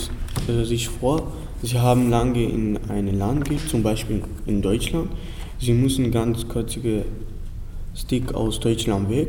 äh, 0.51 0.63
sich 0.63 0.89
vor, 0.89 1.31
Sie 1.61 1.77
haben 1.77 2.09
lange 2.09 2.43
in 2.43 2.75
einem 2.89 3.19
Land 3.19 3.45
gelebt, 3.45 3.69
zum 3.69 3.83
Beispiel 3.83 4.23
in 4.47 4.63
Deutschland. 4.63 5.09
Sie 5.59 5.73
müssen 5.73 6.09
ganz 6.09 6.47
kürzige 6.47 7.05
Stick 7.93 8.33
aus 8.33 8.59
Deutschland 8.59 9.11
weg. 9.11 9.27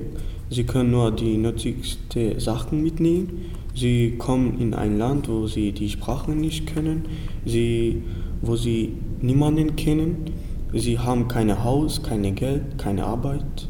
Sie 0.49 0.65
können 0.65 0.93
nur 0.93 1.11
die 1.11 1.37
nötigsten 1.37 2.41
Sachen 2.41 2.83
mitnehmen. 2.83 3.53
Sie 3.75 4.15
kommen 4.17 4.59
in 4.59 4.73
ein 4.73 4.97
Land, 4.97 5.29
wo 5.29 5.47
sie 5.47 5.73
die 5.73 5.91
Sprache 5.91 6.31
nicht 6.31 6.73
können, 6.75 7.05
sie, 7.45 8.03
wo 8.41 8.57
sie 8.57 8.95
niemanden 9.21 9.77
kennen. 9.77 10.31
Sie 10.73 10.99
haben 10.99 11.29
kein 11.29 11.63
Haus, 11.63 12.03
kein 12.03 12.35
Geld, 12.35 12.79
keine 12.79 13.05
Arbeit 13.05 13.69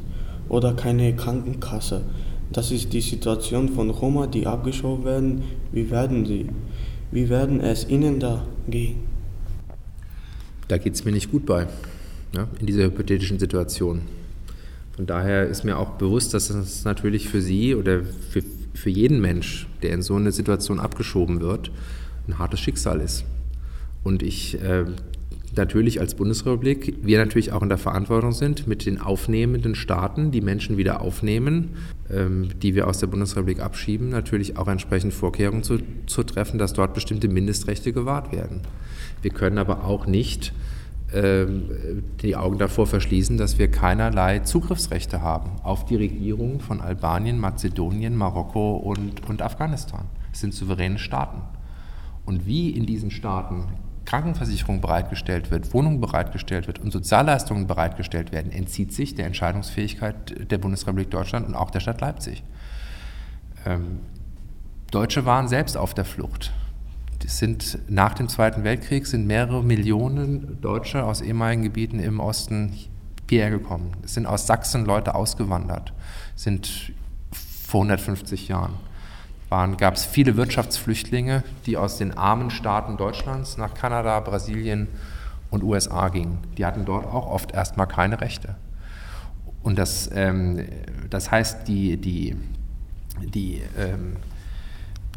oder 0.48 0.74
keine 0.74 1.14
Krankenkasse. 1.14 2.02
Das 2.50 2.70
ist 2.70 2.92
die 2.92 3.00
Situation 3.00 3.68
von 3.68 3.90
Roma, 3.90 4.26
die 4.26 4.46
abgeschoben 4.46 5.04
werden. 5.04 5.42
Wie 5.72 5.90
werden 5.90 6.24
sie? 6.24 6.48
Wie 7.10 7.28
werden 7.28 7.60
es 7.60 7.88
ihnen 7.88 8.20
da 8.20 8.46
gehen? 8.68 8.96
Da 10.68 10.78
geht 10.78 10.94
es 10.94 11.04
mir 11.04 11.12
nicht 11.12 11.30
gut 11.30 11.46
bei, 11.46 11.66
ja, 12.34 12.48
in 12.60 12.66
dieser 12.66 12.84
hypothetischen 12.84 13.38
Situation. 13.38 14.02
Von 14.94 15.06
daher 15.06 15.46
ist 15.46 15.64
mir 15.64 15.78
auch 15.78 15.90
bewusst, 15.90 16.34
dass 16.34 16.50
es 16.50 16.84
natürlich 16.84 17.28
für 17.28 17.40
Sie 17.40 17.74
oder 17.74 18.02
für, 18.02 18.42
für 18.74 18.90
jeden 18.90 19.20
Mensch, 19.20 19.68
der 19.82 19.92
in 19.92 20.02
so 20.02 20.16
eine 20.16 20.32
Situation 20.32 20.80
abgeschoben 20.80 21.40
wird, 21.40 21.70
ein 22.26 22.38
hartes 22.38 22.60
Schicksal 22.60 23.00
ist. 23.00 23.24
Und 24.04 24.22
ich 24.22 24.60
äh, 24.60 24.84
natürlich 25.58 26.00
als 26.00 26.14
Bundesrepublik 26.14 26.96
wir 27.02 27.18
natürlich 27.18 27.52
auch 27.52 27.62
in 27.62 27.68
der 27.68 27.76
Verantwortung 27.76 28.32
sind, 28.32 28.66
mit 28.66 28.86
den 28.86 28.98
aufnehmenden 28.98 29.74
Staaten, 29.74 30.30
die 30.30 30.40
Menschen 30.40 30.78
wieder 30.78 31.02
aufnehmen, 31.02 31.76
ähm, 32.10 32.48
die 32.62 32.74
wir 32.74 32.86
aus 32.86 32.98
der 32.98 33.08
Bundesrepublik 33.08 33.60
abschieben, 33.60 34.08
natürlich 34.08 34.56
auch 34.56 34.68
entsprechend 34.68 35.12
Vorkehrungen 35.12 35.62
zu, 35.62 35.78
zu 36.06 36.22
treffen, 36.22 36.58
dass 36.58 36.72
dort 36.72 36.94
bestimmte 36.94 37.28
Mindestrechte 37.28 37.92
gewahrt 37.92 38.32
werden. 38.32 38.62
Wir 39.20 39.30
können 39.30 39.58
aber 39.58 39.84
auch 39.84 40.06
nicht 40.06 40.54
ähm, 41.12 41.64
die 42.20 42.36
Augen 42.36 42.58
davor 42.58 42.86
verschließen, 42.86 43.36
dass 43.36 43.58
wir 43.58 43.68
keinerlei 43.68 44.40
Zugriffsrechte 44.40 45.22
haben 45.22 45.52
auf 45.62 45.84
die 45.84 45.96
Regierung 45.96 46.60
von 46.60 46.80
Albanien, 46.80 47.38
Mazedonien, 47.38 48.16
Marokko 48.16 48.76
und, 48.76 49.28
und 49.28 49.42
Afghanistan. 49.42 50.06
Es 50.32 50.40
sind 50.40 50.54
souveräne 50.54 50.98
Staaten. 50.98 51.42
Und 52.26 52.46
wie 52.46 52.70
in 52.70 52.84
diesen 52.84 53.10
Staaten 53.10 53.64
Krankenversicherung 54.08 54.80
bereitgestellt 54.80 55.50
wird, 55.50 55.74
Wohnungen 55.74 56.00
bereitgestellt 56.00 56.66
wird 56.66 56.78
und 56.78 56.90
Sozialleistungen 56.90 57.66
bereitgestellt 57.66 58.32
werden, 58.32 58.50
entzieht 58.50 58.94
sich 58.94 59.14
der 59.14 59.26
Entscheidungsfähigkeit 59.26 60.50
der 60.50 60.56
Bundesrepublik 60.56 61.10
Deutschland 61.10 61.46
und 61.46 61.54
auch 61.54 61.70
der 61.70 61.80
Stadt 61.80 62.00
Leipzig. 62.00 62.42
Ähm, 63.66 64.00
Deutsche 64.90 65.26
waren 65.26 65.46
selbst 65.46 65.76
auf 65.76 65.92
der 65.92 66.06
Flucht. 66.06 66.54
Es 67.22 67.36
sind 67.36 67.80
nach 67.90 68.14
dem 68.14 68.30
Zweiten 68.30 68.64
Weltkrieg 68.64 69.06
sind 69.06 69.26
mehrere 69.26 69.62
Millionen 69.62 70.58
Deutsche 70.62 71.04
aus 71.04 71.20
ehemaligen 71.20 71.64
Gebieten 71.64 72.00
im 72.00 72.18
Osten 72.18 72.72
hierher 73.28 73.50
gekommen. 73.50 73.92
Es 74.02 74.14
sind 74.14 74.24
aus 74.24 74.46
Sachsen 74.46 74.86
Leute 74.86 75.14
ausgewandert, 75.14 75.92
sind 76.34 76.94
vor 77.66 77.82
150 77.82 78.48
Jahren 78.48 78.87
gab 79.50 79.94
es 79.94 80.04
viele 80.04 80.36
Wirtschaftsflüchtlinge, 80.36 81.42
die 81.66 81.76
aus 81.76 81.96
den 81.96 82.16
armen 82.16 82.50
Staaten 82.50 82.96
Deutschlands 82.96 83.56
nach 83.56 83.74
Kanada, 83.74 84.20
Brasilien 84.20 84.88
und 85.50 85.62
USA 85.62 86.08
gingen. 86.08 86.38
Die 86.58 86.66
hatten 86.66 86.84
dort 86.84 87.06
auch 87.06 87.26
oft 87.26 87.52
erstmal 87.52 87.86
keine 87.86 88.20
Rechte. 88.20 88.56
Und 89.62 89.78
das, 89.78 90.10
ähm, 90.14 90.66
das 91.10 91.30
heißt, 91.30 91.66
die, 91.66 91.96
die, 91.96 92.36
die, 93.22 93.62
ähm, 93.78 94.16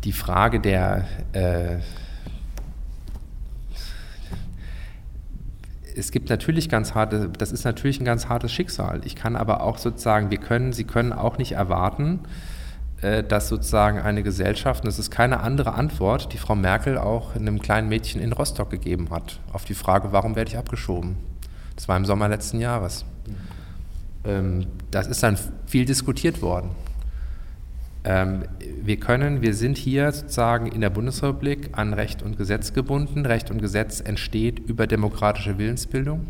die 0.04 0.14
Frage 0.14 0.60
der, 0.60 1.06
äh, 1.34 1.78
es 5.96 6.12
gibt 6.12 6.30
natürlich 6.30 6.70
ganz 6.70 6.96
harte, 6.96 7.30
das 7.30 7.52
ist 7.52 7.66
natürlich 7.66 8.00
ein 8.00 8.06
ganz 8.06 8.30
hartes 8.30 8.52
Schicksal. 8.52 9.02
Ich 9.04 9.16
kann 9.16 9.36
aber 9.36 9.62
auch 9.62 9.78
sozusagen, 9.78 10.32
wir 10.32 10.38
können, 10.38 10.72
Sie 10.74 10.86
können 10.86 11.12
auch 11.12 11.38
nicht 11.38 11.52
erwarten, 11.52 12.22
dass 13.02 13.50
sozusagen 13.50 14.00
eine 14.00 14.22
Gesellschaft, 14.22 14.84
und 14.84 14.88
das 14.88 15.00
ist 15.00 15.10
keine 15.10 15.40
andere 15.40 15.74
Antwort, 15.74 16.34
die 16.34 16.38
Frau 16.38 16.56
Merkel 16.56 17.00
auch 17.00 17.36
einem 17.36 17.60
kleinen 17.60 17.90
Mädchen 17.90 18.22
in 18.22 18.32
Rostock 18.32 18.70
gegeben 18.70 19.10
hat, 19.10 19.40
auf 19.54 19.66
die 19.66 19.74
Frage, 19.74 20.12
warum 20.12 20.36
werde 20.36 20.52
ich 20.52 20.58
abgeschoben? 20.58 21.16
Das 21.76 21.88
war 21.88 21.98
im 21.98 22.06
Sommer 22.06 22.30
letzten 22.30 22.60
Jahres. 22.60 23.06
Ähm, 24.24 24.68
das 24.92 25.08
ist 25.08 25.24
dann 25.24 25.38
viel 25.66 25.86
diskutiert 25.86 26.44
worden. 26.44 26.70
Ähm, 28.04 28.44
wir 28.84 28.98
können, 28.98 29.42
wir 29.42 29.56
sind 29.56 29.80
hier 29.80 30.12
sozusagen 30.12 30.68
in 30.68 30.82
der 30.82 30.92
Bundesrepublik 30.92 31.70
an 31.72 31.94
Recht 31.94 32.22
und 32.22 32.38
Gesetz 32.38 32.72
gebunden. 32.74 33.26
Recht 33.26 33.50
und 33.50 33.62
Gesetz 33.62 34.00
entsteht 34.00 34.60
über 34.60 34.86
demokratische 34.86 35.58
Willensbildung. 35.58 36.28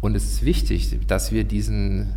Und 0.00 0.16
es 0.16 0.24
ist 0.24 0.44
wichtig, 0.44 0.98
dass 1.06 1.30
wir 1.30 1.44
diesen 1.44 2.12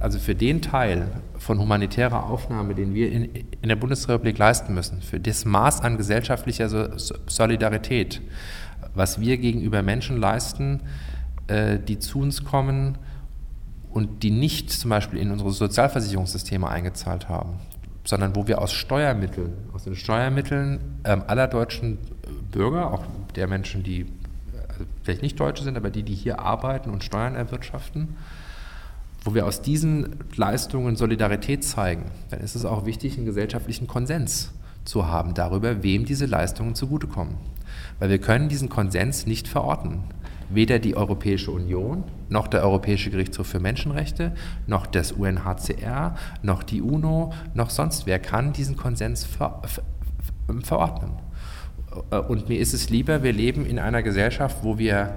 also 0.00 0.18
für 0.18 0.34
den 0.34 0.62
Teil 0.62 1.08
von 1.46 1.60
humanitärer 1.60 2.28
Aufnahme, 2.28 2.74
den 2.74 2.92
wir 2.92 3.10
in, 3.10 3.24
in 3.24 3.68
der 3.68 3.76
Bundesrepublik 3.76 4.36
leisten 4.36 4.74
müssen, 4.74 5.00
für 5.00 5.20
das 5.20 5.44
Maß 5.44 5.80
an 5.80 5.96
gesellschaftlicher 5.96 6.98
Solidarität, 6.98 8.20
was 8.94 9.20
wir 9.20 9.38
gegenüber 9.38 9.82
Menschen 9.82 10.16
leisten, 10.18 10.80
äh, 11.46 11.78
die 11.78 12.00
zu 12.00 12.18
uns 12.18 12.42
kommen 12.42 12.98
und 13.90 14.24
die 14.24 14.32
nicht 14.32 14.72
zum 14.72 14.90
Beispiel 14.90 15.20
in 15.20 15.30
unsere 15.30 15.52
Sozialversicherungssysteme 15.52 16.68
eingezahlt 16.68 17.28
haben, 17.28 17.60
sondern 18.02 18.34
wo 18.34 18.48
wir 18.48 18.60
aus 18.60 18.72
Steuermitteln, 18.72 19.52
aus 19.72 19.84
den 19.84 19.94
Steuermitteln 19.94 20.80
ähm, 21.04 21.22
aller 21.28 21.46
deutschen 21.46 21.98
Bürger, 22.50 22.92
auch 22.92 23.04
der 23.36 23.46
Menschen, 23.46 23.84
die 23.84 24.06
also 24.68 24.84
vielleicht 25.04 25.22
nicht 25.22 25.38
Deutsche 25.38 25.62
sind, 25.62 25.76
aber 25.76 25.90
die, 25.90 26.02
die 26.02 26.14
hier 26.14 26.40
arbeiten 26.40 26.90
und 26.90 27.04
Steuern 27.04 27.36
erwirtschaften, 27.36 28.16
wo 29.26 29.34
wir 29.34 29.44
aus 29.44 29.60
diesen 29.60 30.16
Leistungen 30.36 30.94
Solidarität 30.94 31.64
zeigen, 31.64 32.04
dann 32.30 32.40
ist 32.40 32.54
es 32.54 32.64
auch 32.64 32.86
wichtig, 32.86 33.16
einen 33.16 33.26
gesellschaftlichen 33.26 33.88
Konsens 33.88 34.52
zu 34.84 35.08
haben 35.08 35.34
darüber, 35.34 35.82
wem 35.82 36.04
diese 36.04 36.26
Leistungen 36.26 36.76
zugutekommen. 36.76 37.34
Weil 37.98 38.08
wir 38.08 38.18
können 38.18 38.48
diesen 38.48 38.68
Konsens 38.68 39.26
nicht 39.26 39.48
verorten. 39.48 40.04
Weder 40.48 40.78
die 40.78 40.96
Europäische 40.96 41.50
Union, 41.50 42.04
noch 42.28 42.46
der 42.46 42.62
Europäische 42.62 43.10
Gerichtshof 43.10 43.48
für 43.48 43.58
Menschenrechte, 43.58 44.30
noch 44.68 44.86
das 44.86 45.10
UNHCR, 45.10 46.14
noch 46.42 46.62
die 46.62 46.80
UNO, 46.80 47.32
noch 47.52 47.70
sonst 47.70 48.06
wer 48.06 48.20
kann 48.20 48.52
diesen 48.52 48.76
Konsens 48.76 49.24
ver 49.24 49.60
ver 49.66 49.82
verordnen. 50.62 51.10
Und 52.28 52.48
mir 52.48 52.60
ist 52.60 52.74
es 52.74 52.90
lieber, 52.90 53.24
wir 53.24 53.32
leben 53.32 53.66
in 53.66 53.80
einer 53.80 54.04
Gesellschaft, 54.04 54.58
wo 54.62 54.78
wir 54.78 55.16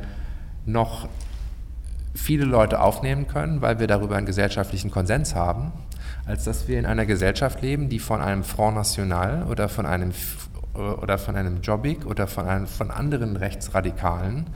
noch 0.65 1.07
viele 2.13 2.45
Leute 2.45 2.81
aufnehmen 2.81 3.27
können, 3.27 3.61
weil 3.61 3.79
wir 3.79 3.87
darüber 3.87 4.15
einen 4.15 4.25
gesellschaftlichen 4.25 4.91
Konsens 4.91 5.35
haben, 5.35 5.71
als 6.25 6.43
dass 6.43 6.67
wir 6.67 6.79
in 6.79 6.85
einer 6.85 7.05
Gesellschaft 7.05 7.61
leben, 7.61 7.89
die 7.89 7.99
von 7.99 8.21
einem 8.21 8.43
Front 8.43 8.75
National 8.75 9.43
oder 9.43 9.69
von 9.69 9.85
einem, 9.85 10.11
oder 10.73 11.17
von 11.17 11.35
einem 11.35 11.61
Jobbik 11.61 12.05
oder 12.05 12.27
von, 12.27 12.47
einem, 12.47 12.67
von 12.67 12.91
anderen 12.91 13.35
Rechtsradikalen 13.35 14.47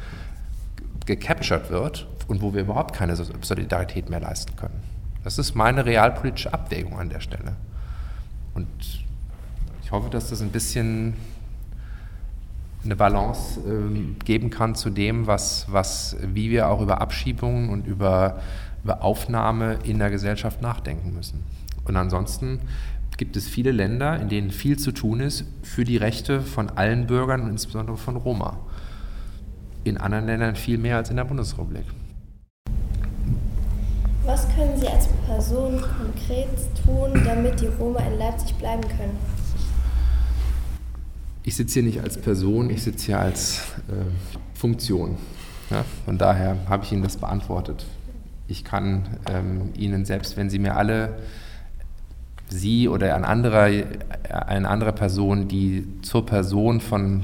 gecaptured 1.06 1.70
wird 1.70 2.08
und 2.28 2.42
wo 2.42 2.54
wir 2.54 2.62
überhaupt 2.62 2.96
keine 2.96 3.16
Solidarität 3.16 4.10
mehr 4.10 4.20
leisten 4.20 4.56
können. 4.56 4.82
Das 5.24 5.38
ist 5.38 5.56
meine 5.56 5.86
realpolitische 5.86 6.54
Abwägung 6.54 7.00
an 7.00 7.10
der 7.10 7.20
Stelle. 7.20 7.56
Und 8.54 8.68
ich 9.84 9.92
hoffe, 9.92 10.10
dass 10.10 10.30
das 10.30 10.42
ein 10.42 10.50
bisschen 10.50 11.14
eine 12.84 12.96
Balance 12.96 13.60
äh, 13.62 14.24
geben 14.26 14.50
kann 14.50 14.76
zu 14.76 14.90
dem, 14.90 15.28
was, 15.28 15.68
was, 15.70 16.18
wie 16.22 16.50
wir 16.50 16.70
auch 16.70 16.82
über 16.82 17.02
Abschiebungen 17.02 17.70
und 17.70 17.88
über, 17.88 18.42
über 18.84 19.04
Aufnahme 19.04 19.80
in 19.84 20.00
der 20.00 20.10
Gesellschaft 20.10 20.62
nachdenken 20.62 21.14
müssen. 21.14 21.44
Und 21.86 21.96
ansonsten 21.96 22.60
gibt 23.18 23.36
es 23.36 23.48
viele 23.48 23.72
Länder, 23.72 24.20
in 24.20 24.30
denen 24.30 24.52
viel 24.52 24.78
zu 24.78 24.92
tun 24.92 25.20
ist 25.20 25.46
für 25.62 25.84
die 25.84 25.98
Rechte 25.98 26.42
von 26.42 26.70
allen 26.72 27.08
Bürgern 27.08 27.42
und 27.42 27.50
insbesondere 27.50 27.98
von 27.98 28.16
Roma. 28.16 28.58
In 29.84 29.98
anderen 29.98 30.26
Ländern 30.26 30.56
viel 30.56 30.78
mehr 30.78 30.98
als 30.98 31.10
in 31.10 31.18
der 31.18 31.26
Bundesrepublik. 31.26 31.86
Was 34.26 34.48
können 34.56 34.80
Sie 34.80 34.88
als 34.88 35.08
Person 35.26 35.82
konkret 35.82 36.48
tun, 36.86 37.22
damit 37.26 37.60
die 37.60 37.68
Roma 37.68 38.00
in 38.00 38.18
Leipzig 38.18 38.56
bleiben 38.56 38.84
können? 38.84 39.18
Ich 41.44 41.56
sitze 41.56 41.76
hier 41.76 41.84
nicht 41.84 42.02
als 42.02 42.18
Person, 42.18 42.70
ich 42.70 42.84
sitze 42.84 43.08
hier 43.08 43.20
als 43.20 43.60
äh, 43.90 44.58
Funktion. 44.58 45.18
Ja? 45.70 45.84
Von 46.06 46.18
daher 46.18 46.58
habe 46.70 46.86
ich 46.86 46.92
Ihnen 46.92 47.04
das 47.04 47.18
beantwortet. 47.18 47.86
Ich 48.48 48.64
kann 48.64 49.18
ähm, 49.30 49.72
Ihnen, 49.76 50.06
selbst 50.06 50.38
wenn 50.38 50.50
Sie 50.50 50.60
mir 50.60 50.76
alle, 50.76 51.18
Sie 52.48 52.88
oder 52.88 53.16
ein 53.16 53.26
anderer, 53.26 53.70
eine 54.30 54.70
andere 54.70 54.94
Person, 54.94 55.48
die 55.48 55.88
zur 56.02 56.26
Person 56.26 56.82
von 56.82 57.24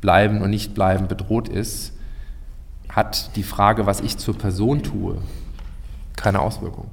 Bleiben 0.00 0.42
und 0.42 0.50
Nichtbleiben 0.50 1.08
bedroht 1.08 1.48
ist, 1.48 1.92
hat 2.88 3.36
die 3.36 3.42
Frage, 3.42 3.86
was 3.86 4.00
ich 4.00 4.16
zur 4.16 4.36
Person 4.36 4.82
tue, 4.82 5.18
keine 6.16 6.40
Auswirkung. 6.40 6.90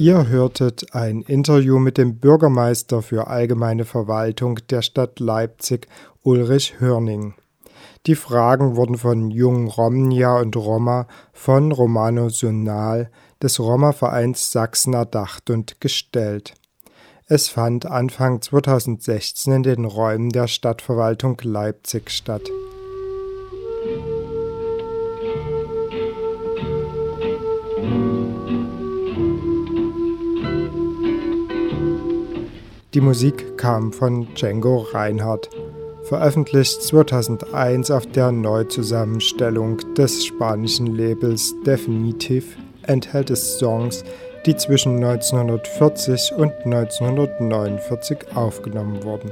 Ihr 0.00 0.28
hörtet 0.28 0.94
ein 0.94 1.20
Interview 1.20 1.78
mit 1.78 1.98
dem 1.98 2.16
Bürgermeister 2.20 3.02
für 3.02 3.26
allgemeine 3.26 3.84
Verwaltung 3.84 4.58
der 4.70 4.80
Stadt 4.80 5.20
Leipzig, 5.20 5.88
Ulrich 6.22 6.80
Hörning. 6.80 7.34
Die 8.06 8.14
Fragen 8.14 8.76
wurden 8.76 8.96
von 8.96 9.30
Jung 9.30 9.68
Romnia 9.68 10.40
und 10.40 10.56
Roma 10.56 11.06
von 11.34 11.70
Romano 11.70 12.30
Sonal 12.30 13.10
des 13.42 13.60
Roma-Vereins 13.60 14.50
Sachsen 14.50 14.94
erdacht 14.94 15.50
und 15.50 15.82
gestellt. 15.82 16.54
Es 17.26 17.50
fand 17.50 17.84
Anfang 17.84 18.40
2016 18.40 19.52
in 19.52 19.62
den 19.62 19.84
Räumen 19.84 20.30
der 20.30 20.46
Stadtverwaltung 20.46 21.36
Leipzig 21.42 22.08
statt. 22.08 22.48
Die 32.92 33.00
Musik 33.00 33.56
kam 33.56 33.92
von 33.92 34.26
Django 34.34 34.78
Reinhardt, 34.78 35.48
veröffentlicht 36.02 36.82
2001 36.82 37.88
auf 37.92 38.04
der 38.06 38.32
Neuzusammenstellung 38.32 39.76
des 39.94 40.26
spanischen 40.26 40.86
Labels 40.96 41.54
Definitive, 41.64 42.56
enthält 42.88 43.30
es 43.30 43.60
Songs, 43.60 44.02
die 44.44 44.56
zwischen 44.56 44.96
1940 44.96 46.32
und 46.36 46.52
1949 46.64 48.18
aufgenommen 48.34 49.04
wurden. 49.04 49.30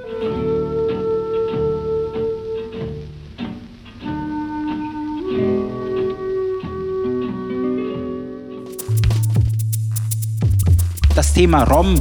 Das 11.17 11.35
Thema 11.35 11.65
Rom 11.65 12.01